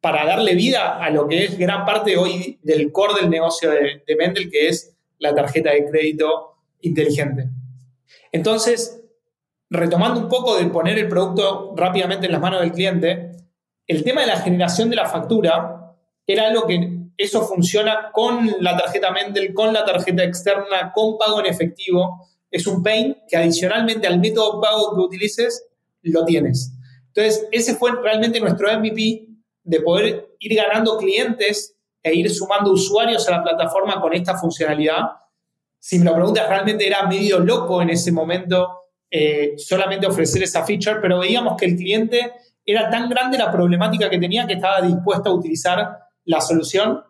para 0.04 0.26
darle 0.26 0.54
vida 0.54 1.02
a 1.02 1.08
lo 1.08 1.26
que 1.26 1.44
es 1.44 1.56
gran 1.56 1.86
parte 1.86 2.18
hoy 2.18 2.58
del 2.62 2.92
core 2.92 3.22
del 3.22 3.30
negocio 3.30 3.70
de, 3.70 4.02
de 4.06 4.16
Mendel, 4.16 4.50
que 4.50 4.68
es 4.68 4.94
la 5.16 5.34
tarjeta 5.34 5.70
de 5.70 5.86
crédito 5.86 6.58
inteligente. 6.82 7.48
Entonces, 8.30 9.02
retomando 9.70 10.20
un 10.20 10.28
poco 10.28 10.58
de 10.58 10.66
poner 10.66 10.98
el 10.98 11.08
producto 11.08 11.72
rápidamente 11.74 12.26
en 12.26 12.32
las 12.32 12.40
manos 12.42 12.60
del 12.60 12.72
cliente, 12.72 13.30
el 13.86 14.04
tema 14.04 14.20
de 14.20 14.26
la 14.26 14.36
generación 14.36 14.90
de 14.90 14.96
la 14.96 15.08
factura 15.08 15.96
era 16.26 16.48
algo 16.48 16.66
que 16.66 16.98
eso 17.16 17.40
funciona 17.46 18.10
con 18.12 18.56
la 18.60 18.76
tarjeta 18.76 19.10
Mendel, 19.10 19.54
con 19.54 19.72
la 19.72 19.86
tarjeta 19.86 20.22
externa, 20.22 20.92
con 20.94 21.16
pago 21.16 21.40
en 21.40 21.46
efectivo. 21.46 22.28
Es 22.50 22.66
un 22.66 22.82
pain 22.82 23.16
que 23.26 23.38
adicionalmente 23.38 24.06
al 24.06 24.20
método 24.20 24.60
de 24.60 24.66
pago 24.66 24.94
que 24.94 25.00
utilices, 25.00 25.66
lo 26.02 26.26
tienes. 26.26 26.74
Entonces, 27.06 27.48
ese 27.52 27.74
fue 27.74 27.92
realmente 28.02 28.38
nuestro 28.38 28.70
MVP 28.78 29.33
de 29.64 29.80
poder 29.80 30.36
ir 30.38 30.54
ganando 30.54 30.96
clientes 30.98 31.74
e 32.02 32.14
ir 32.14 32.30
sumando 32.30 32.70
usuarios 32.70 33.26
a 33.28 33.32
la 33.32 33.42
plataforma 33.42 34.00
con 34.00 34.12
esta 34.12 34.36
funcionalidad. 34.36 35.02
Si 35.78 35.98
me 35.98 36.04
lo 36.04 36.14
preguntas, 36.14 36.48
realmente 36.48 36.86
era 36.86 37.06
medio 37.06 37.40
loco 37.40 37.80
en 37.80 37.90
ese 37.90 38.12
momento 38.12 38.84
eh, 39.10 39.54
solamente 39.56 40.06
ofrecer 40.06 40.42
esa 40.42 40.64
feature, 40.64 41.00
pero 41.00 41.20
veíamos 41.20 41.56
que 41.56 41.66
el 41.66 41.76
cliente 41.76 42.32
era 42.64 42.90
tan 42.90 43.08
grande 43.08 43.38
la 43.38 43.50
problemática 43.50 44.10
que 44.10 44.18
tenía 44.18 44.46
que 44.46 44.54
estaba 44.54 44.80
dispuesto 44.80 45.30
a 45.30 45.34
utilizar 45.34 45.98
la 46.24 46.40
solución, 46.40 47.02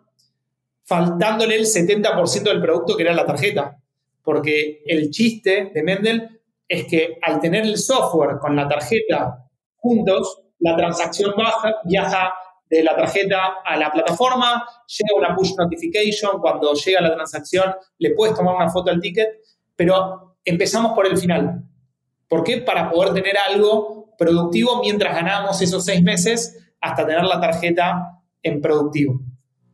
faltándole 0.85 1.57
el 1.57 1.67
70% 1.67 2.43
del 2.43 2.61
producto 2.61 2.97
que 2.97 3.03
era 3.03 3.15
la 3.15 3.27
tarjeta. 3.27 3.79
Porque 4.23 4.83
el 4.87 5.11
chiste 5.11 5.71
de 5.75 5.83
Mendel 5.83 6.41
es 6.69 6.87
que 6.87 7.19
al 7.23 7.41
tener 7.41 7.65
el 7.65 7.79
software 7.79 8.39
con 8.39 8.55
la 8.55 8.69
tarjeta 8.69 9.49
juntos, 9.77 10.43
la 10.61 10.77
transacción 10.77 11.33
baja, 11.37 11.75
viaja 11.85 12.35
de 12.79 12.83
la 12.83 12.97
tarjeta 12.97 13.63
a 13.65 13.77
la 13.77 13.91
plataforma, 13.91 14.67
llega 14.87 15.17
una 15.17 15.35
push 15.35 15.53
notification, 15.57 16.41
cuando 16.41 16.75
llega 16.75 17.01
la 17.01 17.15
transacción 17.15 17.75
le 17.99 18.15
puedes 18.15 18.35
tomar 18.35 18.57
una 18.57 18.69
foto 18.69 18.91
al 18.91 19.01
ticket, 19.01 19.29
pero 19.77 20.39
empezamos 20.45 20.93
por 20.93 21.07
el 21.07 21.17
final. 21.17 21.63
¿Por 22.29 22.43
qué? 22.43 22.59
Para 22.59 22.91
poder 22.91 23.15
tener 23.15 23.37
algo 23.39 24.15
productivo 24.19 24.81
mientras 24.81 25.15
ganábamos 25.15 25.61
esos 25.63 25.85
seis 25.85 26.03
meses 26.03 26.59
hasta 26.81 27.07
tener 27.07 27.23
la 27.23 27.41
tarjeta 27.41 28.21
en 28.43 28.61
productivo. 28.61 29.21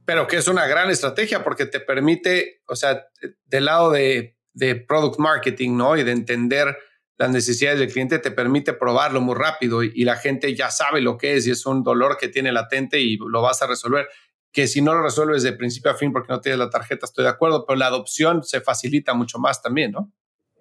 Pero 0.05 0.27
que 0.27 0.37
es 0.37 0.49
una 0.49 0.67
gran 0.67 0.91
estrategia 0.91 1.43
porque 1.43 1.67
te 1.67 1.81
permite, 1.81 2.61
o 2.67 2.77
sea, 2.77 3.07
del 3.47 3.65
lado 3.65 3.93
de, 3.93 4.37
de 4.53 4.75
product 4.77 5.19
marketing, 5.19 5.77
¿no? 5.77 5.97
Y 5.97 6.05
de 6.05 6.13
entender 6.13 6.77
las 7.21 7.31
necesidades 7.31 7.79
del 7.79 7.93
cliente, 7.93 8.19
te 8.19 8.31
permite 8.31 8.73
probarlo 8.73 9.21
muy 9.21 9.35
rápido 9.35 9.83
y, 9.83 10.05
la 10.05 10.17
gente 10.17 10.55
ya 10.55 10.71
sabe 10.71 11.03
lo 11.03 11.19
que 11.19 11.37
es 11.37 11.47
y 11.47 11.51
es 11.51 11.67
un 11.67 11.85
dolor 11.85 12.17
que 12.19 12.29
tiene 12.29 12.51
latente 12.51 12.99
y 12.99 13.19
lo 13.19 13.43
vas 13.43 13.61
a 13.61 13.67
resolver. 13.67 14.09
Que 14.51 14.67
si 14.67 14.81
no 14.81 14.95
lo 14.95 15.03
resuelves 15.03 15.43
de 15.43 15.53
principio 15.53 15.91
a 15.91 15.95
fin 15.95 16.15
porque 16.15 16.33
no 16.33 16.41
tienes 16.41 16.59
la 16.59 16.71
tarjeta, 16.71 17.05
estoy 17.05 17.25
de 17.25 17.31
acuerdo, 17.31 17.67
pero 17.67 17.79
la 17.79 17.89
adopción 17.89 18.43
se 18.43 18.63
facilita 18.63 19.13
mucho 19.13 19.39
más 19.39 19.61
también, 19.61 19.93
¿no? 19.93 20.11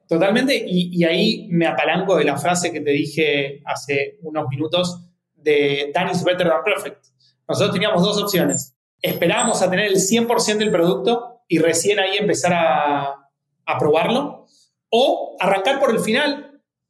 Totalmente, 0.09 0.53
y, 0.53 0.89
y, 0.91 1.05
ahí 1.05 1.47
me 1.49 1.65
apalanco 1.65 2.17
de 2.17 2.25
la 2.25 2.35
frase 2.35 2.73
que 2.73 2.81
te 2.81 2.91
dije 2.91 3.61
hace 3.65 4.17
unos 4.23 4.49
minutos 4.49 5.07
de 5.35 5.93
Done 5.95 6.11
is 6.11 6.25
better 6.25 6.49
than 6.49 6.63
perfect. 6.65 7.05
Nosotros 7.47 7.71
teníamos 7.71 8.01
dos 8.03 8.21
opciones. 8.21 8.75
Esperábamos 9.01 9.61
a 9.61 9.69
tener 9.69 9.85
el 9.85 9.95
100% 9.95 10.57
del 10.57 10.71
producto 10.71 11.43
y 11.47 11.59
recién 11.59 11.99
ahí 11.99 12.17
empezar 12.17 12.51
a, 12.51 13.29
a 13.65 13.77
probarlo, 13.79 14.45
o 14.89 15.37
arrancar 15.39 15.79
por 15.79 15.91
el 15.91 15.99
final, 15.99 16.48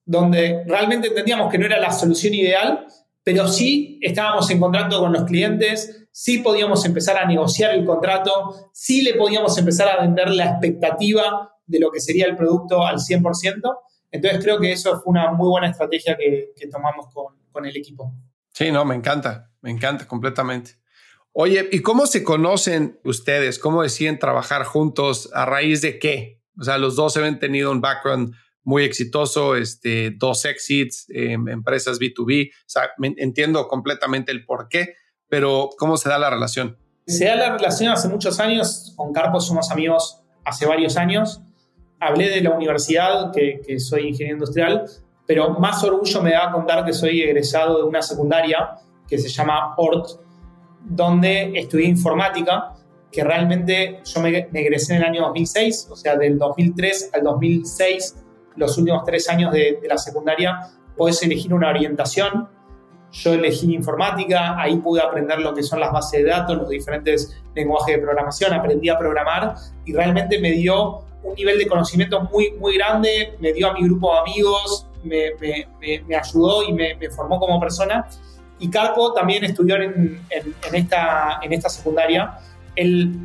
donde 0.10 0.64
realmente 0.66 1.10
entendíamos 1.10 1.52
que 1.52 1.60
no 1.60 1.68
era 1.68 1.80
la 1.80 1.92
solución 1.92 2.34
ideal, 2.34 2.88
pero 3.24 3.48
sí 3.48 4.00
estábamos 4.02 4.50
en 4.50 4.60
contrato 4.60 5.00
con 5.00 5.14
los 5.14 5.24
clientes, 5.26 6.08
sí 6.12 6.40
podíamos 6.40 6.84
empezar 6.84 7.18
a 7.18 7.28
negociar 7.28 7.76
el 7.76 7.86
contrato, 7.86 8.72
sí 8.74 9.04
le 9.04 9.14
podíamos 9.14 9.56
empezar 9.60 9.88
a 9.88 10.02
vender 10.02 10.32
la 10.32 10.46
expectativa 10.46 11.52
de 11.64 11.80
lo 11.80 11.92
que 11.92 12.00
sería 12.00 12.26
el 12.26 12.36
producto 12.36 12.84
al 12.84 12.96
100%. 12.96 13.62
Entonces 14.10 14.44
creo 14.44 14.60
que 14.60 14.72
eso 14.72 15.00
fue 15.00 15.12
una 15.12 15.32
muy 15.32 15.48
buena 15.48 15.70
estrategia 15.70 16.18
que, 16.18 16.54
tomamos 16.72 17.14
con, 17.14 17.36
con, 17.52 17.68
el 17.68 17.78
equipo. 17.78 18.12
Sí, 18.52 18.72
no, 18.72 18.84
me 18.86 18.96
encanta, 18.96 19.52
me 19.62 19.70
encanta 19.70 20.08
completamente. 20.08 20.72
Oye, 21.34 21.70
¿y 21.72 21.84
cómo 21.84 22.08
se 22.08 22.24
conocen 22.24 23.00
ustedes? 23.04 23.60
¿Cómo 23.60 23.84
deciden 23.84 24.18
trabajar 24.18 24.64
juntos? 24.64 25.30
¿A 25.36 25.46
raíz 25.46 25.84
de 25.84 26.00
qué? 26.00 26.42
O 26.60 26.64
sea, 26.64 26.80
los 26.80 26.96
dos 26.96 27.16
habían 27.16 27.38
tenido 27.38 27.70
un 27.70 27.80
background 27.80 28.34
muy 28.70 28.84
exitoso, 28.84 29.56
este, 29.56 30.12
dos 30.12 30.46
exits, 30.46 31.08
em, 31.10 31.48
empresas 31.48 32.00
B2B. 32.00 32.52
O 32.52 32.70
sea, 32.70 32.84
entiendo 33.18 33.68
completamente 33.68 34.32
el 34.32 34.46
por 34.46 34.70
qué, 34.70 34.96
pero 35.28 35.70
¿cómo 35.78 35.98
se 35.98 36.10
da 36.10 36.20
la 36.20 36.30
relación? 36.30 36.78
Se 37.08 37.26
da 37.26 37.36
la 37.36 37.58
relación 37.58 37.92
hace 37.92 38.08
muchos 38.08 38.40
años. 38.40 38.94
Con 38.96 39.12
Carpo 39.12 39.40
somos 39.40 39.72
amigos 39.72 40.22
hace 40.46 40.66
varios 40.66 40.98
años 40.98 41.42
hablé 42.00 42.30
de 42.30 42.42
la 42.42 42.52
universidad, 42.52 43.32
que, 43.32 43.80
soy 43.80 44.10
ingeniero 44.10 44.38
industrial, 44.38 44.86
pero 45.26 45.52
más 45.52 45.84
orgullo 45.84 46.22
me 46.22 46.32
da 46.32 46.52
contar 46.52 46.86
que 46.86 46.94
soy 46.94 47.22
egresado 47.22 47.78
de 47.78 47.84
una 47.84 48.02
secundaria 48.02 48.76
que 49.08 49.18
se 49.18 49.30
llama 49.30 49.76
ORT, 49.78 50.20
donde 50.86 51.52
estudié 51.56 51.88
informática, 51.88 52.74
que 53.12 53.24
realmente 53.24 54.02
yo 54.04 54.22
me, 54.22 54.50
egresé 54.54 54.96
en 54.96 55.02
el 55.02 55.08
año 55.08 55.22
2006, 55.24 55.88
o 55.92 55.96
sea, 55.96 56.16
del 56.16 56.38
2003 56.38 57.12
al 57.14 57.24
2006, 57.24 58.16
los 58.56 58.78
últimos 58.78 59.04
tres 59.04 59.30
años 59.30 59.52
de, 59.52 59.80
de 59.82 59.88
la 59.88 59.98
secundaria, 59.98 60.60
puedes 60.98 61.22
elegir 61.24 61.54
una 61.54 61.70
orientación. 61.70 62.50
Yo 63.12 63.34
elegí 63.34 63.74
informática, 63.74 64.60
ahí 64.60 64.76
pude 64.78 65.02
aprender 65.02 65.40
lo 65.40 65.54
que 65.54 65.64
son 65.64 65.80
las 65.80 65.92
bases 65.92 66.24
de 66.24 66.30
datos, 66.30 66.58
los 66.58 66.70
diferentes 66.70 67.42
lenguajes 67.56 67.96
de 67.96 68.02
programación, 68.02 68.54
aprendí 68.54 68.90
a 68.90 68.98
programar 68.98 69.56
y 69.86 69.94
realmente 69.94 70.40
me 70.40 70.52
dio 70.52 71.06
un 71.24 71.36
nivel 71.36 71.58
de 71.58 71.68
conocimiento 71.68 72.22
muy, 72.32 72.52
muy 72.52 72.78
grande, 72.78 73.36
me 73.40 73.52
dio 73.54 73.70
a 73.70 73.74
mi 73.74 73.84
grupo 73.84 74.14
de 74.14 74.20
amigos, 74.20 74.88
me, 75.04 75.32
me, 76.08 76.16
ayudó 76.16 76.64
y 76.64 76.74
me, 76.74 77.10
formó 77.10 77.40
como 77.40 77.60
persona. 77.60 78.08
Y 78.60 78.70
Carpo 78.70 79.14
también 79.14 79.44
estudió 79.44 79.76
en, 79.78 80.22
en, 80.30 80.76
esta, 80.76 81.40
en 81.42 81.54
esta 81.54 81.70
secundaria. 81.70 82.38
Él, 82.76 83.16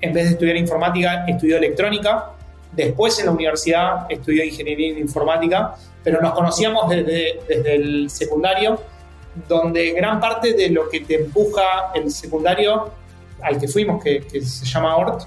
en 0.00 0.12
vez 0.12 0.24
de 0.24 0.30
estudiar 0.30 0.56
informática, 0.56 1.24
estudió 1.26 1.56
electrónica. 1.56 2.32
Después 2.72 3.18
en 3.18 3.26
la 3.26 3.32
universidad 3.32 4.06
estudió 4.08 4.44
ingeniería 4.44 4.90
en 4.90 4.98
informática, 4.98 5.74
pero 6.04 6.20
nos 6.20 6.32
conocíamos 6.32 6.88
desde, 6.88 7.40
desde 7.48 7.74
el 7.74 8.10
secundario, 8.10 8.80
donde 9.48 9.92
gran 9.92 10.20
parte 10.20 10.52
de 10.52 10.70
lo 10.70 10.88
que 10.88 11.00
te 11.00 11.14
empuja 11.16 11.92
el 11.94 12.10
secundario 12.10 12.90
al 13.42 13.58
que 13.58 13.68
fuimos, 13.68 14.02
que, 14.02 14.20
que 14.20 14.42
se 14.42 14.64
llama 14.64 14.96
ORT, 14.96 15.22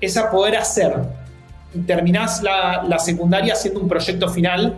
es 0.00 0.16
a 0.16 0.30
poder 0.30 0.56
hacer 0.56 0.94
terminás 1.84 2.42
la, 2.42 2.98
secundaria 2.98 3.52
haciendo 3.52 3.80
un 3.80 3.88
proyecto 3.88 4.28
final 4.28 4.76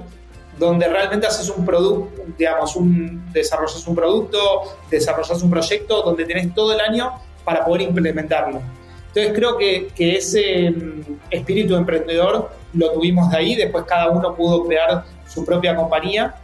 donde 0.59 0.89
realmente 0.89 1.27
haces 1.27 1.49
un 1.51 1.65
producto, 1.65 2.23
digamos, 2.37 2.75
un, 2.75 3.31
desarrollas 3.33 3.87
un 3.87 3.95
producto, 3.95 4.39
desarrollas 4.91 5.41
un 5.43 5.51
proyecto 5.51 6.03
donde 6.03 6.25
tenés 6.25 6.53
todo 6.53 6.73
el 6.73 6.81
año 6.81 7.13
para 7.45 7.65
poder 7.65 7.83
implementarlo. 7.83 8.61
Entonces 9.09 9.33
creo 9.35 9.57
que, 9.57 9.89
que 9.95 10.17
ese 10.17 10.71
mm, 10.71 11.03
espíritu 11.31 11.77
emprendedor 11.77 12.51
lo 12.75 12.93
tuvimos 12.93 13.31
de 13.31 13.39
ahí, 13.39 13.55
después 13.55 13.85
cada 13.85 14.11
uno 14.11 14.35
pudo 14.35 14.65
crear 14.67 15.05
su 15.27 15.45
propia 15.45 15.75
compañía. 15.75 16.35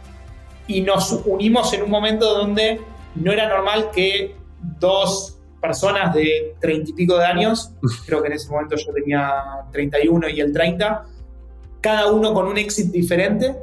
Y 0.67 0.81
nos 0.81 1.21
unimos 1.25 1.71
en 1.73 1.83
un 1.83 1.91
momento 1.91 2.33
donde 2.33 2.81
no 3.15 3.31
era 3.31 3.47
normal 3.47 3.91
que 3.93 4.35
dos 4.79 5.37
personas 5.61 6.13
de 6.13 6.55
treinta 6.59 6.91
y 6.91 6.93
pico 6.93 7.17
de 7.17 7.25
años, 7.25 7.71
creo 8.05 8.21
que 8.21 8.27
en 8.27 8.33
ese 8.33 8.49
momento 8.49 8.75
yo 8.75 8.93
tenía 8.93 9.31
31 9.71 10.29
y 10.29 10.41
el 10.41 10.53
30, 10.53 11.05
cada 11.81 12.11
uno 12.11 12.33
con 12.33 12.47
un 12.47 12.57
éxito 12.57 12.91
diferente, 12.91 13.55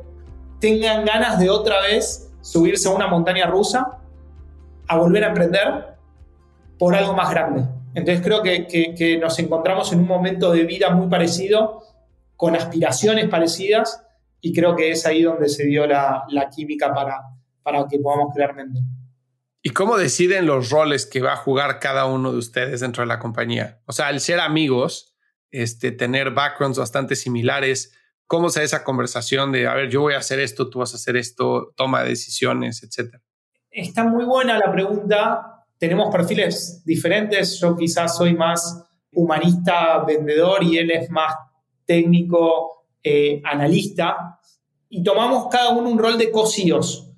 tengan 0.60 1.04
ganas 1.04 1.38
de 1.38 1.50
otra 1.50 1.80
vez 1.80 2.30
subirse 2.40 2.88
a 2.88 2.92
una 2.92 3.06
montaña 3.06 3.46
rusa, 3.46 3.98
a 4.88 4.96
volver 4.96 5.24
a 5.24 5.28
emprender 5.28 5.96
por 6.78 6.94
algo 6.94 7.14
más 7.14 7.30
grande. 7.30 7.64
Entonces 7.94 8.24
creo 8.24 8.42
que, 8.42 9.18
nos 9.20 9.38
encontramos 9.38 9.92
en 9.92 10.00
un 10.00 10.06
momento 10.06 10.52
de 10.52 10.64
vida 10.64 10.90
muy 10.90 11.08
parecido, 11.08 11.82
con 12.36 12.56
aspiraciones 12.56 13.28
parecidas, 13.28 14.04
y 14.40 14.52
creo 14.52 14.74
que 14.74 14.90
es 14.90 15.06
ahí 15.06 15.22
donde 15.22 15.48
se 15.48 15.64
dio 15.64 15.86
la, 15.86 16.24
química 16.54 16.92
para, 16.92 17.20
para 17.62 17.86
que 17.88 17.98
podamos 17.98 18.34
crear 18.34 18.54
Mendel. 18.54 18.82
¿Y 19.62 19.70
cómo 19.70 19.96
deciden 19.96 20.46
los 20.46 20.70
roles 20.70 21.06
que 21.06 21.20
va 21.20 21.34
a 21.34 21.36
jugar 21.36 21.78
cada 21.78 22.06
uno 22.06 22.32
de 22.32 22.38
ustedes 22.38 22.80
dentro 22.80 23.02
de 23.02 23.06
la 23.06 23.20
compañía? 23.20 23.80
O 23.86 23.92
sea, 23.92 24.08
al 24.08 24.18
ser 24.18 24.40
amigos, 24.40 25.14
este, 25.52 25.92
tener 25.92 26.32
backgrounds 26.32 26.78
bastante 26.78 27.14
similares, 27.14 27.96
¿cómo 28.26 28.48
se 28.48 28.60
da 28.60 28.64
esa 28.64 28.82
conversación 28.82 29.52
de, 29.52 29.68
a 29.68 29.74
ver, 29.74 29.88
yo 29.88 30.00
voy 30.00 30.14
a 30.14 30.18
hacer 30.18 30.40
esto, 30.40 30.68
tú 30.68 30.80
vas 30.80 30.94
a 30.94 30.96
hacer 30.96 31.16
esto, 31.16 31.72
toma 31.76 32.02
de 32.02 32.08
decisiones, 32.08 32.82
etcétera? 32.82 33.22
Está 33.70 34.02
muy 34.04 34.24
buena 34.24 34.58
la 34.58 34.72
pregunta. 34.72 35.61
Tenemos 35.82 36.14
perfiles 36.14 36.80
diferentes. 36.84 37.58
Yo 37.58 37.74
quizás 37.74 38.16
soy 38.16 38.36
más 38.36 38.84
humanista, 39.12 40.04
vendedor 40.04 40.62
y 40.62 40.78
él 40.78 40.92
es 40.92 41.10
más 41.10 41.34
técnico, 41.84 42.84
eh, 43.02 43.42
analista. 43.44 44.38
Y 44.88 45.02
tomamos 45.02 45.48
cada 45.50 45.70
uno 45.70 45.90
un 45.90 45.98
rol 45.98 46.16
de 46.16 46.30
cosíos 46.30 47.08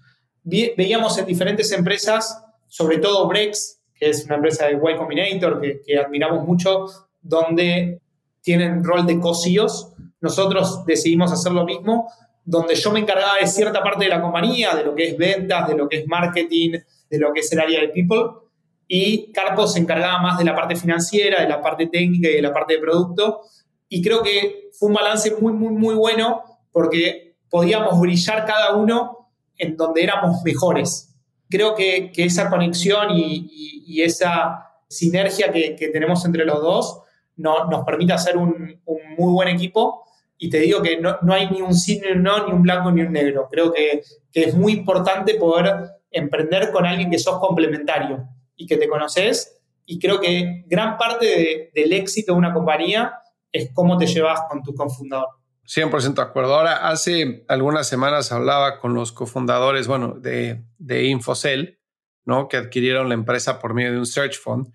veíamos 0.44 1.18
en 1.18 1.26
diferentes 1.26 1.72
empresas, 1.72 2.42
sobre 2.66 2.96
todo 2.96 3.28
Brex, 3.28 3.82
que 3.94 4.08
es 4.08 4.24
una 4.24 4.36
empresa 4.36 4.66
de 4.66 4.72
Y 4.72 4.96
Combinator 4.96 5.60
que, 5.60 5.98
admiramos 5.98 6.46
mucho, 6.46 6.86
donde 7.20 8.00
tienen 8.40 8.82
rol 8.82 9.04
de 9.06 9.20
cosios. 9.20 9.92
Nosotros 10.22 10.86
decidimos 10.86 11.30
hacer 11.30 11.52
lo 11.52 11.66
mismo 11.66 12.10
donde 12.46 12.76
yo 12.76 12.92
me 12.92 13.00
encargaba 13.00 13.34
de 13.38 13.46
cierta 13.46 13.82
parte 13.82 14.04
de 14.04 14.10
la 14.10 14.22
compañía, 14.22 14.74
de 14.74 14.84
lo 14.84 14.94
que 14.94 15.08
es 15.08 15.18
ventas, 15.18 15.68
de 15.68 15.76
lo 15.76 15.86
que 15.86 15.98
es 15.98 16.06
marketing, 16.06 16.78
de 17.10 17.18
lo 17.18 17.30
que 17.34 17.40
es 17.40 17.52
el 17.52 17.60
área 17.60 17.80
de 17.82 17.88
people, 17.88 18.43
y 18.86 19.32
Carpo 19.32 19.66
se 19.66 19.78
encargaba 19.80 20.20
más 20.20 20.38
de 20.38 20.44
la 20.44 20.54
parte 20.54 20.76
financiera, 20.76 21.42
de 21.42 21.48
la 21.48 21.62
parte 21.62 21.86
técnica 21.86 22.28
y 22.28 22.34
de 22.34 22.42
la 22.42 22.52
parte 22.52 22.74
de 22.74 22.80
producto. 22.80 23.42
Y 23.88 24.02
creo 24.02 24.22
que 24.22 24.70
fue 24.72 24.88
un 24.88 24.94
balance 24.94 25.34
muy, 25.40 25.52
muy, 25.52 25.72
muy 25.72 25.94
bueno 25.94 26.42
porque 26.72 27.36
podíamos 27.48 27.98
brillar 28.00 28.44
cada 28.44 28.74
uno 28.74 29.30
en 29.56 29.76
donde 29.76 30.02
éramos 30.02 30.42
mejores. 30.44 31.14
Creo 31.48 31.74
que, 31.74 32.12
esa 32.16 32.50
conexión 32.50 33.08
y, 33.10 34.02
esa 34.02 34.70
sinergia 34.88 35.52
que, 35.52 35.90
tenemos 35.92 36.24
entre 36.24 36.44
los 36.44 36.60
dos 36.60 37.00
nos 37.36 37.84
permite 37.84 38.12
hacer 38.12 38.36
un, 38.36 38.80
muy 39.16 39.32
buen 39.32 39.48
equipo. 39.48 40.02
Y 40.36 40.50
te 40.50 40.58
digo 40.58 40.82
que 40.82 41.00
no, 41.00 41.16
hay 41.32 41.48
ni 41.50 41.62
un 41.62 41.74
sí, 41.74 42.00
ni 42.00 42.12
un 42.12 42.22
no, 42.22 42.46
ni 42.46 42.52
un 42.52 42.62
blanco, 42.62 42.90
ni 42.90 43.02
un 43.02 43.12
negro. 43.12 43.48
Creo 43.50 43.72
que, 43.72 44.02
que 44.32 44.44
es 44.44 44.54
muy 44.54 44.72
importante 44.72 45.36
poder 45.36 45.90
emprender 46.10 46.70
con 46.70 46.84
alguien 46.84 47.10
que 47.10 47.18
sos 47.18 47.38
complementario 47.38 48.28
y 48.56 48.66
que 48.66 48.76
te 48.76 48.88
conoces. 48.88 49.60
Y 49.86 49.98
creo 49.98 50.20
que 50.20 50.64
gran 50.66 50.96
parte 50.96 51.70
del 51.74 51.92
éxito 51.92 52.32
de 52.32 52.38
una 52.38 52.52
compañía 52.52 53.14
es 53.52 53.70
cómo 53.72 53.96
te 53.98 54.06
llevas 54.06 54.40
con 54.48 54.62
tu 54.62 54.74
cofundador. 54.74 55.28
100% 55.66 56.14
de 56.14 56.22
acuerdo. 56.22 56.54
Ahora, 56.54 56.88
hace 56.88 57.44
algunas 57.48 57.88
semanas 57.88 58.32
hablaba 58.32 58.78
con 58.78 58.94
los 58.94 59.12
cofundadores, 59.12 59.86
bueno, 59.86 60.14
de, 60.18 60.64
de 60.78 61.04
Infocel, 61.04 61.80
¿no? 62.24 62.48
Que 62.48 62.56
adquirieron 62.56 63.08
la 63.08 63.14
empresa 63.14 63.58
por 63.58 63.74
medio 63.74 63.92
de 63.92 63.98
un 63.98 64.06
search 64.06 64.38
fund 64.38 64.68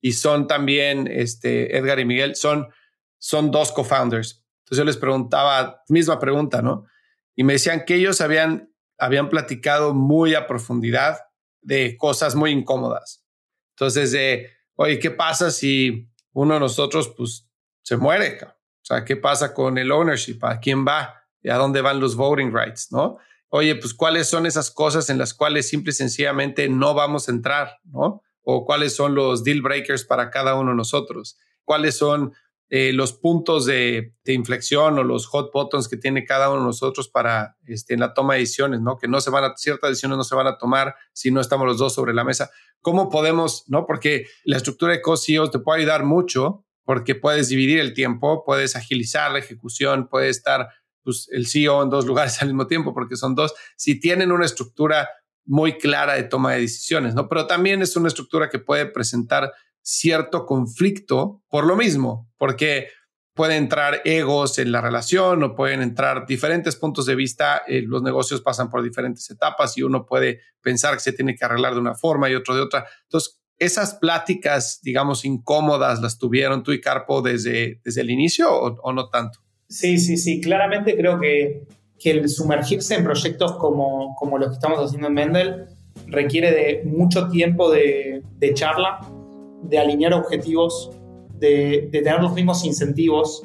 y 0.00 0.12
son 0.12 0.46
también, 0.46 1.08
este, 1.10 1.76
Edgar 1.76 1.98
y 1.98 2.04
Miguel, 2.04 2.36
son, 2.36 2.68
son 3.18 3.50
dos 3.50 3.72
co-founders. 3.72 4.44
Entonces 4.60 4.78
yo 4.78 4.84
les 4.84 4.96
preguntaba, 4.96 5.82
misma 5.88 6.18
pregunta, 6.18 6.62
¿no? 6.62 6.86
Y 7.34 7.44
me 7.44 7.54
decían 7.54 7.84
que 7.84 7.96
ellos 7.96 8.20
habían, 8.20 8.72
habían 8.98 9.28
platicado 9.28 9.94
muy 9.94 10.34
a 10.34 10.46
profundidad 10.46 11.18
de 11.60 11.96
cosas 11.96 12.34
muy 12.34 12.50
incómodas. 12.52 13.25
Entonces, 13.76 14.10
de, 14.12 14.50
oye, 14.76 14.98
¿qué 14.98 15.10
pasa 15.10 15.50
si 15.50 16.08
uno 16.32 16.54
de 16.54 16.60
nosotros, 16.60 17.12
pues, 17.14 17.46
se 17.82 17.98
muere? 17.98 18.38
O 18.42 18.48
sea, 18.82 19.04
¿qué 19.04 19.16
pasa 19.16 19.52
con 19.52 19.76
el 19.76 19.92
ownership? 19.92 20.38
¿A 20.42 20.58
quién 20.58 20.86
va? 20.86 21.14
¿Y 21.42 21.50
a 21.50 21.56
dónde 21.56 21.82
van 21.82 22.00
los 22.00 22.16
voting 22.16 22.54
rights? 22.54 22.90
¿No? 22.90 23.18
Oye, 23.50 23.74
pues, 23.76 23.92
¿cuáles 23.92 24.28
son 24.28 24.46
esas 24.46 24.70
cosas 24.70 25.10
en 25.10 25.18
las 25.18 25.34
cuales 25.34 25.68
simple 25.68 25.90
y 25.90 25.94
sencillamente 25.94 26.70
no 26.70 26.94
vamos 26.94 27.28
a 27.28 27.32
entrar? 27.32 27.78
¿No? 27.84 28.22
O 28.40 28.64
cuáles 28.64 28.96
son 28.96 29.14
los 29.14 29.44
deal 29.44 29.60
breakers 29.60 30.04
para 30.04 30.30
cada 30.30 30.54
uno 30.54 30.70
de 30.70 30.76
nosotros? 30.76 31.38
¿Cuáles 31.64 31.98
son 31.98 32.32
eh, 32.68 32.92
los 32.92 33.12
puntos 33.12 33.64
de, 33.64 34.14
inflexión 34.24 34.98
o 34.98 35.04
los 35.04 35.26
hot 35.26 35.52
buttons 35.52 35.88
que 35.88 35.96
tiene 35.96 36.24
cada 36.24 36.50
uno 36.50 36.60
de 36.60 36.66
nosotros 36.66 37.08
para 37.08 37.56
este, 37.64 37.94
en 37.94 38.00
la 38.00 38.12
toma 38.12 38.34
de 38.34 38.40
decisiones, 38.40 38.80
¿no? 38.80 38.98
Que 38.98 39.06
no 39.06 39.20
se 39.20 39.30
van 39.30 39.44
a, 39.44 39.56
ciertas 39.56 39.90
decisiones 39.90 40.18
no 40.18 40.24
se 40.24 40.34
van 40.34 40.48
a 40.48 40.58
tomar 40.58 40.96
si 41.12 41.30
no 41.30 41.40
estamos 41.40 41.66
los 41.66 41.78
dos 41.78 41.94
sobre 41.94 42.12
la 42.12 42.24
mesa. 42.24 42.50
¿Cómo 42.80 43.08
podemos, 43.08 43.64
no? 43.68 43.86
Porque 43.86 44.26
la 44.44 44.56
estructura 44.56 44.92
de 44.92 45.00
co-CEOs 45.00 45.52
te 45.52 45.60
puede 45.60 45.80
ayudar 45.80 46.04
mucho 46.04 46.64
porque 46.84 47.14
puedes 47.14 47.48
dividir 47.48 47.78
el 47.78 47.94
tiempo, 47.94 48.44
puedes 48.44 48.74
agilizar 48.74 49.30
la 49.30 49.38
ejecución, 49.38 50.08
puede 50.08 50.28
estar 50.28 50.68
pues, 51.04 51.28
el 51.30 51.46
CEO 51.46 51.84
en 51.84 51.90
dos 51.90 52.04
lugares 52.06 52.42
al 52.42 52.48
mismo 52.48 52.66
tiempo 52.66 52.92
porque 52.92 53.16
son 53.16 53.36
dos. 53.36 53.54
Si 53.76 54.00
tienen 54.00 54.32
una 54.32 54.44
estructura 54.44 55.08
muy 55.44 55.78
clara 55.78 56.14
de 56.14 56.24
toma 56.24 56.54
de 56.54 56.62
decisiones, 56.62 57.14
¿no? 57.14 57.28
Pero 57.28 57.46
también 57.46 57.80
es 57.80 57.96
una 57.96 58.08
estructura 58.08 58.50
que 58.50 58.58
puede 58.58 58.86
presentar 58.86 59.52
cierto 59.86 60.46
conflicto 60.46 61.44
por 61.48 61.64
lo 61.64 61.76
mismo, 61.76 62.28
porque 62.38 62.88
pueden 63.34 63.58
entrar 63.58 64.00
egos 64.04 64.58
en 64.58 64.72
la 64.72 64.80
relación 64.80 65.44
o 65.44 65.54
pueden 65.54 65.80
entrar 65.80 66.26
diferentes 66.26 66.74
puntos 66.74 67.06
de 67.06 67.14
vista. 67.14 67.62
Eh, 67.68 67.82
los 67.86 68.02
negocios 68.02 68.40
pasan 68.40 68.68
por 68.68 68.82
diferentes 68.82 69.30
etapas 69.30 69.78
y 69.78 69.82
uno 69.82 70.04
puede 70.04 70.40
pensar 70.60 70.94
que 70.94 71.00
se 71.00 71.12
tiene 71.12 71.36
que 71.36 71.44
arreglar 71.44 71.74
de 71.74 71.80
una 71.80 71.94
forma 71.94 72.28
y 72.28 72.34
otro 72.34 72.56
de 72.56 72.62
otra. 72.62 72.84
Entonces, 73.04 73.40
esas 73.58 73.94
pláticas, 73.94 74.80
digamos, 74.82 75.24
incómodas, 75.24 76.00
¿las 76.00 76.18
tuvieron 76.18 76.64
tú 76.64 76.72
y 76.72 76.80
Carpo 76.80 77.22
desde, 77.22 77.80
desde 77.84 78.00
el 78.00 78.10
inicio 78.10 78.52
o, 78.52 78.92
no 78.92 79.08
tanto? 79.08 79.38
Sí, 79.68 79.98
sí, 79.98 80.16
sí. 80.16 80.40
Claramente 80.40 80.96
creo 80.96 81.20
que, 81.20 81.62
que 81.96 82.10
el 82.10 82.28
sumergirse 82.28 82.96
en 82.96 83.04
proyectos 83.04 83.56
como, 83.56 84.16
como 84.16 84.36
los 84.36 84.48
que 84.48 84.54
estamos 84.54 84.80
haciendo 84.80 85.06
en 85.06 85.14
Mendel 85.14 85.66
requiere 86.06 86.50
de 86.50 86.82
mucho 86.84 87.28
tiempo 87.28 87.70
de, 87.70 88.22
de 88.38 88.54
charla, 88.54 89.00
de 89.68 89.78
alinear 89.78 90.12
objetivos, 90.14 90.90
de, 91.38 91.88
tener 91.92 92.20
los 92.20 92.32
mismos 92.32 92.64
incentivos. 92.64 93.42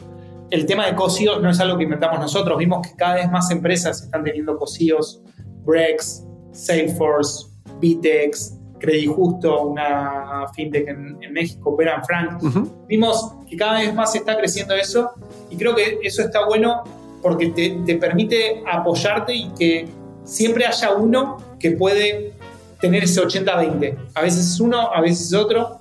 El 0.50 0.66
tema 0.66 0.86
de 0.86 0.96
cosíos 0.96 1.42
no 1.42 1.50
es 1.50 1.60
algo 1.60 1.78
que 1.78 1.84
inventamos 1.84 2.20
nosotros. 2.20 2.58
Vimos 2.58 2.88
que 2.88 2.96
cada 2.96 3.16
vez 3.16 3.32
más 3.32 3.52
empresas 3.52 4.02
están 4.04 4.24
teniendo 4.24 4.58
cosíos. 4.58 5.22
Brex, 5.64 6.26
Salesforce, 6.52 7.48
Bitex, 7.80 8.58
Credit 8.80 9.10
Justo, 9.10 9.68
una 9.68 10.48
fintech 10.56 10.88
en, 10.88 11.18
México, 11.32 11.76
Beran 11.78 12.04
Frank. 12.04 12.42
Vimos 12.88 13.34
que 13.50 13.56
cada 13.56 13.80
vez 13.80 13.94
más 13.94 14.16
está 14.16 14.36
creciendo 14.38 14.74
eso 14.74 15.12
y 15.50 15.56
creo 15.56 15.76
que 15.76 16.00
eso 16.04 16.24
está 16.24 16.46
bueno 16.46 16.84
porque 17.22 17.50
te, 17.50 17.80
te 17.86 17.96
permite 17.96 18.64
apoyarte 18.70 19.34
y 19.36 19.50
que 19.52 19.88
siempre 20.24 20.66
haya 20.66 20.94
uno 20.94 21.38
que 21.60 21.72
puede 21.72 22.34
tener 22.82 23.04
ese 23.04 23.22
80-20. 23.22 23.96
A 24.16 24.22
veces 24.22 24.54
es 24.54 24.60
uno, 24.60 24.92
a 24.92 25.00
veces 25.02 25.28
es 25.28 25.34
otro, 25.34 25.81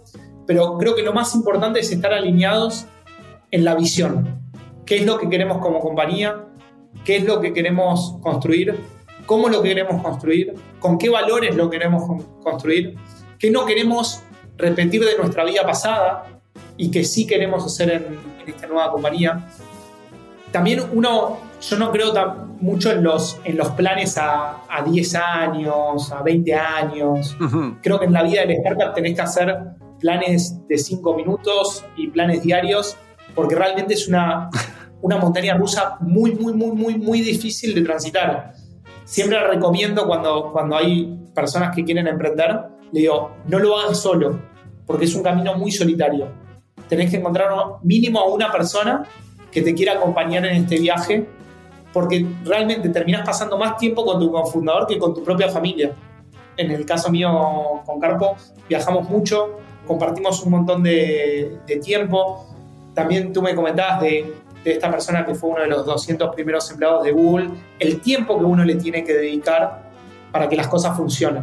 pero 0.50 0.76
creo 0.78 0.96
que 0.96 1.02
lo 1.04 1.12
más 1.12 1.32
importante 1.36 1.78
es 1.78 1.92
estar 1.92 2.12
alineados 2.12 2.86
en 3.52 3.64
la 3.64 3.76
visión. 3.76 4.40
¿Qué 4.84 4.96
es 4.96 5.06
lo 5.06 5.16
que 5.16 5.28
queremos 5.28 5.58
como 5.58 5.78
compañía? 5.78 6.44
¿Qué 7.04 7.18
es 7.18 7.24
lo 7.24 7.40
que 7.40 7.52
queremos 7.52 8.16
construir? 8.20 8.74
¿Cómo 9.26 9.48
lo 9.48 9.62
queremos 9.62 10.02
construir? 10.02 10.54
¿Con 10.80 10.98
qué 10.98 11.08
valores 11.08 11.54
lo 11.54 11.70
queremos 11.70 12.02
construir? 12.42 12.96
¿Qué 13.38 13.48
no 13.52 13.64
queremos 13.64 14.24
repetir 14.56 15.04
de 15.04 15.16
nuestra 15.18 15.44
vida 15.44 15.62
pasada 15.62 16.40
y 16.76 16.90
que 16.90 17.04
sí 17.04 17.28
queremos 17.28 17.64
hacer 17.64 17.92
en, 17.92 18.18
esta 18.44 18.66
nueva 18.66 18.90
compañía? 18.90 19.46
También 20.50 20.82
uno, 20.92 21.38
yo 21.60 21.78
no 21.78 21.92
creo 21.92 22.12
mucho 22.60 22.90
en 22.90 23.04
los, 23.04 23.38
en 23.44 23.56
los 23.56 23.68
planes 23.68 24.18
a, 24.18 24.64
a 24.68 24.82
10 24.82 25.14
años, 25.14 26.10
a 26.10 26.22
20 26.22 26.54
años. 26.56 27.36
Creo 27.82 28.00
que 28.00 28.06
en 28.06 28.12
la 28.12 28.24
vida 28.24 28.40
del 28.40 28.50
startup 28.50 28.94
tenés 28.94 29.14
que 29.14 29.22
hacer 29.22 29.78
planes 30.00 30.66
de 30.66 30.78
cinco 30.78 31.14
minutos 31.14 31.84
y 31.96 32.08
planes 32.08 32.42
diarios, 32.42 32.96
porque 33.34 33.54
realmente 33.54 33.94
es 33.94 34.08
una, 34.08 34.50
una 35.02 35.18
montaña 35.18 35.54
rusa 35.54 35.96
muy, 36.00 36.34
muy, 36.34 36.52
muy, 36.52 36.72
muy, 36.72 36.98
muy 36.98 37.20
difícil 37.20 37.74
de 37.74 37.82
transitar. 37.82 38.52
Siempre 39.04 39.38
recomiendo 39.46 40.06
cuando, 40.06 40.50
cuando 40.52 40.76
hay 40.76 41.18
personas 41.34 41.74
que 41.74 41.84
quieren 41.84 42.06
emprender, 42.06 42.60
le 42.92 43.00
digo, 43.00 43.36
no 43.46 43.58
lo 43.58 43.78
hagas 43.78 44.00
solo, 44.00 44.40
porque 44.86 45.04
es 45.04 45.14
un 45.14 45.22
camino 45.22 45.54
muy 45.54 45.70
solitario. 45.70 46.28
Tenés 46.88 47.10
que 47.10 47.18
encontrar 47.18 47.50
mínimo 47.82 48.20
a 48.20 48.26
una 48.26 48.50
persona 48.50 49.04
que 49.50 49.62
te 49.62 49.74
quiera 49.74 49.94
acompañar 49.94 50.44
en 50.46 50.62
este 50.62 50.78
viaje, 50.78 51.28
porque 51.92 52.24
realmente 52.44 52.88
terminás 52.88 53.26
pasando 53.26 53.58
más 53.58 53.76
tiempo 53.76 54.04
con 54.04 54.20
tu 54.20 54.30
cofundador 54.30 54.86
que 54.86 54.98
con 54.98 55.14
tu 55.14 55.22
propia 55.22 55.48
familia. 55.48 55.92
En 56.56 56.70
el 56.70 56.84
caso 56.84 57.10
mío 57.10 57.82
con 57.84 57.98
Carpo, 58.00 58.36
viajamos 58.68 59.08
mucho, 59.08 59.58
compartimos 59.90 60.40
un 60.44 60.52
montón 60.52 60.84
de, 60.84 61.58
tiempo. 61.82 62.46
También 62.94 63.32
tú 63.32 63.42
me 63.42 63.56
comentabas 63.56 64.00
de, 64.00 64.36
esta 64.64 64.88
persona 64.88 65.26
que 65.26 65.34
fue 65.34 65.50
uno 65.50 65.62
de 65.62 65.66
los 65.66 65.84
200 65.84 66.32
primeros 66.32 66.70
empleados 66.70 67.02
de 67.02 67.10
Google, 67.10 67.50
el 67.80 68.00
tiempo 68.00 68.38
que 68.38 68.44
uno 68.44 68.62
le 68.62 68.76
tiene 68.76 69.02
que 69.02 69.14
dedicar 69.14 69.90
para 70.30 70.48
que 70.48 70.54
las 70.54 70.68
cosas 70.68 70.96
funcionen. 70.96 71.42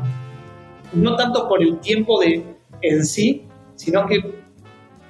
No 0.94 1.18
tanto 1.18 1.46
por 1.50 1.62
el 1.62 1.80
tiempo 1.80 2.22
de, 2.22 2.56
en 2.82 3.06
sí, 3.06 3.46
sino 3.76 4.06
que 4.06 4.40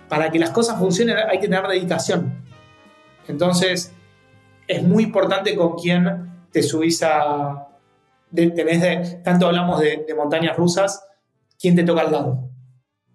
para 0.10 0.32
que 0.32 0.40
las 0.40 0.50
cosas 0.50 0.80
funcionen 0.80 1.18
hay 1.18 1.38
que 1.38 1.48
tener 1.48 1.68
dedicación. 1.68 2.44
Entonces, 3.28 3.94
es 4.68 4.82
muy 4.82 5.04
importante 5.04 5.56
con 5.56 5.76
quién 5.76 6.48
te 6.52 6.64
subís 6.64 7.04
a... 7.04 7.68
tenés 8.34 8.82
de, 8.82 9.22
tanto 9.24 9.46
hablamos 9.46 9.80
de, 9.80 10.06
de 10.08 10.16
montañas 10.16 10.58
rusas, 10.58 11.06
quién 11.60 11.76
te 11.76 11.84
toca 11.84 12.02
al 12.02 12.12
lado. 12.12 12.47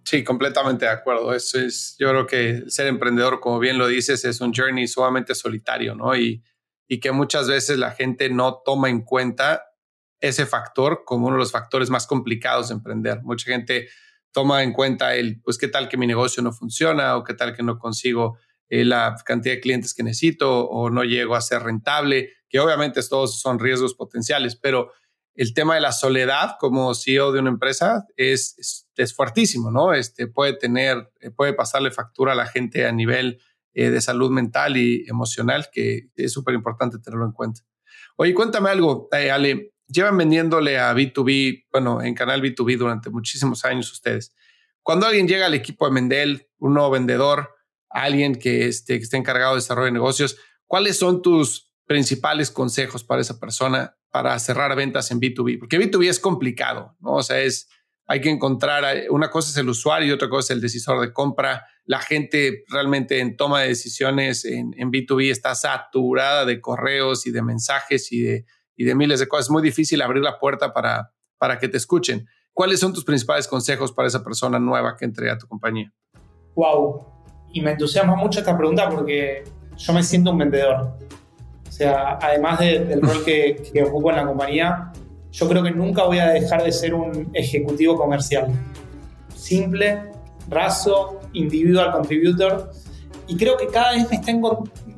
Sí, 0.05 0.25
completamente 0.25 0.85
de 0.85 0.91
acuerdo. 0.91 1.33
Eso 1.33 1.61
es, 1.61 1.95
yo 1.99 2.09
creo 2.11 2.27
que 2.27 2.65
ser 2.69 2.87
emprendedor, 2.87 3.41
como 3.41 3.59
bien 3.59 3.79
lo 3.79 3.87
dices, 3.87 4.25
es 4.25 4.41
un 4.41 4.53
journey 4.53 4.89
sumamente 4.89 5.35
solitario, 5.35 5.95
¿no? 5.95 6.17
Y, 6.17 6.43
y 6.89 7.01
que 7.01 7.13
muchas 7.13 7.49
veces 7.49 7.79
la 7.79 7.93
gente 7.93 8.29
no 8.29 8.63
toma 8.65 8.91
en 8.91 9.03
cuenta 9.03 9.65
ese 10.21 10.47
factor 10.47 11.03
como 11.05 11.27
uno 11.27 11.37
de 11.37 11.41
los 11.41 11.53
factores 11.53 11.91
más 11.91 12.07
complicados 12.07 12.69
de 12.69 12.75
emprender. 12.75 13.23
Mucha 13.23 13.51
gente 13.51 13.89
toma 14.33 14.63
en 14.63 14.73
cuenta 14.73 15.15
el, 15.15 15.41
pues, 15.43 15.59
qué 15.59 15.69
tal 15.69 15.89
que 15.89 15.97
mi 15.97 16.07
negocio 16.07 16.43
no 16.43 16.53
funciona 16.53 17.17
o 17.17 17.25
qué 17.25 17.35
tal 17.35 17.55
que 17.55 17.63
no 17.63 17.79
consigo 17.79 18.39
eh, 18.69 18.85
la 18.85 19.17
cantidad 19.25 19.55
de 19.55 19.61
clientes 19.61 19.95
que 19.95 20.03
necesito 20.03 20.67
o 20.67 20.91
no 20.91 21.05
llego 21.05 21.35
a 21.35 21.41
ser 21.41 21.63
rentable, 21.63 22.31
que 22.49 22.59
obviamente 22.59 23.01
todos 23.09 23.41
son 23.41 23.59
riesgos 23.59 23.95
potenciales, 23.95 24.57
pero 24.57 24.93
el 25.35 25.55
tema 25.55 25.75
de 25.75 25.81
la 25.81 25.93
soledad 25.93 26.57
como 26.59 26.95
CEO 26.95 27.33
de 27.33 27.41
una 27.41 27.51
empresa 27.51 28.07
es, 28.17 28.55
es, 28.59 28.82
fuertísimo, 29.15 29.71
¿no? 29.71 29.93
Este, 29.95 30.27
puede 30.27 30.55
tener, 30.55 31.11
eh, 31.21 31.31
puede 31.31 31.53
pasarle 31.53 31.91
factura 31.91 32.33
a 32.33 32.37
la 32.37 32.47
gente 32.47 32.87
a 32.87 32.93
nivel 32.93 33.41
eh, 33.75 33.91
de 33.91 34.01
salud 34.01 34.31
mental 34.31 34.77
y 34.77 35.05
emocional, 35.09 35.69
que 35.73 36.11
es 36.15 36.33
súper 36.33 36.55
importante 36.55 36.99
tenerlo 36.99 37.25
en 37.25 37.33
cuenta. 37.33 37.63
Oye, 38.17 38.35
cuéntame 38.35 38.71
algo, 38.71 39.09
eh, 39.13 39.31
Ale. 39.31 39.73
Llevan 39.89 40.17
vendiéndole 40.17 40.79
a 40.79 40.95
B2B, 40.95 41.67
bueno, 41.71 42.03
en 42.03 42.15
canal 42.15 42.41
B2B 42.43 42.79
durante 42.79 43.11
muchísimos 43.11 43.65
años 43.65 43.91
ustedes. 43.93 44.35
Cuando 44.83 45.07
alguien 45.07 45.29
llega 45.29 45.47
al 45.47 45.55
equipo 45.55 45.87
de 45.87 45.93
Mendel, 45.93 46.49
un 46.59 46.75
nuevo 46.75 46.91
vendedor, 46.91 47.55
alguien 47.91 48.37
que, 48.37 48.67
esté, 48.69 48.99
que 48.99 49.05
esté 49.05 49.17
encargado 49.17 49.53
de 49.53 49.61
desarrollo 49.61 49.87
de 49.87 49.93
negocios, 49.93 50.39
¿cuáles 50.67 50.99
son 50.99 51.21
tus 51.21 51.73
principales 51.87 52.51
consejos 52.51 53.05
para 53.05 53.21
esa 53.21 53.39
persona 53.39 53.97
para 54.11 54.39
cerrar 54.39 54.75
ventas 54.77 55.11
en 55.11 55.21
B2B? 55.21 55.59
Porque 55.59 55.79
B2B 55.79 56.09
es 56.09 56.19
complicado, 56.19 56.97
¿no? 57.01 57.15
O 57.15 57.23
sea, 57.23 57.41
es, 57.41 57.69
hay 58.07 58.21
que 58.21 58.31
encontrar, 58.31 58.85
una 59.11 59.31
cosa 59.31 59.51
es 59.51 59.57
el 59.57 59.69
usuario 59.69 60.09
y 60.09 60.13
otra 60.13 60.29
cosa 60.29 60.53
es 60.53 60.57
el 60.57 60.61
decisor 60.61 61.01
de 61.01 61.13
compra. 61.13 61.67
La 61.85 62.01
gente 62.01 62.65
realmente 62.69 63.21
en 63.21 63.37
toma 63.37 63.63
de 63.63 63.69
decisiones 63.69 64.45
en, 64.45 64.75
en 64.77 64.91
B2B 64.91 65.31
está 65.31 65.55
saturada 65.55 66.45
de 66.45 66.61
correos 66.61 67.27
y 67.27 67.31
de 67.31 67.43
mensajes 67.43 68.13
y 68.13 68.23
de, 68.23 68.45
y 68.77 68.85
de 68.85 68.95
miles 68.95 69.21
de 69.21 69.29
cosas. 69.29 69.47
Es 69.47 69.51
muy 69.51 69.63
difícil 69.63 70.03
abrir 70.03 70.23
la 70.23 70.39
puerta 70.39 70.73
para, 70.73 71.13
para 71.39 71.59
que 71.59 71.69
te 71.69 71.77
escuchen. 71.77 72.29
¿Cuáles 72.53 72.81
son 72.81 72.93
tus 72.93 73.05
principales 73.05 73.49
consejos 73.49 73.93
para 73.93 74.09
esa 74.09 74.23
persona 74.23 74.59
nueva 74.59 74.97
que 74.97 75.05
entre 75.05 75.31
a 75.31 75.39
tu 75.39 75.47
compañía? 75.47 75.93
Wow. 76.55 77.07
Y 77.53 77.63
me 77.63 77.73
entusiasma 77.73 78.15
mucho 78.15 78.41
esta 78.41 78.57
pregunta 78.57 78.91
porque 78.91 79.45
yo 79.77 79.93
me 79.93 80.03
siento 80.03 80.33
un 80.33 80.39
vendedor. 80.39 80.99
O 81.67 81.73
sea, 81.73 82.19
además 82.21 82.59
del 82.61 83.01
rol 83.01 83.25
que, 83.25 83.71
que 83.73 83.83
ocupo 83.83 84.11
en 84.11 84.17
la 84.17 84.27
compañía, 84.27 84.93
yo 85.33 85.49
creo 85.49 85.63
que 85.63 85.71
nunca 85.71 86.05
voy 86.05 86.19
a 86.19 86.29
dejar 86.29 86.63
de 86.63 86.71
ser 86.71 86.93
un 86.93 87.31
ejecutivo 87.33 87.97
comercial. 87.97 88.49
Simple, 89.35 89.99
raso, 90.49 91.21
individual 91.33 91.91
contributor. 91.91 92.71
Y 93.27 93.37
creo 93.37 93.57
que 93.57 93.69
cada 93.69 93.93
vez 93.93 94.09
me 94.11 94.17
está, 94.17 94.33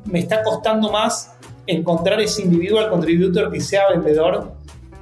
me 0.03 0.19
está 0.19 0.43
costando 0.43 0.91
más 0.91 1.33
encontrar 1.65 2.19
ese 2.19 2.41
individual 2.43 2.89
contributor 2.89 3.51
que 3.51 3.61
sea 3.61 3.89
vendedor, 3.89 4.55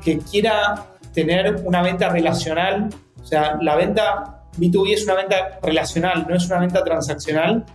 que 0.03 0.19
quiera 0.19 0.86
tener 1.13 1.61
una 1.65 1.81
venta 1.81 2.09
relacional. 2.09 2.89
O 3.19 3.25
sea, 3.25 3.57
la 3.59 3.75
venta 3.75 4.43
B2B 4.57 4.93
es 4.93 5.03
una 5.05 5.15
venta 5.15 5.59
relacional, 5.63 6.27
no 6.29 6.36
es 6.36 6.45
una 6.45 6.59
venta 6.59 6.84
transaccional. 6.84 7.65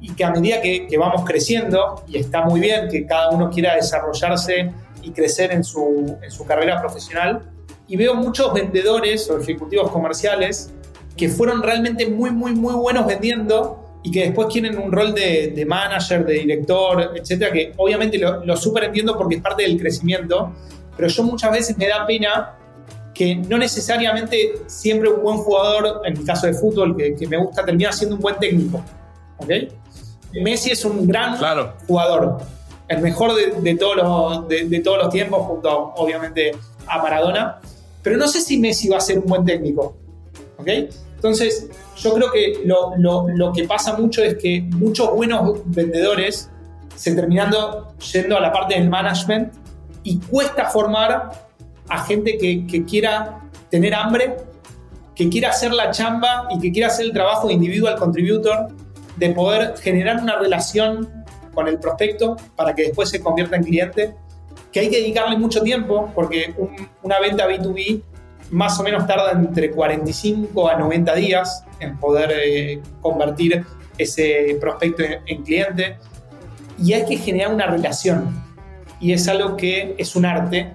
Y 0.00 0.12
que 0.12 0.24
a 0.24 0.30
medida 0.30 0.60
que, 0.60 0.86
que 0.86 0.98
vamos 0.98 1.24
creciendo, 1.24 2.04
y 2.06 2.18
está 2.18 2.42
muy 2.42 2.60
bien 2.60 2.88
que 2.88 3.06
cada 3.06 3.30
uno 3.30 3.50
quiera 3.50 3.74
desarrollarse 3.74 4.70
y 5.08 5.12
crecer 5.12 5.52
en 5.52 5.64
su, 5.64 6.16
en 6.22 6.30
su 6.30 6.44
carrera 6.44 6.80
profesional, 6.80 7.40
y 7.86 7.96
veo 7.96 8.14
muchos 8.14 8.52
vendedores 8.52 9.30
o 9.30 9.38
ejecutivos 9.38 9.90
comerciales 9.90 10.70
que 11.16 11.28
fueron 11.28 11.62
realmente 11.62 12.06
muy, 12.06 12.30
muy, 12.30 12.54
muy 12.54 12.74
buenos 12.74 13.06
vendiendo 13.06 14.00
y 14.02 14.10
que 14.10 14.24
después 14.26 14.48
quieren 14.52 14.78
un 14.78 14.92
rol 14.92 15.14
de, 15.14 15.52
de 15.56 15.64
manager, 15.66 16.24
de 16.24 16.34
director, 16.34 17.12
etcétera, 17.16 17.50
que 17.50 17.72
obviamente 17.76 18.18
lo, 18.18 18.44
lo 18.44 18.56
súper 18.56 18.84
entiendo 18.84 19.16
porque 19.16 19.36
es 19.36 19.42
parte 19.42 19.62
del 19.62 19.78
crecimiento, 19.78 20.52
pero 20.96 21.08
yo 21.08 21.22
muchas 21.24 21.50
veces 21.50 21.76
me 21.78 21.88
da 21.88 22.06
pena 22.06 22.54
que 23.14 23.34
no 23.34 23.58
necesariamente 23.58 24.52
siempre 24.66 25.08
un 25.08 25.22
buen 25.22 25.38
jugador, 25.38 26.02
en 26.04 26.16
el 26.16 26.24
caso 26.24 26.46
de 26.46 26.52
fútbol, 26.52 26.96
que, 26.96 27.16
que 27.16 27.26
me 27.26 27.36
gusta, 27.36 27.64
termina 27.64 27.90
siendo 27.90 28.14
un 28.16 28.22
buen 28.22 28.36
técnico. 28.38 28.84
¿ok? 29.38 29.50
Messi 30.34 30.70
es 30.70 30.84
un 30.84 31.06
gran 31.06 31.36
claro. 31.38 31.74
jugador, 31.86 32.38
el 32.88 33.00
mejor 33.00 33.34
de, 33.34 33.60
de 33.60 33.76
todos 33.76 33.96
los, 33.96 34.48
de, 34.48 34.80
todos 34.80 34.98
los 34.98 35.10
tiempos, 35.10 35.46
junto 35.46 35.92
obviamente 35.96 36.52
a 36.86 37.02
Maradona, 37.02 37.60
pero 38.02 38.16
no 38.16 38.26
sé 38.26 38.40
si 38.40 38.58
Messi 38.58 38.88
va 38.88 38.96
a 38.96 39.00
ser 39.00 39.18
un 39.18 39.26
buen 39.26 39.44
técnico. 39.44 39.96
¿ok? 40.56 40.68
Entonces, 41.16 41.68
yo 41.96 42.14
creo 42.14 42.30
que 42.32 42.62
lo, 42.64 42.96
lo, 42.96 43.28
lo 43.28 43.52
que 43.52 43.64
pasa 43.64 43.96
mucho 43.96 44.22
es 44.22 44.36
que 44.36 44.62
muchos 44.62 45.12
buenos 45.12 45.60
vendedores 45.66 46.48
se 46.94 47.14
terminan 47.14 47.52
yendo 48.12 48.36
a 48.36 48.40
la 48.40 48.52
parte 48.52 48.74
del 48.74 48.88
management 48.88 49.52
y 50.02 50.18
cuesta 50.18 50.66
formar 50.66 51.48
a 51.88 52.04
gente 52.04 52.38
que, 52.38 52.66
que, 52.66 52.84
quiera 52.84 53.40
tener 53.70 53.94
hambre, 53.94 54.36
que 55.14 55.28
quiera 55.28 55.50
hacer 55.50 55.72
la 55.72 55.90
chamba 55.90 56.48
y 56.50 56.58
que 56.58 56.72
quiera 56.72 56.88
hacer 56.88 57.06
el 57.06 57.12
trabajo 57.12 57.50
individual 57.50 57.96
contributor, 57.96 58.68
de 59.16 59.30
poder 59.30 59.76
generar 59.78 60.22
una 60.22 60.38
relación 60.38 61.17
con 61.52 61.68
el 61.68 61.78
prospecto 61.78 62.36
para 62.56 62.74
que 62.74 62.82
después 62.84 63.08
se 63.08 63.20
convierta 63.20 63.56
en 63.56 63.64
cliente, 63.64 64.14
que 64.72 64.80
hay 64.80 64.90
que 64.90 64.98
dedicarle 64.98 65.36
mucho 65.36 65.62
tiempo 65.62 66.10
porque 66.14 66.54
un, 66.56 66.70
una 67.02 67.20
venta 67.20 67.46
B2B 67.48 68.02
más 68.50 68.78
o 68.80 68.82
menos 68.82 69.06
tarda 69.06 69.32
entre 69.32 69.70
45 69.70 70.68
a 70.68 70.76
90 70.76 71.14
días 71.14 71.64
en 71.80 71.98
poder 71.98 72.32
eh, 72.32 72.80
convertir 73.00 73.64
ese 73.96 74.56
prospecto 74.60 75.02
en, 75.02 75.20
en 75.26 75.42
cliente 75.42 75.98
y 76.82 76.92
hay 76.92 77.04
que 77.04 77.16
generar 77.16 77.52
una 77.52 77.66
relación 77.66 78.42
y 79.00 79.12
es 79.12 79.28
algo 79.28 79.56
que 79.56 79.94
es 79.98 80.16
un 80.16 80.24
arte 80.24 80.72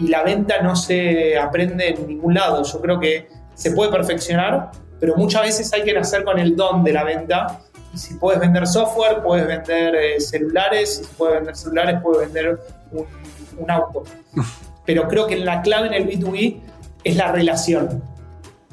y 0.00 0.08
la 0.08 0.22
venta 0.22 0.62
no 0.62 0.74
se 0.76 1.36
aprende 1.38 1.90
en 1.90 2.06
ningún 2.06 2.34
lado. 2.34 2.64
Yo 2.64 2.80
creo 2.80 2.98
que 2.98 3.28
se 3.54 3.72
puede 3.72 3.92
perfeccionar, 3.92 4.70
pero 4.98 5.14
muchas 5.16 5.42
veces 5.42 5.72
hay 5.74 5.82
que 5.82 5.92
nacer 5.92 6.24
con 6.24 6.38
el 6.38 6.56
don 6.56 6.82
de 6.82 6.92
la 6.92 7.04
venta. 7.04 7.60
Si 7.94 8.14
puedes 8.14 8.40
vender 8.40 8.66
software, 8.66 9.22
puedes 9.22 9.46
vender 9.46 9.94
eh, 9.94 10.20
celulares, 10.20 10.98
si 10.98 11.14
puedes 11.16 11.36
vender 11.36 11.56
celulares, 11.56 12.00
puedes 12.02 12.32
vender 12.32 12.60
un, 12.92 13.06
un 13.58 13.70
auto. 13.70 14.04
Pero 14.86 15.08
creo 15.08 15.26
que 15.26 15.36
la 15.36 15.62
clave 15.62 15.88
en 15.88 15.94
el 15.94 16.08
B2B 16.08 16.60
es 17.04 17.16
la 17.16 17.32
relación. 17.32 18.02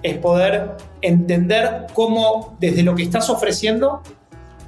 Es 0.04 0.18
poder 0.18 0.78
entender 1.02 1.88
cómo 1.94 2.56
desde 2.60 2.84
lo 2.84 2.96
que 2.96 3.04
estás 3.04 3.30
ofreciendo 3.30 4.02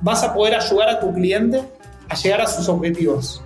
vas 0.01 0.23
a 0.23 0.33
poder 0.33 0.55
ayudar 0.55 0.89
a 0.89 0.99
tu 0.99 1.13
cliente 1.13 1.61
a 2.09 2.15
llegar 2.15 2.41
a 2.41 2.47
sus 2.47 2.67
objetivos 2.69 3.43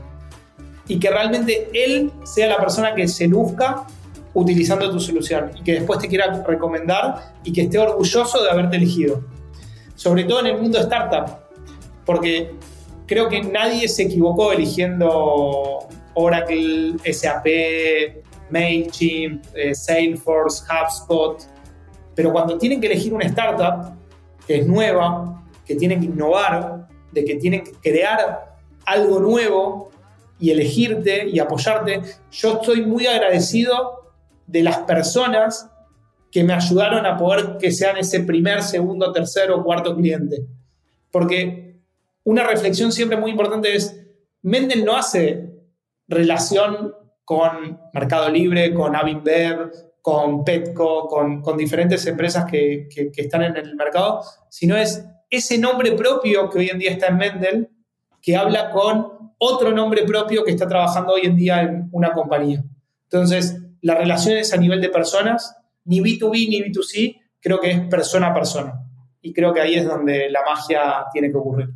y 0.88 1.00
que 1.00 1.10
realmente 1.10 1.70
él 1.74 2.12
sea 2.24 2.48
la 2.48 2.58
persona 2.58 2.94
que 2.94 3.08
se 3.08 3.28
luzca 3.28 3.86
utilizando 4.34 4.90
tu 4.90 5.00
solución 5.00 5.52
y 5.56 5.64
que 5.64 5.74
después 5.74 6.00
te 6.00 6.08
quiera 6.08 6.44
recomendar 6.46 7.34
y 7.44 7.54
que 7.54 7.64
esté 7.64 7.78
orgulloso 7.78 8.44
de 8.44 8.50
haberte 8.50 8.78
elegido. 8.78 9.24
Sobre 10.04 10.26
todo 10.26 10.42
en 10.42 10.48
el 10.48 10.58
mundo 10.62 10.80
startup, 10.80 11.38
porque 12.06 12.52
creo 13.06 13.30
que 13.30 13.42
nadie 13.42 13.88
se 13.88 14.04
equivocó 14.04 14.52
eligiendo 14.52 15.88
Oracle, 16.14 16.96
SAP, 17.10 17.46
MailChimp, 18.50 19.46
eh, 19.56 19.74
Salesforce, 19.74 20.62
HubSpot, 20.66 21.42
pero 22.16 22.34
cuando 22.34 22.58
tienen 22.58 22.82
que 22.82 22.88
elegir 22.88 23.14
una 23.14 23.24
startup 23.28 23.96
que 24.46 24.58
es 24.58 24.68
nueva, 24.68 25.42
que 25.66 25.76
tienen 25.76 26.02
que 26.02 26.08
innovar, 26.08 26.86
de 27.14 27.24
que 27.24 27.36
tienen 27.36 27.64
que 27.64 27.72
crear 27.72 28.58
algo 28.84 29.22
nuevo, 29.22 29.90
y 30.38 30.52
elegirte 30.52 31.30
y 31.30 31.40
apoyarte. 31.40 32.02
Yo 32.30 32.56
estoy 32.56 32.86
muy 32.86 33.08
agradecido 33.08 34.12
de 34.46 34.64
las 34.64 34.80
personas 34.80 35.70
que 36.34 36.44
me 36.44 36.54
ayudaron 36.54 37.06
a 37.06 37.16
poder 37.16 37.58
que 37.60 37.72
sean 37.72 37.96
ese 37.98 38.22
primer, 38.22 38.64
segundo, 38.64 39.12
tercero, 39.12 39.64
cuarto 39.64 39.96
cliente. 39.96 40.44
Porque 41.12 41.80
una 42.24 42.44
reflexión 42.44 42.92
siempre 42.92 43.18
muy 43.18 43.30
importante 43.30 43.76
es, 43.76 44.04
Mendel 44.42 44.84
no 44.84 44.98
hace 44.98 45.52
relación 46.08 46.92
con 47.24 47.80
Mercado 47.94 48.30
Libre, 48.30 48.74
con 48.74 48.96
Avinbev, 48.96 49.72
con 50.02 50.44
Petco, 50.44 51.08
con, 51.08 51.56
diferentes 51.56 52.04
empresas 52.08 52.46
que, 52.50 52.90
que, 52.90 53.12
que, 53.12 53.22
están 53.22 53.44
en 53.44 53.56
el 53.56 53.76
mercado, 53.76 54.22
sino 54.50 54.76
es 54.76 55.06
ese 55.30 55.60
nombre 55.60 55.92
propio 55.92 56.50
que 56.50 56.58
hoy 56.58 56.70
en 56.70 56.80
día 56.80 56.92
está 56.92 57.08
en 57.08 57.18
Mendel, 57.18 57.70
que 58.20 58.36
habla 58.36 58.72
con 58.72 59.34
otro 59.38 59.72
nombre 59.72 60.04
propio 60.04 60.44
que 60.44 60.52
está 60.52 60.68
trabajando 60.68 61.14
hoy 61.14 61.22
en 61.26 61.36
día 61.36 61.62
en 61.62 61.90
una 61.92 62.12
compañía. 62.12 62.64
Entonces, 63.04 63.62
las 63.82 64.00
relaciones 64.00 64.52
a 64.52 64.58
nivel 64.58 64.82
de 64.82 64.90
personas, 64.90 65.56
ni 65.86 66.00
B2B 66.00 66.50
ni 66.50 66.62
B2C, 66.62 67.22
creo 67.40 67.60
que 67.60 67.72
es 67.72 67.82
persona 67.88 68.28
a 68.28 68.34
persona. 68.34 68.74
Y 69.22 69.34
creo 69.34 69.54
que 69.54 69.62
ahí 69.62 69.76
es 69.76 69.86
donde 69.86 70.30
la 70.30 70.42
magia 70.44 71.06
tiene 71.12 71.32
que 71.32 71.38
ocurrir. 71.38 71.70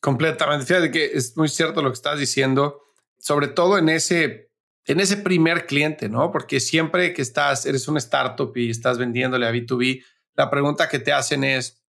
Completamente. 0.00 0.64
Fíjate 0.64 0.90
que 0.90 1.06
es 1.06 1.36
muy 1.36 1.48
cierto 1.48 1.82
lo 1.82 1.90
que 1.90 1.94
estás 1.94 2.18
diciendo, 2.18 2.82
sobre 3.18 3.48
todo 3.48 3.78
en 3.78 3.88
ese, 3.88 4.50
en 4.84 5.00
ese 5.00 5.16
primer 5.18 5.66
cliente, 5.66 6.08
¿no? 6.08 6.30
Porque 6.30 6.60
siempre 6.60 7.12
que 7.12 7.22
estás, 7.22 7.66
eres 7.66 7.88
un 7.88 7.96
startup 7.96 8.56
y 8.56 8.70
estás 8.70 8.96
vendiéndole 8.96 9.46
a 9.46 9.52
B2B, 9.52 10.04
la 10.34 10.50
pregunta 10.50 10.88
que 10.88 10.98
te 10.98 11.12
hacen 11.12 11.42
es, 11.42 11.82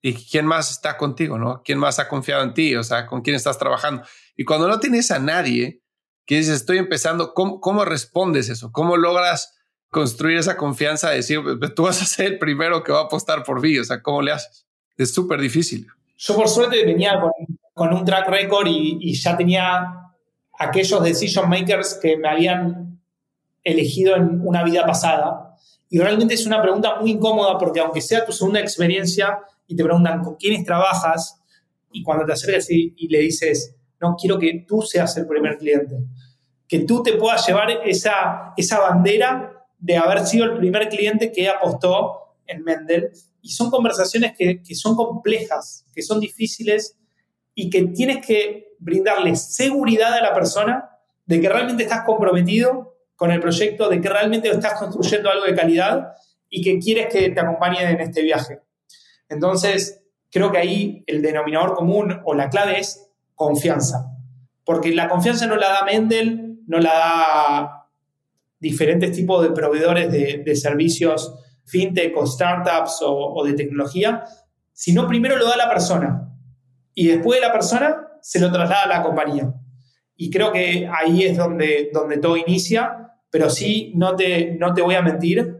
¿y 0.00 0.14
quién 0.14 0.46
más 0.46 0.70
está 0.70 0.96
contigo, 0.96 1.38
no? 1.38 1.62
¿Quién 1.62 1.78
más 1.78 1.98
ha 1.98 2.08
confiado 2.08 2.42
en 2.42 2.54
ti? 2.54 2.74
O 2.74 2.82
sea, 2.82 3.06
¿con 3.06 3.20
quién 3.20 3.36
estás 3.36 3.58
trabajando? 3.58 4.02
Y 4.36 4.44
cuando 4.44 4.66
no 4.66 4.80
tienes 4.80 5.10
a 5.10 5.18
nadie 5.18 5.82
que 6.24 6.36
dices, 6.38 6.56
estoy 6.56 6.78
empezando, 6.78 7.34
¿cómo, 7.34 7.60
cómo 7.60 7.84
respondes 7.84 8.48
eso? 8.48 8.72
¿Cómo 8.72 8.96
logras 8.96 9.59
construir 9.90 10.38
esa 10.38 10.56
confianza 10.56 11.10
de 11.10 11.16
decir, 11.16 11.40
tú 11.74 11.82
vas 11.82 12.00
a 12.00 12.04
ser 12.04 12.26
el 12.26 12.38
primero 12.38 12.82
que 12.82 12.92
va 12.92 13.00
a 13.00 13.04
apostar 13.04 13.42
por 13.42 13.60
mí? 13.60 13.78
O 13.78 13.84
sea, 13.84 14.02
¿cómo 14.02 14.22
le 14.22 14.32
haces? 14.32 14.66
Es 14.96 15.12
súper 15.12 15.40
difícil. 15.40 15.86
Yo 16.16 16.36
por 16.36 16.48
suerte 16.48 16.84
venía 16.84 17.18
con, 17.20 17.32
con 17.74 17.92
un 17.92 18.04
track 18.04 18.28
record 18.28 18.66
y, 18.68 18.98
y, 19.00 19.14
ya 19.14 19.36
tenía 19.36 20.12
aquellos 20.58 21.02
decision 21.02 21.48
makers 21.48 21.98
que 22.00 22.16
me 22.16 22.28
habían 22.28 23.00
elegido 23.64 24.16
en 24.16 24.40
una 24.46 24.62
vida 24.62 24.86
pasada. 24.86 25.56
Y 25.88 25.98
realmente 25.98 26.34
es 26.34 26.46
una 26.46 26.62
pregunta 26.62 27.00
muy 27.00 27.12
incómoda 27.12 27.58
porque 27.58 27.80
aunque 27.80 28.00
sea 28.00 28.24
tu 28.24 28.32
segunda 28.32 28.60
experiencia 28.60 29.40
y 29.66 29.74
te 29.74 29.82
preguntan 29.82 30.22
con 30.22 30.36
quiénes 30.36 30.64
trabajas 30.64 31.40
y 31.90 32.02
cuando 32.02 32.24
te 32.24 32.32
acercas 32.32 32.70
y, 32.70 32.94
y 32.96 33.08
le 33.08 33.20
dices, 33.20 33.74
no 34.00 34.14
quiero 34.16 34.38
que 34.38 34.64
tú 34.66 34.82
seas 34.82 35.16
el 35.16 35.26
primer 35.26 35.58
cliente. 35.58 35.96
que 36.68 36.80
tú 36.80 37.02
te 37.02 37.14
puedas 37.14 37.44
llevar 37.46 37.70
esa, 37.84 38.52
esa 38.56 38.78
bandera 38.78 39.59
de 39.80 39.96
haber 39.96 40.26
sido 40.26 40.44
el 40.44 40.58
primer 40.58 40.88
cliente 40.88 41.32
que 41.32 41.48
apostó 41.48 42.36
en 42.46 42.62
Mendel. 42.62 43.10
Y 43.42 43.50
son 43.50 43.70
conversaciones 43.70 44.34
que, 44.36 44.62
que 44.62 44.74
son 44.74 44.94
complejas, 44.94 45.86
que 45.92 46.02
son 46.02 46.20
difíciles 46.20 46.96
y 47.54 47.70
que 47.70 47.86
tienes 47.88 48.24
que 48.24 48.74
brindarle 48.78 49.34
seguridad 49.36 50.14
a 50.14 50.22
la 50.22 50.34
persona 50.34 50.90
de 51.26 51.40
que 51.40 51.48
realmente 51.48 51.84
estás 51.84 52.04
comprometido 52.04 52.96
con 53.16 53.30
el 53.30 53.40
proyecto, 53.40 53.88
de 53.88 54.00
que 54.00 54.08
realmente 54.08 54.48
estás 54.48 54.78
construyendo 54.78 55.30
algo 55.30 55.44
de 55.44 55.54
calidad 55.54 56.14
y 56.48 56.62
que 56.62 56.78
quieres 56.78 57.06
que 57.12 57.30
te 57.30 57.40
acompañe 57.40 57.82
en 57.82 58.00
este 58.00 58.22
viaje. 58.22 58.60
Entonces, 59.28 60.02
creo 60.30 60.50
que 60.50 60.58
ahí 60.58 61.04
el 61.06 61.22
denominador 61.22 61.74
común 61.74 62.20
o 62.24 62.34
la 62.34 62.50
clave 62.50 62.80
es 62.80 63.10
confianza. 63.34 64.06
Porque 64.64 64.90
la 64.92 65.08
confianza 65.08 65.46
no 65.46 65.56
la 65.56 65.68
da 65.68 65.84
Mendel, 65.84 66.60
no 66.66 66.78
la 66.78 66.92
da 66.92 67.79
diferentes 68.60 69.12
tipos 69.12 69.42
de 69.42 69.50
proveedores 69.50 70.12
de, 70.12 70.54
servicios 70.54 71.34
fintech 71.64 72.16
o 72.16 72.26
startups 72.26 73.00
o, 73.02 73.34
o 73.34 73.44
de 73.44 73.54
tecnología, 73.54 74.24
sino 74.72 75.08
primero 75.08 75.36
lo 75.36 75.48
da 75.48 75.56
la 75.56 75.68
persona. 75.68 76.30
Y 76.94 77.08
después 77.08 77.40
de 77.40 77.46
la 77.46 77.52
persona 77.52 78.08
se 78.20 78.38
lo 78.38 78.52
traslada 78.52 78.82
a 78.82 78.88
la 78.88 79.02
compañía. 79.02 79.52
Y 80.16 80.30
creo 80.30 80.52
que 80.52 80.88
ahí 80.92 81.22
es 81.22 81.36
donde, 81.36 81.90
donde 81.92 82.18
todo 82.18 82.36
inicia, 82.36 83.16
pero 83.30 83.48
sí, 83.48 83.92
no 83.96 84.14
te, 84.16 84.56
no 84.58 84.74
te 84.74 84.82
voy 84.82 84.94
a 84.94 85.02
mentir, 85.02 85.56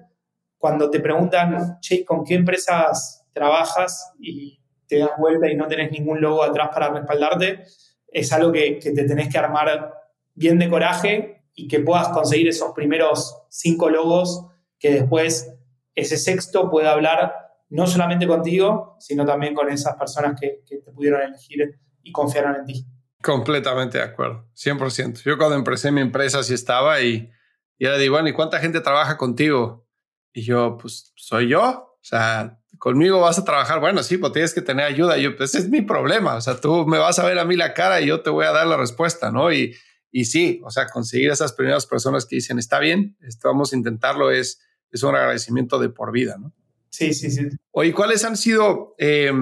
cuando 0.59 0.91
te 0.91 1.01
preguntan, 1.01 1.79
che, 1.81 2.05
¿con 2.05 2.25
qué 2.25 2.35
empresas 2.35 3.27
trabajas? 3.33 4.13
Y 4.19 4.61
te 4.87 4.99
das 4.99 5.13
vuelta 5.19 5.51
y 5.51 5.57
no 5.57 5.67
tenés 5.67 5.91
ningún 5.91 6.21
logo 6.21 6.43
atrás 6.43 6.69
para 6.75 6.91
respaldarte, 6.91 7.63
es 8.09 8.33
algo 8.33 8.53
que, 8.53 8.79
que 8.79 8.91
te 8.91 9.05
tenés 9.05 9.29
que 9.29 9.39
armar 9.39 9.95
bien 10.35 10.59
de 10.59 10.69
coraje 10.69 11.40
y 11.61 11.69
que 11.69 11.81
puedas 11.81 12.09
conseguir 12.09 12.49
esos 12.49 12.73
primeros 12.73 13.37
cinco 13.51 13.91
logos 13.91 14.47
que 14.79 14.93
después 14.93 15.53
ese 15.95 16.17
sexto 16.17 16.71
pueda 16.71 16.93
hablar 16.93 17.35
no 17.69 17.87
solamente 17.87 18.27
contigo, 18.27 18.97
sino 18.99 19.27
también 19.27 19.55
con 19.55 19.69
esas 19.69 19.95
personas 19.97 20.41
que, 20.41 20.63
que 20.67 20.79
te 20.79 20.91
pudieron 20.91 21.21
elegir 21.21 21.79
y 22.03 22.13
confiaron 22.13 22.57
en 22.57 22.65
ti. 22.65 22.87
Completamente 23.23 23.99
de 23.99 24.05
acuerdo, 24.05 24.49
100%. 24.57 25.23
Yo 25.23 25.37
cuando 25.37 25.57
empecé 25.57 25.93
mi 25.93 26.01
empresa 26.01 26.43
sí 26.43 26.55
estaba 26.55 27.03
y, 27.03 27.31
y 27.77 27.85
era 27.85 27.99
de, 27.99 28.09
bueno, 28.09 28.29
¿y 28.31 28.33
cuánta 28.33 28.59
gente 28.59 28.81
trabaja 28.81 29.19
contigo? 29.19 29.87
Y 30.33 30.43
yo, 30.43 30.79
pues, 30.81 31.13
soy 31.17 31.49
yo. 31.49 31.61
O 31.61 31.99
sea, 32.03 32.59
conmigo 32.79 33.21
vas 33.21 33.39
a 33.39 33.45
trabajar. 33.45 33.81
Bueno, 33.81 34.03
sí, 34.03 34.17
pues 34.17 34.33
tienes 34.33 34.55
que 34.55 34.63
tener 34.63 34.87
ayuda. 34.87 35.19
Y 35.19 35.25
yo, 35.25 35.37
pues, 35.37 35.51
ese 35.51 35.65
es 35.65 35.69
mi 35.69 35.83
problema. 35.83 36.37
O 36.37 36.41
sea, 36.41 36.57
tú 36.57 36.87
me 36.87 36.97
vas 36.97 37.19
a 37.19 37.27
ver 37.27 37.39
a 37.39 37.45
mí 37.45 37.57
la 37.57 37.75
cara 37.75 38.01
y 38.01 38.07
yo 38.07 38.23
te 38.23 38.31
voy 38.31 38.47
a 38.47 38.53
dar 38.53 38.67
la 38.67 38.79
respuesta, 38.79 39.31
¿no? 39.31 39.53
Y, 39.53 39.77
y 40.11 40.25
sí, 40.25 40.61
o 40.65 40.71
sea, 40.71 40.87
conseguir 40.87 41.31
esas 41.31 41.53
primeras 41.53 41.87
personas 41.87 42.27
que 42.27 42.37
dicen, 42.37 42.59
está 42.59 42.79
bien, 42.79 43.17
vamos 43.45 43.73
a 43.73 43.77
intentarlo, 43.77 44.31
es, 44.31 44.61
es 44.91 45.03
un 45.03 45.15
agradecimiento 45.15 45.79
de 45.79 45.89
por 45.89 46.13
vida, 46.13 46.37
¿no? 46.39 46.53
Sí, 46.89 47.15
sí, 47.15 47.31
sí. 47.31 47.49
Oye, 47.71 47.95
¿cuáles 47.95 48.25
han 48.25 48.37
sido 48.37 48.97
eh, 48.99 49.33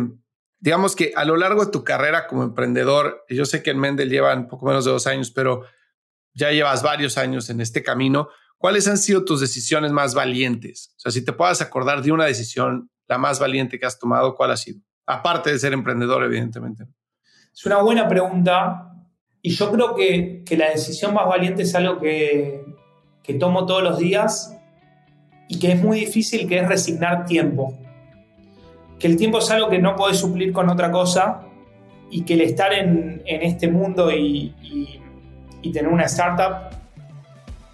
digamos 0.60 0.96
que 0.96 1.12
a 1.14 1.24
lo 1.24 1.36
largo 1.36 1.64
de 1.64 1.70
tu 1.70 1.84
carrera 1.84 2.26
como 2.26 2.42
emprendedor, 2.42 3.24
yo 3.28 3.44
sé 3.44 3.62
que 3.62 3.70
en 3.70 3.78
Mendel 3.78 4.10
llevan 4.10 4.48
poco 4.48 4.66
menos 4.66 4.84
de 4.84 4.90
dos 4.90 5.06
años, 5.06 5.30
pero 5.30 5.64
ya 6.34 6.50
llevas 6.50 6.82
varios 6.82 7.18
años 7.18 7.50
en 7.50 7.60
este 7.60 7.82
camino. 7.82 8.28
¿Cuáles 8.56 8.88
han 8.88 8.98
sido 8.98 9.24
tus 9.24 9.40
decisiones 9.40 9.92
más 9.92 10.14
valientes? 10.14 10.92
O 10.96 11.00
sea, 11.00 11.12
si 11.12 11.24
te 11.24 11.32
puedas 11.32 11.60
acordar 11.60 12.02
de 12.02 12.12
una 12.12 12.24
decisión, 12.24 12.90
la 13.06 13.18
más 13.18 13.38
valiente 13.38 13.78
que 13.78 13.86
has 13.86 13.98
tomado, 13.98 14.34
¿cuál 14.34 14.50
ha 14.50 14.56
sido? 14.56 14.80
Aparte 15.06 15.50
de 15.50 15.58
ser 15.58 15.72
emprendedor, 15.72 16.24
evidentemente. 16.24 16.86
Es 17.54 17.64
una 17.64 17.78
buena 17.78 18.08
pregunta 18.08 18.87
y 19.42 19.50
yo 19.50 19.70
creo 19.70 19.94
que, 19.94 20.42
que 20.44 20.56
la 20.56 20.70
decisión 20.70 21.14
más 21.14 21.26
valiente 21.26 21.62
es 21.62 21.74
algo 21.74 22.00
que, 22.00 22.64
que 23.22 23.34
tomo 23.34 23.66
todos 23.66 23.82
los 23.82 23.98
días 23.98 24.56
y 25.48 25.58
que 25.58 25.72
es 25.72 25.82
muy 25.82 26.00
difícil, 26.00 26.48
que 26.48 26.58
es 26.58 26.68
resignar 26.68 27.24
tiempo 27.24 27.78
que 28.98 29.06
el 29.06 29.16
tiempo 29.16 29.38
es 29.38 29.50
algo 29.50 29.68
que 29.68 29.78
no 29.78 29.96
podés 29.96 30.18
suplir 30.18 30.52
con 30.52 30.68
otra 30.68 30.90
cosa 30.90 31.42
y 32.10 32.22
que 32.22 32.34
el 32.34 32.40
estar 32.40 32.72
en, 32.72 33.22
este 33.24 33.68
mundo 33.68 34.10
y, 34.12 34.54
tener 35.72 35.88
una 35.88 36.04
startup, 36.04 36.70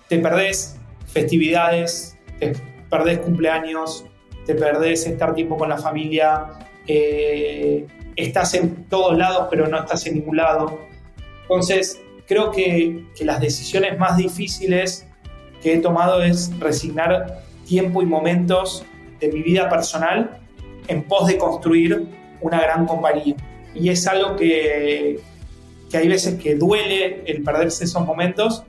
te 0.08 0.18
perdés 0.18 0.76
festividades, 1.06 2.18
te 2.40 2.52
perdés 2.90 3.20
cumpleaños, 3.20 4.04
te 4.46 4.56
perdés 4.56 5.06
estar 5.06 5.32
tiempo 5.32 5.56
con 5.56 5.68
la 5.68 5.78
familia, 5.78 6.46
eh, 6.88 7.86
estás 8.16 8.54
en 8.54 8.88
todos 8.88 9.16
lados 9.16 9.46
pero 9.48 9.68
no 9.68 9.78
estás 9.78 10.06
en 10.06 10.14
ningún 10.14 10.36
lado. 10.36 10.80
Entonces, 11.44 12.00
creo 12.26 12.50
que, 12.50 13.04
que 13.16 13.24
las 13.24 13.40
decisiones 13.40 13.98
más 13.98 14.16
difíciles 14.16 15.06
que 15.62 15.74
he 15.74 15.78
tomado 15.78 16.22
es 16.22 16.50
resignar 16.58 17.42
tiempo 17.66 18.02
y 18.02 18.06
momentos 18.06 18.84
de 19.20 19.28
mi 19.28 19.42
vida 19.42 19.68
personal 19.68 20.38
en 20.88 21.02
pos 21.04 21.26
de 21.26 21.38
construir 21.38 22.06
una 22.40 22.60
gran 22.60 22.86
compañía. 22.86 23.36
Y 23.74 23.88
es 23.88 24.06
algo 24.06 24.36
que, 24.36 25.20
que 25.90 25.96
hay 25.96 26.08
veces 26.08 26.40
que 26.40 26.54
duele 26.54 27.22
el 27.26 27.42
perderse 27.42 27.84
esos 27.84 28.04
momentos, 28.04 28.64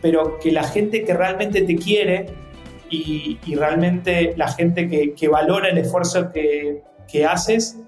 pero 0.00 0.38
que 0.38 0.50
la 0.50 0.64
gente 0.64 1.04
que 1.04 1.14
realmente 1.14 1.62
te 1.62 1.76
quiere 1.76 2.26
y, 2.88 3.38
y 3.46 3.54
realmente 3.54 4.34
la 4.36 4.48
gente 4.48 4.88
que, 4.88 5.14
que, 5.14 5.28
valora 5.28 5.68
el 5.68 5.78
esfuerzo 5.78 6.32
que, 6.32 6.82
que, 7.10 7.24
haces, 7.24 7.78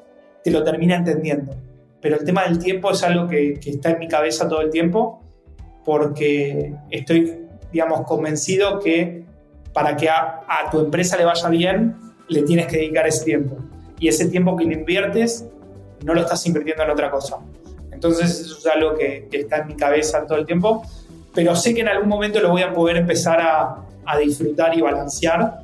te 0.45 0.51
lo 0.51 0.63
termina 0.63 0.97
entendiendo. 0.97 1.57
Pero 2.03 2.17
el 2.17 2.25
tema 2.25 2.45
del 2.45 2.59
tiempo 2.59 2.91
es 2.91 3.03
algo 3.03 3.27
que, 3.29 3.55
que 3.61 3.71
está 3.71 3.91
en 3.91 4.01
mi 4.01 4.09
cabeza 4.09 4.49
todo 4.49 4.61
el 4.61 4.71
tiempo, 4.71 5.23
porque 5.85 6.75
estoy, 6.91 7.39
digamos, 7.73 8.03
convencido 8.03 8.81
que 8.81 9.25
para 9.73 9.97
que 9.97 10.11
a, 10.11 10.41
a 10.47 10.71
tu 10.71 10.81
empresa 10.81 11.17
le 11.17 11.25
vaya 11.25 11.49
bien, 11.49 11.97
le 12.29 12.43
tienes 12.43 12.67
que 12.67 12.77
dedicar 12.77 13.07
ese 13.07 13.25
tiempo. 13.25 13.57
Y 13.99 14.09
ese 14.09 14.29
tiempo 14.29 14.57
que 14.57 14.65
le 14.65 14.75
inviertes, 14.75 15.47
no 16.05 16.15
lo 16.15 16.21
estás 16.23 16.45
invirtiendo 16.47 16.83
en 16.83 16.91
otra 16.91 17.11
cosa. 17.11 17.39
Entonces 17.93 18.41
eso 18.41 18.59
es 18.59 18.67
algo 18.67 18.95
que, 18.95 19.29
está 19.31 19.59
en 19.59 19.69
mi 19.69 19.77
cabeza 19.77 20.27
todo 20.27 20.39
el 20.39 20.45
tiempo, 20.45 20.83
pero 21.33 21.55
sé 21.55 21.73
que 21.73 21.83
en 21.83 21.89
algún 21.89 22.09
momento 22.09 22.41
lo 22.41 22.51
voy 22.51 22.63
a 22.63 22.73
poder 22.73 22.97
empezar 22.97 23.41
a, 23.41 23.77
a 24.05 24.19
disfrutar 24.19 24.77
y 24.77 24.81
balancear. 24.81 25.61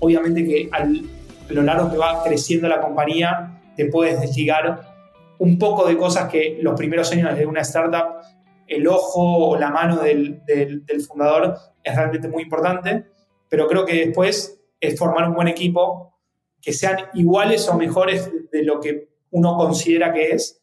Obviamente 0.00 0.44
que 0.44 0.68
al, 0.72 1.02
a 1.48 1.52
lo 1.52 1.62
largo 1.62 1.90
que 1.90 1.96
va 1.96 2.24
creciendo 2.24 2.68
la 2.68 2.80
compañía, 2.80 3.60
te 3.76 3.86
puedes 3.86 4.20
desligar 4.20 4.95
un 5.38 5.58
poco 5.58 5.86
de 5.86 5.96
cosas 5.96 6.30
que 6.30 6.58
los 6.60 6.74
primeros 6.74 7.10
años 7.12 7.36
de 7.36 7.46
una 7.46 7.60
startup, 7.60 8.20
el 8.66 8.86
ojo 8.88 9.48
o 9.48 9.58
la 9.58 9.70
mano 9.70 9.96
del, 9.96 10.42
del, 10.44 11.00
fundador 11.00 11.56
es 11.82 11.94
realmente 11.94 12.28
muy 12.28 12.44
importante, 12.44 13.06
pero 13.48 13.66
creo 13.68 13.84
que 13.84 14.06
después 14.06 14.60
es 14.80 14.98
formar 14.98 15.28
un 15.28 15.34
buen 15.34 15.48
equipo 15.48 16.14
que 16.60 16.72
sean 16.72 16.96
iguales 17.14 17.68
o 17.68 17.76
mejores 17.76 18.30
de 18.50 18.64
lo 18.64 18.80
que 18.80 19.08
uno 19.30 19.56
considera 19.56 20.12
que 20.12 20.30
es. 20.30 20.60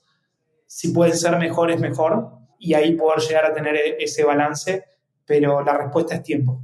Si 0.68 0.92
pueden 0.92 1.16
ser 1.16 1.38
mejores, 1.38 1.80
mejor. 1.80 2.30
Y 2.60 2.74
ahí 2.74 2.96
poder 2.96 3.20
llegar 3.20 3.46
a 3.46 3.54
tener 3.54 3.76
e-, 3.76 3.98
ese 4.00 4.24
balance, 4.24 4.84
pero 5.26 5.64
la 5.64 5.78
respuesta 5.78 6.16
es 6.16 6.24
tiempo. 6.24 6.62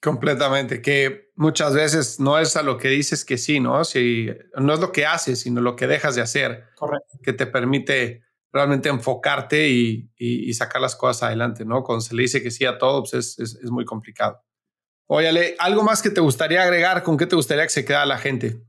Completamente, 0.00 0.82
que 0.82 1.31
muchas 1.42 1.74
veces 1.74 2.20
no 2.20 2.38
es 2.38 2.56
a 2.56 2.62
lo 2.62 2.78
que 2.78 2.88
dices 2.88 3.24
que 3.24 3.36
sí, 3.36 3.60
¿no? 3.60 3.84
Si, 3.84 4.28
no 4.56 4.72
es 4.72 4.80
lo 4.80 4.92
que 4.92 5.04
haces, 5.04 5.40
sino 5.40 5.60
lo 5.60 5.76
que 5.76 5.86
dejas 5.86 6.14
de 6.14 6.22
hacer. 6.22 6.64
Correcto. 6.76 7.18
Que 7.22 7.32
te 7.32 7.46
permite 7.46 8.22
realmente 8.52 8.88
enfocarte 8.88 9.68
y, 9.68 10.10
y, 10.16 10.52
sacar 10.54 10.80
las 10.80 10.94
cosas 10.94 11.24
adelante, 11.24 11.64
¿no? 11.64 11.82
Cuando 11.82 12.02
se 12.02 12.14
le 12.14 12.22
dice 12.22 12.42
que 12.42 12.50
sí 12.50 12.66
a 12.66 12.78
todo, 12.78 13.02
pues 13.02 13.14
es, 13.14 13.38
es, 13.38 13.54
es 13.62 13.70
muy 13.70 13.84
complicado. 13.84 14.42
Óyale, 15.06 15.56
¿algo 15.58 15.82
más 15.82 16.02
que 16.02 16.10
te 16.10 16.20
gustaría 16.20 16.62
agregar? 16.62 17.02
¿Con 17.02 17.16
qué 17.16 17.26
te 17.26 17.36
gustaría 17.36 17.64
que 17.64 17.70
se 17.70 17.84
quede 17.84 18.04
la 18.06 18.18
gente? 18.18 18.62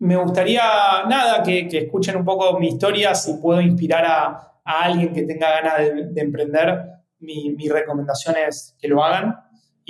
Me 0.00 0.16
gustaría, 0.16 0.62
nada, 1.06 1.42
que, 1.42 1.68
escuchen 1.70 2.16
un 2.16 2.24
poco 2.24 2.58
mi 2.58 2.68
historia, 2.68 3.14
si 3.14 3.34
puedo 3.34 3.60
inspirar 3.60 4.04
a, 4.06 4.46
alguien 4.64 5.12
que 5.12 5.22
tenga 5.24 5.50
ganas 5.60 5.78
de, 6.14 6.20
emprender, 6.20 6.82
mi, 7.18 7.68
recomendación 7.68 8.34
es 8.36 8.74
que 8.80 8.88
lo 8.88 9.04
hagan. 9.04 9.36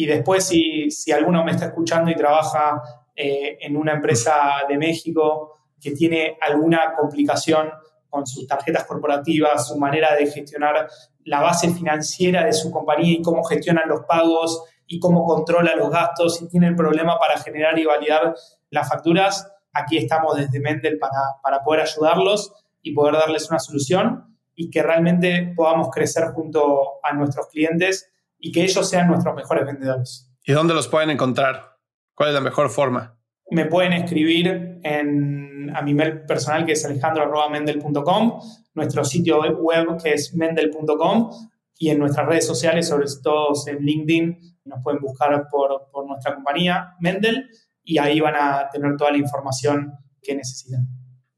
Y 0.00 0.06
después, 0.06 0.48
si, 0.48 0.90
si 0.90 1.12
alguno 1.12 1.44
me 1.44 1.50
está 1.50 1.66
escuchando 1.66 2.10
y 2.10 2.14
trabaja 2.14 2.80
eh, 3.14 3.58
en 3.60 3.76
una 3.76 3.92
empresa 3.92 4.62
de 4.66 4.78
México 4.78 5.58
que 5.78 5.90
tiene 5.90 6.38
alguna 6.40 6.94
complicación 6.96 7.70
con 8.08 8.26
sus 8.26 8.46
tarjetas 8.46 8.84
corporativas, 8.84 9.68
su 9.68 9.76
manera 9.76 10.16
de 10.16 10.24
gestionar 10.26 10.88
la 11.26 11.42
base 11.42 11.68
financiera 11.68 12.46
de 12.46 12.54
su 12.54 12.70
compañía 12.70 13.12
y 13.12 13.20
cómo 13.20 13.44
gestionan 13.44 13.90
los 13.90 14.06
pagos 14.06 14.64
y 14.86 14.98
cómo 14.98 15.26
controla 15.26 15.76
los 15.76 15.90
gastos 15.90 16.40
y 16.40 16.48
tiene 16.48 16.68
el 16.68 16.76
problema 16.76 17.18
para 17.18 17.38
generar 17.38 17.78
y 17.78 17.84
validar 17.84 18.34
las 18.70 18.88
facturas, 18.88 19.52
aquí 19.74 19.98
estamos 19.98 20.34
desde 20.34 20.60
Mendel 20.60 20.98
para, 20.98 21.62
poder 21.62 21.82
ayudarlos 21.82 22.54
y 22.80 22.94
poder 22.94 23.16
darles 23.16 23.50
una 23.50 23.58
solución 23.58 24.34
y 24.54 24.70
que 24.70 24.82
realmente 24.82 25.52
podamos 25.54 25.90
crecer 25.90 26.28
junto 26.32 27.04
a 27.04 27.12
nuestros 27.12 27.48
clientes 27.48 28.10
y 28.40 28.52
que 28.52 28.62
ellos 28.62 28.88
sean 28.88 29.08
nuestros 29.08 29.34
mejores 29.34 29.66
vendedores. 29.66 30.32
¿Y 30.44 30.52
dónde 30.52 30.74
los 30.74 30.88
pueden 30.88 31.10
encontrar? 31.10 31.76
¿Cuál 32.14 32.30
es 32.30 32.34
la 32.34 32.40
mejor 32.40 32.70
forma? 32.70 33.18
Me 33.50 33.66
pueden 33.66 33.92
escribir 33.92 34.80
en, 34.82 35.70
a 35.74 35.82
mi 35.82 35.94
mail 35.94 36.22
personal 36.22 36.64
que 36.64 36.72
es 36.72 36.84
alejandro.mendel.com, 36.84 38.40
nuestro 38.74 39.04
sitio 39.04 39.40
web 39.40 40.00
que 40.02 40.14
es 40.14 40.34
mendel.com 40.34 41.30
y 41.76 41.90
en 41.90 41.98
nuestras 41.98 42.26
redes 42.26 42.46
sociales, 42.46 42.88
sobre 42.88 43.06
todo 43.22 43.52
en 43.66 43.78
LinkedIn, 43.78 44.50
nos 44.64 44.82
pueden 44.82 45.00
buscar 45.00 45.46
por, 45.50 45.88
por 45.90 46.06
nuestra 46.06 46.34
compañía, 46.34 46.94
Mendel, 47.00 47.48
y 47.82 47.98
ahí 47.98 48.20
van 48.20 48.34
a 48.36 48.68
tener 48.70 48.96
toda 48.96 49.10
la 49.10 49.16
información 49.16 49.94
que 50.22 50.34
necesitan. 50.34 50.86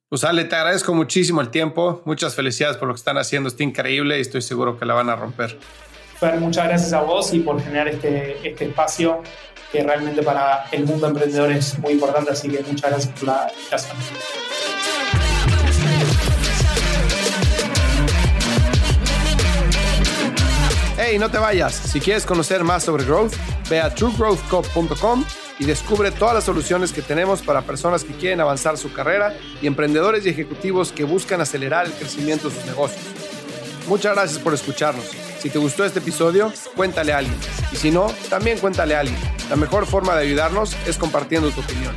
Pues 0.08 0.24
Ale, 0.24 0.44
te 0.44 0.56
agradezco 0.56 0.92
muchísimo 0.94 1.40
el 1.40 1.48
tiempo. 1.48 2.02
Muchas 2.04 2.34
felicidades 2.34 2.76
por 2.76 2.88
lo 2.88 2.94
que 2.94 2.98
están 2.98 3.16
haciendo. 3.16 3.48
Está 3.48 3.62
increíble 3.62 4.18
y 4.18 4.20
estoy 4.20 4.42
seguro 4.42 4.78
que 4.78 4.84
la 4.84 4.94
van 4.94 5.08
a 5.08 5.16
romper. 5.16 5.58
Fer, 6.22 6.38
muchas 6.38 6.68
gracias 6.68 6.92
a 6.92 7.00
vos 7.00 7.34
y 7.34 7.40
por 7.40 7.60
generar 7.60 7.88
este, 7.88 8.36
este 8.48 8.66
espacio 8.66 9.24
que 9.72 9.82
realmente 9.82 10.22
para 10.22 10.66
el 10.70 10.84
mundo 10.84 11.08
emprendedor 11.08 11.50
es 11.50 11.76
muy 11.80 11.94
importante. 11.94 12.30
Así 12.30 12.48
que 12.48 12.62
muchas 12.62 12.90
gracias 12.92 13.12
por 13.12 13.24
la 13.24 13.50
invitación. 13.52 13.96
Hey, 20.96 21.18
no 21.18 21.28
te 21.28 21.38
vayas. 21.38 21.74
Si 21.74 21.98
quieres 21.98 22.24
conocer 22.24 22.62
más 22.62 22.84
sobre 22.84 23.02
growth, 23.02 23.32
ve 23.68 23.80
a 23.80 23.92
truegrowthco.com 23.92 25.24
y 25.58 25.64
descubre 25.64 26.12
todas 26.12 26.36
las 26.36 26.44
soluciones 26.44 26.92
que 26.92 27.02
tenemos 27.02 27.42
para 27.42 27.62
personas 27.62 28.04
que 28.04 28.12
quieren 28.12 28.40
avanzar 28.40 28.78
su 28.78 28.92
carrera 28.92 29.34
y 29.60 29.66
emprendedores 29.66 30.24
y 30.24 30.28
ejecutivos 30.28 30.92
que 30.92 31.02
buscan 31.02 31.40
acelerar 31.40 31.86
el 31.86 31.92
crecimiento 31.92 32.48
de 32.48 32.54
sus 32.54 32.64
negocios. 32.66 33.02
Muchas 33.88 34.14
gracias 34.14 34.38
por 34.38 34.54
escucharnos. 34.54 35.31
Si 35.42 35.50
te 35.50 35.58
gustó 35.58 35.84
este 35.84 35.98
episodio, 35.98 36.52
cuéntale 36.76 37.12
a 37.12 37.18
alguien. 37.18 37.36
Y 37.72 37.76
si 37.76 37.90
no, 37.90 38.06
también 38.30 38.58
cuéntale 38.58 38.94
a 38.94 39.00
alguien. 39.00 39.18
La 39.50 39.56
mejor 39.56 39.86
forma 39.86 40.14
de 40.14 40.22
ayudarnos 40.22 40.76
es 40.86 40.96
compartiendo 40.96 41.50
tu 41.50 41.62
opinión. 41.62 41.92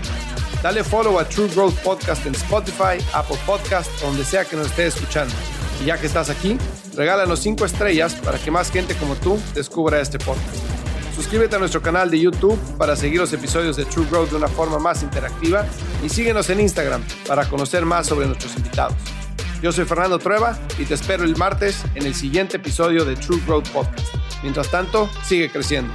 Dale 0.64 0.84
follow 0.84 1.20
a 1.20 1.30
True 1.30 1.48
Growth 1.50 1.76
Podcast 1.84 2.26
en 2.26 2.34
Spotify, 2.34 2.98
Apple 3.14 3.38
Podcast 3.46 4.02
donde 4.02 4.26
sea 4.26 4.46
que 4.46 4.56
nos 4.56 4.66
estés 4.66 4.96
escuchando. 4.96 5.32
Y 5.80 5.86
ya 5.86 6.00
que 6.00 6.08
estás 6.08 6.32
aquí, 6.32 6.58
regálanos 6.96 7.40
5 7.42 7.66
estrellas 7.66 8.16
para 8.16 8.40
que 8.40 8.50
más 8.50 8.72
gente 8.72 8.96
como 8.96 9.14
tú 9.14 9.40
descubra 9.54 10.02
este 10.02 10.18
podcast. 10.18 10.56
Suscríbete 11.14 11.56
a 11.56 11.60
nuestro 11.60 11.84
canal 11.84 12.10
de 12.10 12.20
YouTube 12.20 12.58
para 12.80 12.96
seguir 12.96 13.20
los 13.20 13.32
episodios 13.32 13.78
de 13.78 13.86
True 13.86 14.08
Growth 14.10 14.32
de 14.32 14.38
una 14.38 14.48
forma 14.48 14.80
más 14.80 15.04
interactiva 15.04 15.68
y 16.04 16.10
síguenos 16.10 16.50
en 16.50 16.62
Instagram 16.62 17.04
para 17.28 17.48
conocer 17.48 17.86
más 17.86 18.08
sobre 18.08 18.26
nuestros 18.26 18.58
invitados. 18.58 18.96
Yo 19.66 19.72
soy 19.72 19.86
Fernando 19.86 20.20
Trueba 20.20 20.60
y 20.78 20.86
te 20.86 20.94
espero 20.94 21.24
el 21.24 21.36
martes 21.38 21.86
en 21.96 22.06
el 22.06 22.14
siguiente 22.14 22.58
episodio 22.58 23.04
de 23.04 23.16
True 23.16 23.42
Growth 23.48 23.68
Podcast. 23.70 24.14
Mientras 24.44 24.70
tanto, 24.70 25.10
sigue 25.24 25.50
creciendo. 25.50 25.92